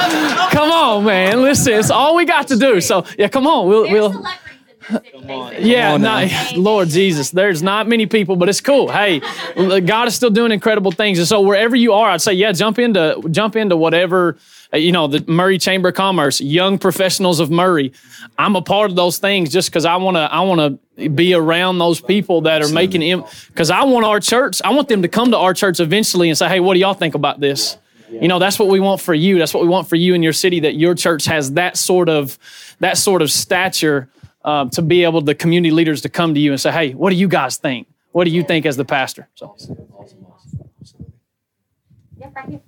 Come 0.52 0.72
on 0.72 1.06
man. 1.06 1.42
Listen 1.42 1.74
it's 1.74 1.92
all 1.92 2.16
we 2.16 2.26
got 2.26 2.48
to 2.50 2.58
do. 2.58 2.82
So 2.82 3.06
yeah 3.18 3.30
come 3.30 3.48
on. 3.48 3.68
We'll 3.68 3.90
we'll 3.90 4.26
celebrities 4.90 5.14
in 5.14 5.22
this 5.22 5.50
city, 5.50 5.50
basically. 5.50 5.72
yeah, 5.72 5.94
on 5.94 6.02
no, 6.02 6.26
now. 6.26 6.50
Lord 6.56 6.90
Jesus, 6.90 7.32
there's 7.32 7.62
not 7.64 7.88
many 7.88 8.06
people, 8.06 8.36
but 8.36 8.50
it's 8.50 8.62
cool. 8.62 8.90
Hey, 8.92 9.20
God 9.56 10.08
is 10.08 10.16
still 10.16 10.30
doing 10.30 10.52
incredible 10.52 10.92
things, 10.92 11.20
and 11.20 11.28
so 11.28 11.42
wherever 11.42 11.76
you 11.76 11.94
are, 11.94 12.10
I'd 12.12 12.22
say, 12.22 12.34
yeah, 12.34 12.52
jump 12.52 12.80
into 12.80 13.22
jump 13.32 13.56
into 13.56 13.76
whatever. 13.76 14.38
uh, 14.74 14.78
You 14.78 14.92
know, 14.92 15.08
the 15.08 15.24
Murray 15.32 15.58
Chamber 15.58 15.90
of 15.90 15.96
Commerce, 15.96 16.42
young 16.42 16.78
professionals 16.78 17.40
of 17.40 17.50
Murray. 17.50 17.92
I'm 18.38 18.56
a 18.56 18.62
part 18.62 18.90
of 18.90 18.96
those 18.96 19.18
things 19.18 19.52
just 19.52 19.70
because 19.70 19.86
I 19.86 19.96
want 19.98 20.16
to. 20.18 20.22
I 20.22 20.42
want 20.42 20.80
to 20.98 21.10
be 21.10 21.34
around 21.34 21.78
those 21.80 22.02
people 22.02 22.42
that 22.42 22.62
are 22.62 22.70
making 22.70 23.02
him. 23.02 23.24
Because 23.48 23.70
I 23.70 23.84
want 23.84 24.06
our 24.06 24.20
church. 24.20 24.62
I 24.64 24.72
want 24.74 24.88
them 24.90 25.02
to 25.02 25.08
come 25.08 25.32
to 25.32 25.38
our 25.38 25.54
church 25.54 25.80
eventually 25.80 26.30
and 26.30 26.38
say, 26.38 26.48
"Hey, 26.50 26.60
what 26.60 26.74
do 26.74 26.80
y'all 26.82 26.94
think 26.94 27.16
about 27.16 27.40
this?" 27.40 27.78
You 28.12 28.28
know, 28.28 28.40
that's 28.40 28.58
what 28.58 28.70
we 28.70 28.80
want 28.80 29.02
for 29.02 29.14
you. 29.14 29.38
That's 29.38 29.54
what 29.54 29.62
we 29.62 29.70
want 29.70 29.88
for 29.88 29.96
you 29.96 30.16
in 30.16 30.24
your 30.24 30.34
city. 30.34 30.60
That 30.62 30.76
your 30.76 30.96
church 30.96 31.26
has 31.26 31.54
that 31.54 31.78
sort 31.78 32.10
of 32.10 32.38
that 32.80 32.98
sort 32.98 33.22
of 33.22 33.32
stature 33.32 34.10
um, 34.44 34.70
to 34.72 34.82
be 34.82 35.04
able 35.04 35.22
the 35.22 35.36
community 35.36 35.72
leaders 35.72 36.02
to 36.02 36.10
come 36.10 36.34
to 36.34 36.40
you 36.40 36.52
and 36.52 36.60
say, 36.62 36.72
"Hey, 36.72 36.92
what 36.94 37.10
do 37.10 37.16
you 37.16 37.28
guys 37.28 37.58
think? 37.58 37.88
What 38.12 38.24
do 38.26 38.32
you 38.32 38.44
think 38.44 38.66
as 38.66 38.78
the 38.78 38.86
pastor?" 38.86 39.28
So, 39.36 39.56
Yeah, 42.20 42.28
right 42.36 42.50
here. 42.50 42.62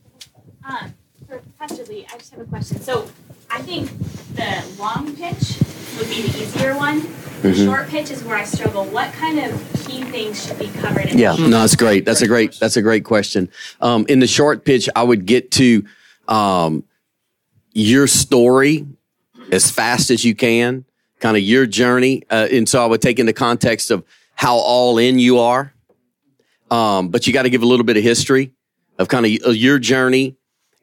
Um, 0.64 0.94
for 1.28 1.42
Pastor 1.60 1.84
Lee, 1.86 2.06
I 2.14 2.18
just 2.18 2.32
have 2.32 2.42
a 2.42 2.46
question. 2.46 2.80
So 2.82 3.08
I 3.50 3.62
think 3.62 3.90
the 4.36 4.64
long 4.80 5.16
pitch 5.16 5.58
would 5.98 6.10
be 6.10 6.22
the 6.22 6.42
easier 6.44 6.76
one. 6.78 7.02
The 7.42 7.50
Mm-hmm. 7.50 7.66
short 7.66 7.88
pitch 7.90 8.12
is 8.12 8.24
where 8.24 8.38
I 8.38 8.44
struggle. 8.44 8.86
What 8.86 9.12
kind 9.14 9.40
of 9.40 9.52
key 9.88 10.04
things 10.04 10.46
should 10.46 10.60
be 10.60 10.68
covered 10.80 11.08
in 11.08 11.18
Yeah, 11.18 11.36
no, 11.36 11.50
that's 11.50 11.76
great. 11.76 12.06
That's 12.06 12.22
a 12.22 12.28
great. 12.28 12.60
That's 12.60 12.78
a 12.78 12.84
great 12.84 13.04
question. 13.04 13.50
Um, 13.82 14.06
in 14.08 14.20
the 14.20 14.28
short 14.28 14.64
pitch, 14.64 14.88
I 14.96 15.02
would 15.02 15.26
get 15.26 15.50
to 15.54 15.84
um, 16.28 16.84
your 17.74 18.06
story 18.06 18.86
as 19.52 19.72
fast 19.72 20.12
as 20.12 20.24
you 20.24 20.36
can, 20.36 20.86
kind 21.22 21.38
of 21.38 21.44
your 21.44 21.66
journey, 21.66 22.24
uh, 22.30 22.48
and 22.52 22.68
so 22.68 22.84
I 22.84 22.88
would 22.88 23.02
take 23.02 23.20
into 23.20 23.32
context 23.32 23.92
of 23.92 24.04
how 24.36 24.58
all 24.58 24.98
in 24.98 25.20
you 25.20 25.40
are. 25.40 25.74
Um, 26.70 27.10
but 27.10 27.28
you 27.28 27.34
got 27.34 27.44
to 27.44 27.50
give 27.50 27.64
a 27.64 27.66
little 27.66 27.86
bit 27.86 27.98
of 27.98 28.04
history 28.04 28.54
of 28.98 29.08
kind 29.08 29.26
of 29.26 29.56
your 29.56 29.80
journey, 29.80 30.36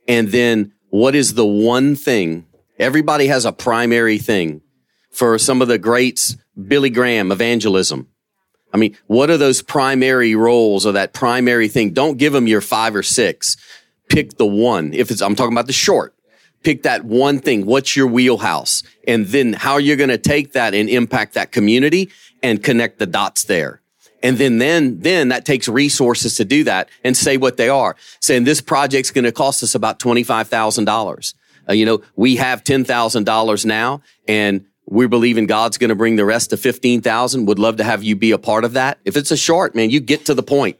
and 0.06 0.28
then 0.28 0.72
what 0.90 1.14
is 1.14 1.34
the 1.34 1.46
one 1.46 1.96
thing? 1.96 2.46
Everybody 2.78 3.26
has 3.26 3.44
a 3.44 3.52
primary 3.52 4.18
thing. 4.18 4.62
For 5.10 5.38
some 5.38 5.62
of 5.62 5.68
the 5.68 5.78
greats, 5.78 6.36
Billy 6.66 6.90
Graham, 6.90 7.32
evangelism. 7.32 8.08
I 8.72 8.76
mean, 8.76 8.96
what 9.06 9.30
are 9.30 9.36
those 9.36 9.62
primary 9.62 10.34
roles 10.34 10.86
or 10.86 10.92
that 10.92 11.12
primary 11.12 11.68
thing? 11.68 11.92
Don't 11.92 12.18
give 12.18 12.32
them 12.32 12.46
your 12.46 12.60
five 12.60 12.94
or 12.94 13.02
six. 13.02 13.56
Pick 14.08 14.36
the 14.36 14.46
one. 14.46 14.92
If 14.92 15.10
it's, 15.10 15.22
I'm 15.22 15.34
talking 15.34 15.54
about 15.54 15.66
the 15.66 15.72
short. 15.72 16.14
Pick 16.62 16.82
that 16.82 17.04
one 17.04 17.38
thing. 17.38 17.66
What's 17.66 17.96
your 17.96 18.06
wheelhouse? 18.06 18.82
And 19.06 19.26
then 19.26 19.52
how 19.52 19.74
are 19.74 19.80
you're 19.80 19.96
going 19.96 20.08
to 20.08 20.18
take 20.18 20.52
that 20.52 20.74
and 20.74 20.88
impact 20.88 21.34
that 21.34 21.52
community 21.52 22.10
and 22.42 22.62
connect 22.62 22.98
the 22.98 23.06
dots 23.06 23.44
there. 23.44 23.80
And 24.22 24.36
then, 24.36 24.58
then, 24.58 25.00
then 25.00 25.28
that 25.28 25.44
takes 25.44 25.68
resources 25.68 26.36
to 26.36 26.44
do 26.44 26.64
that 26.64 26.88
and 27.04 27.16
say 27.16 27.36
what 27.36 27.56
they 27.56 27.68
are. 27.68 27.94
Saying 28.20 28.44
this 28.44 28.60
project's 28.60 29.10
going 29.12 29.24
to 29.24 29.32
cost 29.32 29.62
us 29.62 29.74
about 29.74 30.00
$25,000. 30.00 31.34
Uh, 31.68 31.72
you 31.72 31.86
know, 31.86 32.02
we 32.16 32.36
have 32.36 32.64
$10,000 32.64 33.64
now 33.64 34.02
and 34.26 34.64
we 34.86 35.06
believe 35.06 35.38
in 35.38 35.46
God's 35.46 35.78
going 35.78 35.90
to 35.90 35.94
bring 35.94 36.16
the 36.16 36.24
rest 36.24 36.50
to 36.50 36.56
15,000. 36.56 37.46
Would 37.46 37.58
love 37.58 37.76
to 37.76 37.84
have 37.84 38.02
you 38.02 38.16
be 38.16 38.32
a 38.32 38.38
part 38.38 38.64
of 38.64 38.72
that. 38.72 38.98
If 39.04 39.16
it's 39.16 39.30
a 39.30 39.36
short, 39.36 39.74
man, 39.74 39.90
you 39.90 40.00
get 40.00 40.26
to 40.26 40.34
the 40.34 40.42
point. 40.42 40.78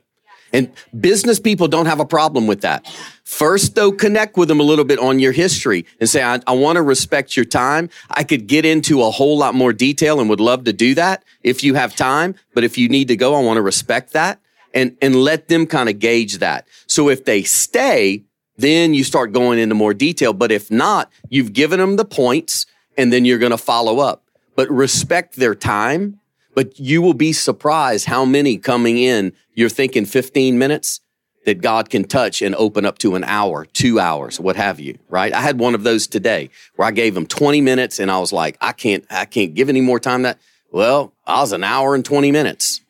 And 0.53 0.72
business 0.99 1.38
people 1.38 1.68
don't 1.68 1.86
have 1.86 2.01
a 2.01 2.05
problem 2.05 2.46
with 2.46 2.62
that. 2.62 2.86
First, 3.24 3.74
though, 3.74 3.92
connect 3.92 4.36
with 4.36 4.49
them 4.49 4.61
a 4.61 4.62
little 4.62 4.84
bit 4.84 4.99
on 4.99 5.18
your 5.18 5.32
history 5.32 5.84
and 6.01 6.09
say, 6.09 6.22
I, 6.22 6.40
I 6.46 6.53
want 6.53 6.76
to 6.76 6.82
respect 6.82 7.36
your 7.36 7.44
time. 7.44 7.90
I 8.11 8.24
could 8.24 8.46
get 8.46 8.64
into 8.64 9.03
a 9.03 9.11
whole 9.11 9.36
lot 9.36 9.55
more 9.55 9.72
detail 9.72 10.20
and 10.20 10.28
would 10.30 10.40
love 10.40 10.64
to 10.64 10.72
do 10.72 10.94
that 10.94 11.24
if 11.42 11.62
you 11.62 11.74
have 11.74 11.94
time. 11.94 12.34
But 12.55 12.64
if 12.64 12.78
you 12.78 12.88
need 12.88 13.09
to 13.09 13.16
go, 13.16 13.34
I 13.34 13.42
want 13.42 13.59
to 13.59 13.62
respect 13.62 14.12
that 14.12 14.40
and, 14.74 14.96
and 15.03 15.16
let 15.16 15.49
them 15.49 15.66
kind 15.66 15.88
of 15.88 15.99
gauge 15.99 16.38
that. 16.38 16.66
So 16.86 17.09
if 17.09 17.24
they 17.24 17.42
stay, 17.42 18.24
then 18.57 18.94
you 18.94 19.05
start 19.05 19.32
going 19.32 19.59
into 19.59 19.74
more 19.74 19.94
detail. 19.94 20.32
But 20.32 20.53
if 20.53 20.70
not, 20.70 21.11
you've 21.28 21.53
given 21.53 21.78
them 21.80 21.96
the 21.96 22.05
points 22.05 22.66
and 22.96 23.12
then 23.12 23.24
you're 23.24 23.38
going 23.38 23.53
to 23.53 23.59
follow 23.59 24.01
up. 24.01 24.24
But 24.57 24.70
respect 24.70 25.36
their 25.36 25.55
time. 25.55 26.20
But 26.59 26.80
you 26.80 27.02
will 27.02 27.14
be 27.14 27.32
surprised 27.32 28.06
how 28.06 28.24
many 28.24 28.56
coming 28.59 28.98
in, 28.98 29.32
you're 29.54 29.68
thinking 29.68 30.04
15 30.04 30.59
minutes 30.59 31.00
that 31.46 31.61
God 31.61 31.88
can 31.88 32.02
touch 32.02 32.42
and 32.42 32.52
open 32.56 32.84
up 32.84 32.98
to 32.98 33.14
an 33.14 33.22
hour, 33.22 33.64
two 33.64 34.00
hours, 34.00 34.40
what 34.40 34.56
have 34.56 34.80
you, 34.80 34.98
right? 35.09 35.32
I 35.32 35.40
had 35.40 35.61
one 35.61 35.76
of 35.76 35.84
those 35.84 36.09
today 36.09 36.50
where 36.74 36.88
I 36.88 36.90
gave 36.90 37.14
them 37.14 37.26
20 37.26 37.61
minutes 37.61 38.00
and 38.00 38.11
I 38.11 38.18
was 38.18 38.32
like, 38.32 38.59
I 38.61 38.72
can't, 38.72 39.06
I 39.09 39.24
can't 39.24 39.54
give 39.54 39.68
any 39.68 39.80
more 39.80 40.00
time 40.00 40.22
that. 40.22 40.40
Well, 40.72 41.12
I 41.24 41.42
was 41.42 41.52
an 41.52 41.62
hour 41.62 41.94
and 41.94 42.04
20 42.04 42.32
minutes 42.32 42.80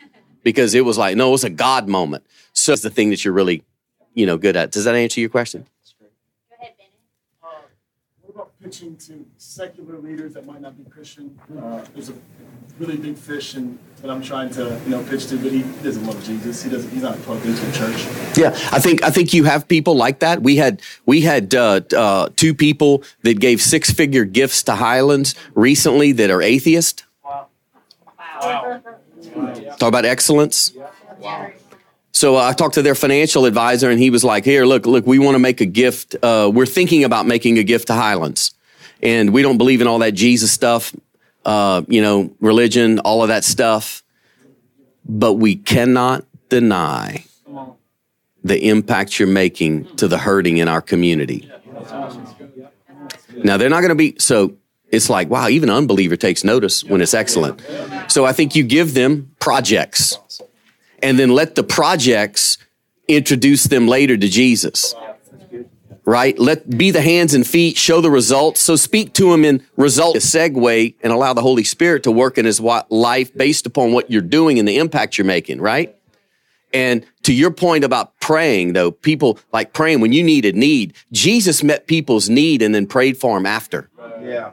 because 0.43 0.75
it 0.75 0.87
was 0.87 0.97
like, 0.97 1.19
no, 1.19 1.29
it 1.29 1.33
was 1.33 1.45
a 1.45 1.51
God 1.51 1.89
moment. 1.89 2.25
So 2.55 2.73
it's 2.73 2.81
the 2.81 2.89
thing 2.89 3.11
that 3.11 3.23
you're 3.23 3.35
really, 3.35 3.64
you 4.14 4.25
know, 4.25 4.39
good 4.39 4.57
at. 4.57 4.73
Does 4.73 4.85
that 4.87 4.95
answer 4.95 5.21
your 5.21 5.29
question? 5.29 5.66
Go 6.01 6.07
ahead, 6.59 6.73
Bennett. 6.79 6.95
Uh, 7.43 7.49
what 8.23 8.35
about 8.35 8.58
pitching 8.69 8.97
to 8.97 9.25
secular 9.39 9.99
leaders 9.99 10.35
that 10.35 10.45
might 10.45 10.61
not 10.61 10.77
be 10.77 10.89
Christian? 10.91 11.39
Uh, 11.59 11.83
there's 11.95 12.11
a 12.11 12.14
really 12.79 12.97
big 12.97 13.16
fish 13.16 13.55
and 13.55 13.79
that 14.03 14.11
I'm 14.11 14.23
trying 14.23 14.51
to 14.51 14.79
you 14.85 14.91
know 14.91 15.03
pitch 15.05 15.27
to, 15.29 15.37
but 15.39 15.53
he 15.53 15.62
doesn't 15.83 16.07
love 16.07 16.23
Jesus. 16.23 16.62
He 16.62 16.71
doesn't. 16.71 16.91
He's 16.91 17.03
not 17.03 17.16
plugged 17.23 17.47
into 17.47 17.66
a 17.66 17.73
church. 17.73 18.07
Yeah, 18.37 18.51
I 18.71 18.79
think 18.79 19.03
I 19.03 19.11
think 19.11 19.33
you 19.33 19.45
have 19.45 19.66
people 19.69 19.97
like 19.97 20.19
that. 20.21 20.43
We 20.43 20.57
had 20.57 20.83
we 21.07 21.23
had 21.23 21.55
uh, 21.55 21.81
uh, 21.97 22.29
two 22.37 22.55
people 22.55 23.03
that 23.23 23.41
gave 23.41 23.62
six 23.62 23.91
figure 23.91 24.25
gifts 24.25 24.62
to 24.64 24.75
Highlands 24.75 25.35
recently 25.55 26.12
that 26.12 26.31
are 26.31 26.43
atheist. 26.43 27.05
Wow. 27.25 27.49
Talk 29.79 29.89
about 29.89 30.05
excellence. 30.05 30.73
Wow. 31.19 31.53
So 32.12 32.37
uh, 32.37 32.49
I 32.49 32.53
talked 32.53 32.75
to 32.75 32.83
their 32.83 32.97
financial 32.97 33.45
advisor, 33.45 33.91
and 33.91 34.01
he 34.01 34.11
was 34.11 34.25
like, 34.25 34.45
"Here, 34.45 34.66
look, 34.66 34.87
look, 34.87 35.07
we 35.07 35.21
want 35.21 35.37
to 35.37 35.39
make 35.39 35.61
a 35.61 35.66
gift. 35.66 36.16
Uh, 36.21 36.51
we're 36.53 36.66
thinking 36.66 37.05
about 37.05 37.27
making 37.27 37.59
a 37.59 37.62
gift 37.62 37.87
to 37.87 37.95
Highlands, 37.95 38.55
and 39.03 39.33
we 39.33 39.43
don't 39.43 39.59
believe 39.59 39.81
in 39.81 39.87
all 39.87 40.01
that 40.01 40.13
Jesus 40.13 40.51
stuff, 40.53 40.95
uh, 41.45 41.83
you 41.89 42.03
know, 42.03 42.35
religion, 42.41 42.99
all 43.01 43.23
of 43.23 43.29
that 43.29 43.45
stuff, 43.45 44.03
but 45.05 45.35
we 45.35 45.57
cannot 45.57 46.25
deny 46.49 47.25
the 48.45 48.69
impact 48.69 49.19
you're 49.19 49.29
making 49.29 49.85
to 49.97 50.09
the 50.09 50.19
hurting 50.19 50.59
in 50.59 50.69
our 50.69 50.81
community. 50.81 51.51
Now, 53.45 53.57
they're 53.57 53.71
not 53.71 53.81
going 53.81 53.91
to 53.91 53.95
be, 53.95 54.17
so 54.19 54.57
it's 54.91 55.11
like, 55.11 55.29
wow, 55.29 55.49
even 55.49 55.71
unbeliever 55.71 56.17
takes 56.17 56.45
notice 56.45 56.83
when 56.83 57.01
it's 57.01 57.15
excellent. 57.15 57.63
So 58.09 58.25
I 58.25 58.33
think 58.33 58.57
you 58.57 58.65
give 58.65 58.95
them 58.95 59.31
projects 59.39 60.19
and 61.03 61.19
then 61.19 61.31
let 61.31 61.55
the 61.55 61.63
projects 61.63 62.59
introduce 63.07 63.65
them 63.65 63.87
later 63.87 64.17
to 64.17 64.29
Jesus. 64.29 64.95
Right? 66.09 66.39
Let 66.39 66.79
be 66.79 66.91
the 66.91 67.03
hands 67.03 67.35
and 67.35 67.47
feet, 67.47 67.77
show 67.77 68.01
the 68.01 68.11
results. 68.11 68.63
So 68.63 68.77
speak 68.77 69.13
to 69.13 69.31
him 69.31 69.45
in 69.45 69.63
result, 69.77 70.17
a 70.17 70.21
segue, 70.21 70.95
and 71.03 71.13
allow 71.13 71.35
the 71.35 71.43
Holy 71.43 71.65
Spirit 71.65 72.05
to 72.05 72.11
work 72.11 72.39
in 72.39 72.47
his 72.47 72.61
life 72.61 73.35
based 73.37 73.67
upon 73.67 73.93
what 73.93 74.11
you're 74.11 74.23
doing 74.23 74.59
and 74.59 74.67
the 74.67 74.79
impact 74.79 75.19
you're 75.19 75.27
making, 75.27 75.61
right? 75.61 75.95
And 76.73 77.05
to 77.25 77.35
your 77.35 77.51
point 77.51 77.85
about 77.85 78.19
praying, 78.21 78.73
though, 78.73 78.91
people 78.91 79.39
like 79.53 79.75
praying 79.75 80.01
when 80.01 80.15
you 80.15 80.23
needed 80.23 80.57
need, 80.57 80.95
Jesus 81.13 81.63
met 81.63 81.87
people's 81.87 82.31
need 82.31 82.63
and 82.63 82.75
then 82.75 82.87
prayed 82.87 83.19
for 83.19 83.37
them 83.37 83.45
after. 83.45 83.91
Yeah. 84.23 84.53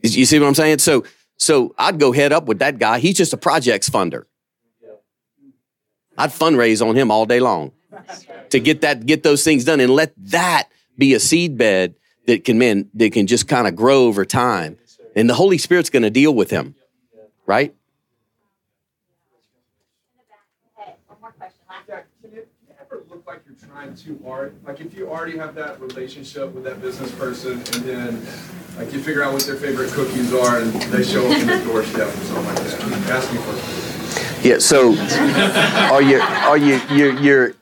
You 0.00 0.24
see 0.24 0.38
what 0.38 0.46
I'm 0.46 0.54
saying? 0.54 0.78
So, 0.78 1.04
so 1.36 1.74
I'd 1.76 2.00
go 2.00 2.12
head 2.12 2.32
up 2.32 2.46
with 2.46 2.60
that 2.60 2.78
guy. 2.78 2.98
He's 2.98 3.18
just 3.18 3.34
a 3.34 3.36
projects 3.36 3.90
funder. 3.90 4.24
I'd 6.16 6.30
fundraise 6.30 6.80
on 6.86 6.96
him 6.96 7.10
all 7.10 7.26
day 7.26 7.40
long 7.40 7.72
to 8.50 8.60
get 8.60 8.80
that, 8.82 9.06
get 9.06 9.22
those 9.22 9.44
things 9.44 9.64
done 9.64 9.80
and 9.80 9.90
let 9.94 10.12
that 10.16 10.68
be 10.98 11.14
a 11.14 11.20
seed 11.20 11.56
bed 11.56 11.94
that 12.26 12.44
can, 12.44 12.58
man, 12.58 12.88
that 12.94 13.12
can 13.12 13.26
just 13.26 13.48
kind 13.48 13.66
of 13.66 13.74
grow 13.74 14.04
over 14.04 14.24
time. 14.24 14.78
And 15.14 15.28
the 15.28 15.34
Holy 15.34 15.58
Spirit's 15.58 15.90
going 15.90 16.04
to 16.04 16.10
deal 16.10 16.34
with 16.34 16.50
him, 16.50 16.74
right? 17.46 17.74
trying 23.82 23.96
too 23.96 24.20
hard. 24.24 24.54
Like 24.64 24.80
if 24.80 24.94
you 24.94 25.08
already 25.08 25.36
have 25.38 25.54
that 25.54 25.80
relationship 25.80 26.52
with 26.52 26.64
that 26.64 26.80
business 26.80 27.10
person, 27.12 27.52
and 27.52 27.64
then 27.64 28.26
like 28.76 28.92
you 28.92 29.00
figure 29.00 29.22
out 29.22 29.32
what 29.32 29.42
their 29.42 29.56
favorite 29.56 29.90
cookies 29.90 30.32
are, 30.32 30.60
and 30.60 30.72
they 30.72 31.02
show 31.02 31.26
up 31.30 31.38
in 31.38 31.48
your 31.48 31.64
doorstep 31.64 32.08
or 32.08 32.10
something 32.10 32.44
like 32.44 32.56
that. 32.56 33.10
Ask 33.10 33.32
me 33.32 33.38
for. 33.38 34.46
Yeah. 34.46 34.58
So, 34.58 34.94
are 35.92 36.02
you 36.02 36.20
are 36.20 36.58
you 36.58 36.80
you're 36.90 37.18
you're 37.20 37.54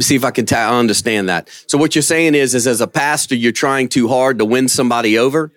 see 0.00 0.14
if 0.14 0.24
I 0.24 0.30
can 0.30 0.46
ta- 0.46 0.78
understand 0.78 1.28
that. 1.28 1.48
So 1.66 1.78
what 1.78 1.94
you're 1.94 2.02
saying 2.02 2.34
is, 2.34 2.54
is 2.54 2.66
as 2.66 2.80
a 2.80 2.86
pastor, 2.86 3.34
you're 3.34 3.52
trying 3.52 3.88
too 3.88 4.08
hard 4.08 4.38
to 4.38 4.44
win 4.44 4.68
somebody 4.68 5.18
over. 5.18 5.52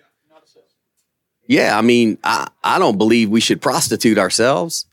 Yeah, 1.46 1.76
I 1.76 1.82
mean, 1.82 2.18
I, 2.24 2.48
I 2.62 2.78
don't 2.78 2.98
believe 2.98 3.28
we 3.28 3.40
should 3.40 3.60
prostitute 3.60 4.18
ourselves. 4.18 4.86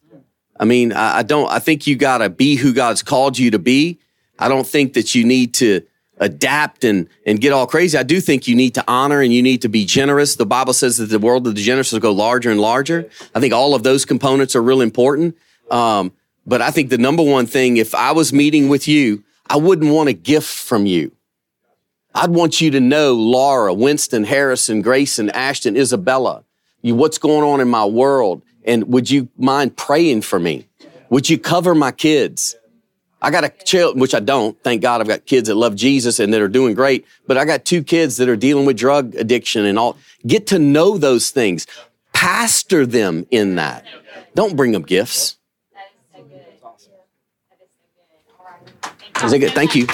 I 0.59 0.65
mean, 0.65 0.91
I, 0.91 1.19
I 1.19 1.23
don't, 1.23 1.49
I 1.49 1.59
think 1.59 1.87
you 1.87 1.95
got 1.95 2.17
to 2.17 2.29
be 2.29 2.55
who 2.55 2.73
God's 2.73 3.01
called 3.01 3.37
you 3.37 3.51
to 3.51 3.59
be. 3.59 3.99
I 4.37 4.47
don't 4.49 4.67
think 4.67 4.93
that 4.93 5.15
you 5.15 5.23
need 5.23 5.53
to 5.55 5.81
adapt 6.17 6.83
and, 6.83 7.07
and 7.25 7.39
get 7.39 7.53
all 7.53 7.65
crazy. 7.65 7.97
I 7.97 8.03
do 8.03 8.19
think 8.19 8.47
you 8.47 8.55
need 8.55 8.75
to 8.75 8.83
honor 8.87 9.21
and 9.21 9.33
you 9.33 9.41
need 9.41 9.61
to 9.61 9.69
be 9.69 9.85
generous. 9.85 10.35
The 10.35 10.45
Bible 10.45 10.73
says 10.73 10.97
that 10.97 11.05
the 11.05 11.19
world 11.19 11.47
of 11.47 11.55
the 11.55 11.61
generous 11.61 11.93
will 11.93 11.99
go 11.99 12.11
larger 12.11 12.51
and 12.51 12.59
larger. 12.59 13.09
I 13.33 13.39
think 13.39 13.53
all 13.53 13.73
of 13.73 13.83
those 13.83 14.03
components 14.03 14.55
are 14.55 14.61
real 14.61 14.81
important. 14.81 15.37
Um, 15.71 16.11
but 16.49 16.63
I 16.63 16.71
think 16.71 16.89
the 16.89 16.97
number 16.97 17.21
one 17.21 17.45
thing, 17.45 17.77
if 17.77 17.93
I 17.93 18.11
was 18.11 18.33
meeting 18.33 18.69
with 18.69 18.87
you, 18.87 19.23
I 19.47 19.57
wouldn't 19.57 19.93
want 19.93 20.09
a 20.09 20.13
gift 20.13 20.49
from 20.49 20.87
you. 20.87 21.11
I'd 22.15 22.31
want 22.31 22.59
you 22.59 22.71
to 22.71 22.79
know 22.79 23.13
Laura, 23.13 23.71
Winston, 23.71 24.23
Harrison, 24.23 24.81
Grayson, 24.81 25.29
Ashton, 25.29 25.77
Isabella, 25.77 26.43
you, 26.81 26.95
what's 26.95 27.19
going 27.19 27.43
on 27.43 27.61
in 27.61 27.69
my 27.69 27.85
world. 27.85 28.41
And 28.65 28.91
would 28.91 29.11
you 29.11 29.29
mind 29.37 29.77
praying 29.77 30.23
for 30.23 30.39
me? 30.39 30.67
Would 31.11 31.29
you 31.29 31.37
cover 31.37 31.75
my 31.75 31.91
kids? 31.91 32.55
I 33.21 33.29
got 33.29 33.43
a 33.43 33.49
child, 33.49 33.99
which 33.99 34.15
I 34.15 34.19
don't. 34.19 34.57
Thank 34.63 34.81
God 34.81 35.01
I've 35.01 35.07
got 35.07 35.27
kids 35.27 35.49
that 35.49 35.55
love 35.55 35.75
Jesus 35.75 36.19
and 36.19 36.33
that 36.33 36.41
are 36.41 36.47
doing 36.47 36.73
great. 36.73 37.05
But 37.27 37.37
I 37.37 37.45
got 37.45 37.63
two 37.63 37.83
kids 37.83 38.17
that 38.17 38.27
are 38.27 38.35
dealing 38.35 38.65
with 38.65 38.77
drug 38.77 39.13
addiction 39.15 39.65
and 39.65 39.77
all. 39.77 39.97
Get 40.25 40.47
to 40.47 40.57
know 40.57 40.97
those 40.97 41.29
things. 41.29 41.67
Pastor 42.11 42.87
them 42.87 43.27
in 43.29 43.55
that. 43.55 43.85
Don't 44.33 44.55
bring 44.55 44.71
them 44.71 44.83
gifts. 44.83 45.38
Is 49.23 49.33
it 49.33 49.39
good? 49.39 49.51
Thank 49.51 49.75
you. 49.75 49.85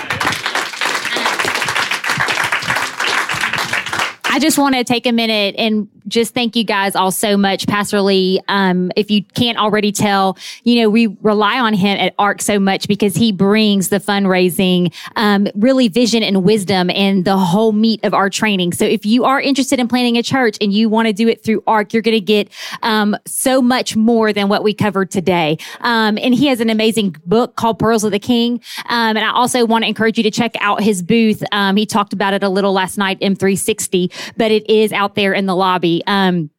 I 4.25 4.37
just 4.39 4.57
want 4.57 4.75
to 4.75 4.83
take 4.83 5.07
a 5.07 5.11
minute 5.11 5.55
and 5.57 5.87
just 6.07 6.33
thank 6.33 6.55
you 6.55 6.63
guys 6.63 6.95
all 6.95 7.11
so 7.11 7.37
much, 7.37 7.67
Pastor 7.67 8.01
Lee. 8.01 8.39
Um, 8.47 8.91
if 8.95 9.09
you 9.09 9.23
can't 9.23 9.57
already 9.57 9.91
tell, 9.91 10.37
you 10.63 10.81
know, 10.81 10.89
we 10.89 11.07
rely 11.21 11.59
on 11.59 11.73
him 11.73 11.97
at 11.97 12.13
ARC 12.19 12.41
so 12.41 12.59
much 12.59 12.87
because 12.87 13.15
he 13.15 13.31
brings 13.31 13.89
the 13.89 13.99
fundraising, 13.99 14.93
um, 15.15 15.47
really 15.55 15.87
vision 15.87 16.23
and 16.23 16.43
wisdom 16.43 16.89
and 16.91 17.25
the 17.25 17.37
whole 17.37 17.71
meat 17.71 17.99
of 18.03 18.13
our 18.13 18.29
training. 18.29 18.73
So 18.73 18.85
if 18.85 19.05
you 19.05 19.25
are 19.25 19.41
interested 19.41 19.79
in 19.79 19.87
planning 19.87 20.17
a 20.17 20.23
church 20.23 20.57
and 20.61 20.71
you 20.71 20.89
want 20.89 21.07
to 21.07 21.13
do 21.13 21.27
it 21.27 21.43
through 21.43 21.63
ARC, 21.67 21.93
you're 21.93 22.01
going 22.01 22.17
to 22.17 22.21
get, 22.21 22.49
um, 22.83 23.15
so 23.25 23.61
much 23.61 23.95
more 23.95 24.31
than 24.33 24.49
what 24.49 24.63
we 24.63 24.73
covered 24.73 25.11
today. 25.11 25.57
Um, 25.81 26.17
and 26.17 26.33
he 26.33 26.47
has 26.47 26.59
an 26.59 26.69
amazing 26.69 27.15
book 27.25 27.55
called 27.55 27.79
Pearls 27.79 28.03
of 28.03 28.11
the 28.11 28.19
King. 28.19 28.61
Um, 28.89 29.17
and 29.17 29.19
I 29.19 29.31
also 29.31 29.65
want 29.65 29.83
to 29.83 29.87
encourage 29.87 30.17
you 30.17 30.23
to 30.23 30.31
check 30.31 30.55
out 30.59 30.81
his 30.81 31.01
booth. 31.01 31.43
Um, 31.51 31.75
he 31.75 31.85
talked 31.85 32.13
about 32.13 32.33
it 32.33 32.43
a 32.43 32.49
little 32.49 32.73
last 32.73 32.97
night, 32.97 33.19
M360, 33.19 34.33
but 34.37 34.51
it 34.51 34.69
is 34.69 34.91
out 34.91 35.15
there 35.15 35.33
in 35.33 35.45
the 35.45 35.55
lobby. 35.55 35.94
Um, 36.05 36.49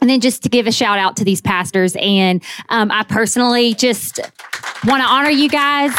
and 0.00 0.08
then 0.08 0.20
just 0.20 0.42
to 0.44 0.48
give 0.48 0.66
a 0.66 0.72
shout 0.72 0.98
out 0.98 1.16
to 1.18 1.24
these 1.24 1.40
pastors. 1.40 1.94
And 2.00 2.42
um, 2.70 2.90
I 2.90 3.04
personally 3.04 3.74
just 3.74 4.18
want 4.86 5.02
to 5.02 5.08
honor 5.08 5.30
you 5.30 5.48
guys. 5.48 5.92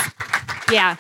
Yeah. 0.72 0.96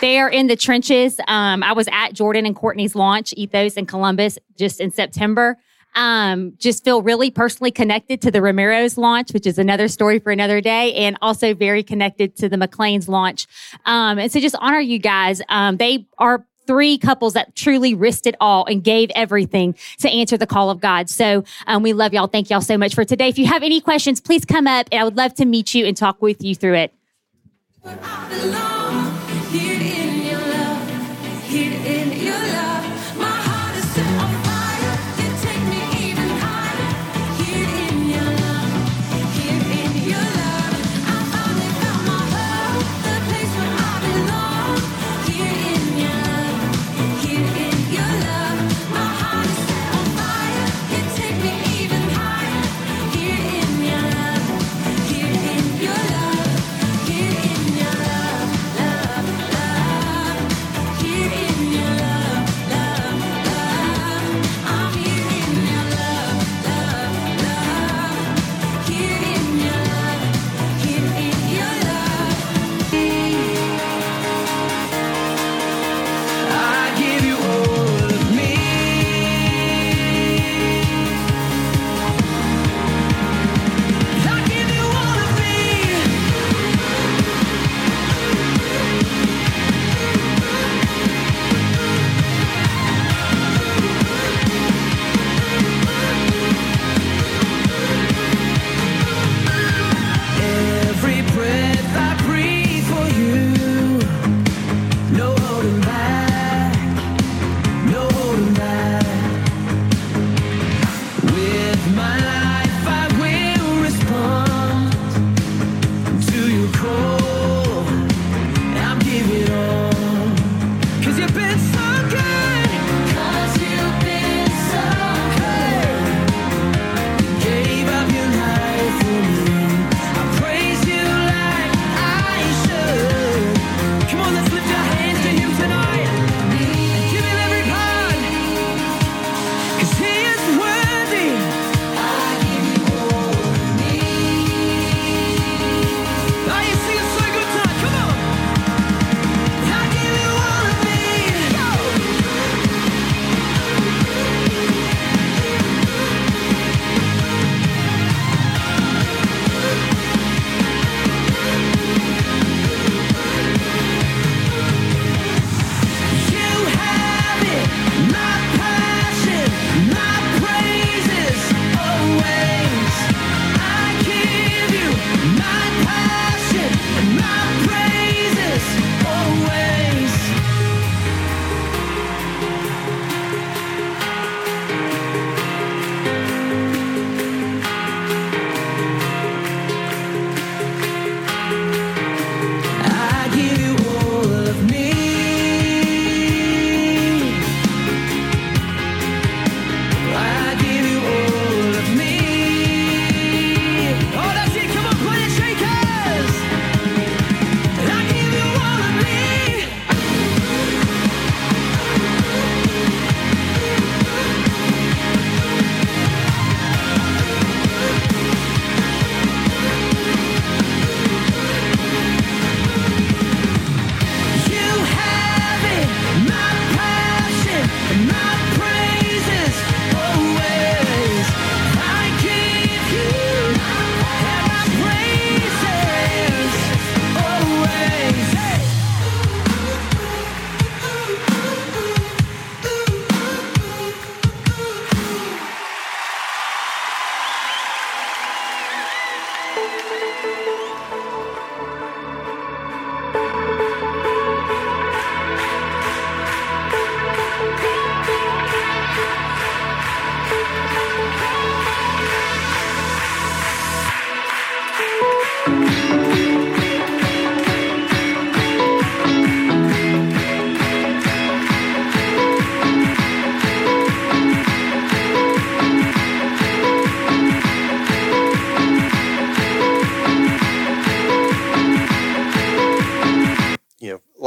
They 0.00 0.18
are 0.18 0.28
in 0.28 0.48
the 0.48 0.56
trenches. 0.56 1.20
Um, 1.28 1.62
I 1.62 1.72
was 1.72 1.88
at 1.92 2.12
Jordan 2.12 2.44
and 2.44 2.56
Courtney's 2.56 2.94
launch, 2.94 3.32
Ethos 3.36 3.74
in 3.74 3.86
Columbus, 3.86 4.38
just 4.58 4.80
in 4.80 4.90
September. 4.90 5.56
Um, 5.94 6.54
just 6.56 6.84
feel 6.84 7.02
really 7.02 7.30
personally 7.30 7.70
connected 7.70 8.20
to 8.22 8.30
the 8.30 8.40
Ramiro's 8.40 8.96
launch, 8.96 9.32
which 9.32 9.46
is 9.46 9.58
another 9.58 9.88
story 9.88 10.18
for 10.18 10.32
another 10.32 10.60
day, 10.60 10.94
and 10.94 11.16
also 11.22 11.54
very 11.54 11.82
connected 11.82 12.34
to 12.36 12.48
the 12.48 12.56
McLean's 12.56 13.08
launch. 13.08 13.46
Um, 13.84 14.18
and 14.18 14.32
so 14.32 14.40
just 14.40 14.56
honor 14.58 14.80
you 14.80 14.98
guys. 14.98 15.40
Um, 15.48 15.76
they 15.76 16.06
are 16.18 16.46
three 16.66 16.98
couples 16.98 17.34
that 17.34 17.54
truly 17.54 17.94
risked 17.94 18.26
it 18.26 18.34
all 18.40 18.64
and 18.66 18.82
gave 18.82 19.10
everything 19.14 19.74
to 19.98 20.08
answer 20.10 20.36
the 20.36 20.46
call 20.46 20.70
of 20.70 20.80
God. 20.80 21.08
So 21.10 21.44
um, 21.66 21.82
we 21.82 21.92
love 21.92 22.12
y'all. 22.12 22.26
Thank 22.26 22.50
y'all 22.50 22.60
so 22.60 22.78
much 22.78 22.94
for 22.94 23.04
today. 23.04 23.28
If 23.28 23.38
you 23.38 23.46
have 23.46 23.62
any 23.62 23.80
questions, 23.80 24.20
please 24.20 24.44
come 24.44 24.66
up 24.66 24.88
and 24.92 25.00
I 25.00 25.04
would 25.04 25.16
love 25.16 25.34
to 25.34 25.44
meet 25.44 25.74
you 25.74 25.86
and 25.86 25.96
talk 25.96 26.20
with 26.22 26.42
you 26.42 26.54
through 26.54 26.74
it. 26.74 26.94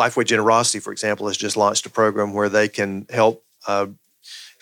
Lifeway 0.05 0.25
Generosity, 0.25 0.79
for 0.79 0.91
example, 0.91 1.27
has 1.27 1.37
just 1.37 1.57
launched 1.57 1.85
a 1.85 1.89
program 1.89 2.33
where 2.33 2.49
they 2.49 2.67
can 2.67 3.07
help 3.09 3.43
uh, 3.67 3.87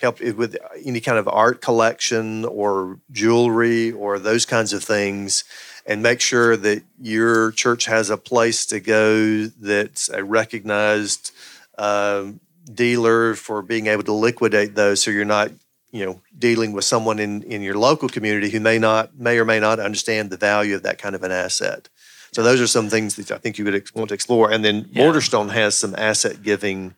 help 0.02 0.20
with 0.20 0.58
any 0.84 1.00
kind 1.00 1.18
of 1.18 1.28
art 1.28 1.62
collection 1.62 2.46
or 2.46 3.00
jewelry 3.12 3.92
or 3.92 4.20
those 4.20 4.46
kinds 4.46 4.74
of 4.74 4.84
things, 4.84 5.44
and 5.86 6.02
make 6.02 6.22
sure 6.22 6.56
that 6.58 6.84
your 7.02 7.52
church 7.52 7.86
has 7.86 8.10
a 8.10 8.18
place 8.18 8.66
to 8.66 8.80
go 8.80 9.46
that's 9.46 10.10
a 10.10 10.24
recognized 10.24 11.32
uh, 11.78 12.26
dealer 12.74 13.36
for 13.36 13.62
being 13.62 13.88
able 13.88 14.04
to 14.04 14.14
liquidate 14.14 14.76
those, 14.76 15.02
so 15.02 15.12
you're 15.12 15.26
not 15.26 15.52
you 15.92 16.06
know 16.06 16.22
dealing 16.38 16.72
with 16.74 16.86
someone 16.86 17.20
in 17.20 17.44
in 17.44 17.62
your 17.62 17.78
local 17.78 18.10
community 18.10 18.50
who 18.50 18.60
may 18.60 18.80
not 18.80 19.18
may 19.18 19.38
or 19.38 19.46
may 19.46 19.60
not 19.60 19.80
understand 19.80 20.30
the 20.30 20.38
value 20.38 20.76
of 20.76 20.84
that 20.84 20.98
kind 20.98 21.16
of 21.16 21.24
an 21.24 21.32
asset. 21.32 21.90
So 22.34 22.44
those 22.44 22.60
are 22.60 22.68
some 22.68 22.90
things 22.90 23.16
that 23.16 23.32
I 23.32 23.38
think 23.38 23.58
you 23.58 23.66
would 23.66 23.90
want 23.96 24.10
to 24.10 24.16
explore. 24.16 24.52
And 24.52 24.64
then 24.64 24.90
yeah. 24.92 25.06
Waterstone 25.06 25.50
has 25.50 25.78
some 25.78 25.96
asset 25.98 26.44
giving 26.44 26.96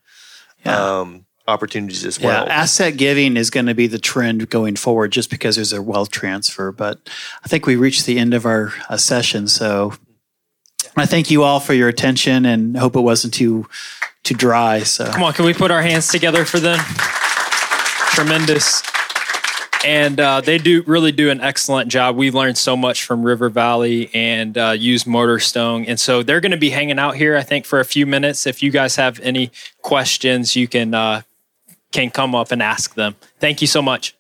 yeah. 0.65 0.99
um, 0.99 1.25
opportunities 1.47 2.05
as 2.05 2.19
well. 2.19 2.45
Yeah, 2.45 2.53
asset 2.53 2.97
giving 2.97 3.37
is 3.37 3.49
going 3.49 3.65
to 3.65 3.75
be 3.75 3.87
the 3.87 3.99
trend 3.99 4.49
going 4.49 4.75
forward 4.75 5.11
just 5.11 5.29
because 5.29 5.55
there's 5.55 5.73
a 5.73 5.81
wealth 5.81 6.11
transfer. 6.11 6.71
But 6.71 7.09
I 7.43 7.47
think 7.47 7.65
we 7.65 7.75
reached 7.75 8.05
the 8.05 8.17
end 8.17 8.33
of 8.33 8.45
our 8.45 8.73
uh, 8.89 8.97
session. 8.97 9.47
So 9.47 9.93
I 10.95 11.05
thank 11.05 11.29
you 11.29 11.43
all 11.43 11.59
for 11.59 11.73
your 11.73 11.89
attention 11.89 12.45
and 12.45 12.77
hope 12.77 12.95
it 12.95 13.01
wasn't 13.01 13.33
too 13.33 13.67
too 14.23 14.35
dry. 14.35 14.79
So 14.79 15.05
come 15.11 15.23
on, 15.23 15.33
can 15.33 15.45
we 15.45 15.53
put 15.53 15.69
our 15.69 15.83
hands 15.83 16.07
together 16.07 16.45
for 16.45 16.59
them? 16.59 16.79
Tremendous 18.15 18.81
and 19.85 20.19
uh, 20.19 20.41
they 20.41 20.57
do 20.57 20.83
really 20.87 21.11
do 21.11 21.29
an 21.29 21.39
excellent 21.41 21.89
job. 21.89 22.15
We've 22.15 22.33
learned 22.33 22.57
so 22.57 22.75
much 22.75 23.03
from 23.03 23.23
River 23.23 23.49
Valley 23.49 24.09
and 24.13 24.57
uh, 24.57 24.71
use 24.71 25.05
Waterstone, 25.05 25.85
and 25.85 25.99
so 25.99 26.23
they're 26.23 26.41
going 26.41 26.51
to 26.51 26.57
be 26.57 26.71
hanging 26.71 26.97
out 26.97 27.15
here, 27.15 27.37
I 27.37 27.43
think, 27.43 27.65
for 27.65 27.79
a 27.79 27.85
few 27.85 28.05
minutes. 28.05 28.47
If 28.47 28.63
you 28.63 28.71
guys 28.71 28.95
have 28.95 29.19
any 29.19 29.51
questions, 29.81 30.55
you 30.55 30.67
can 30.67 30.93
uh, 30.93 31.21
can 31.91 32.09
come 32.09 32.33
up 32.33 32.51
and 32.51 32.61
ask 32.61 32.95
them. 32.95 33.15
Thank 33.39 33.61
you 33.61 33.67
so 33.67 33.81
much. 33.81 34.14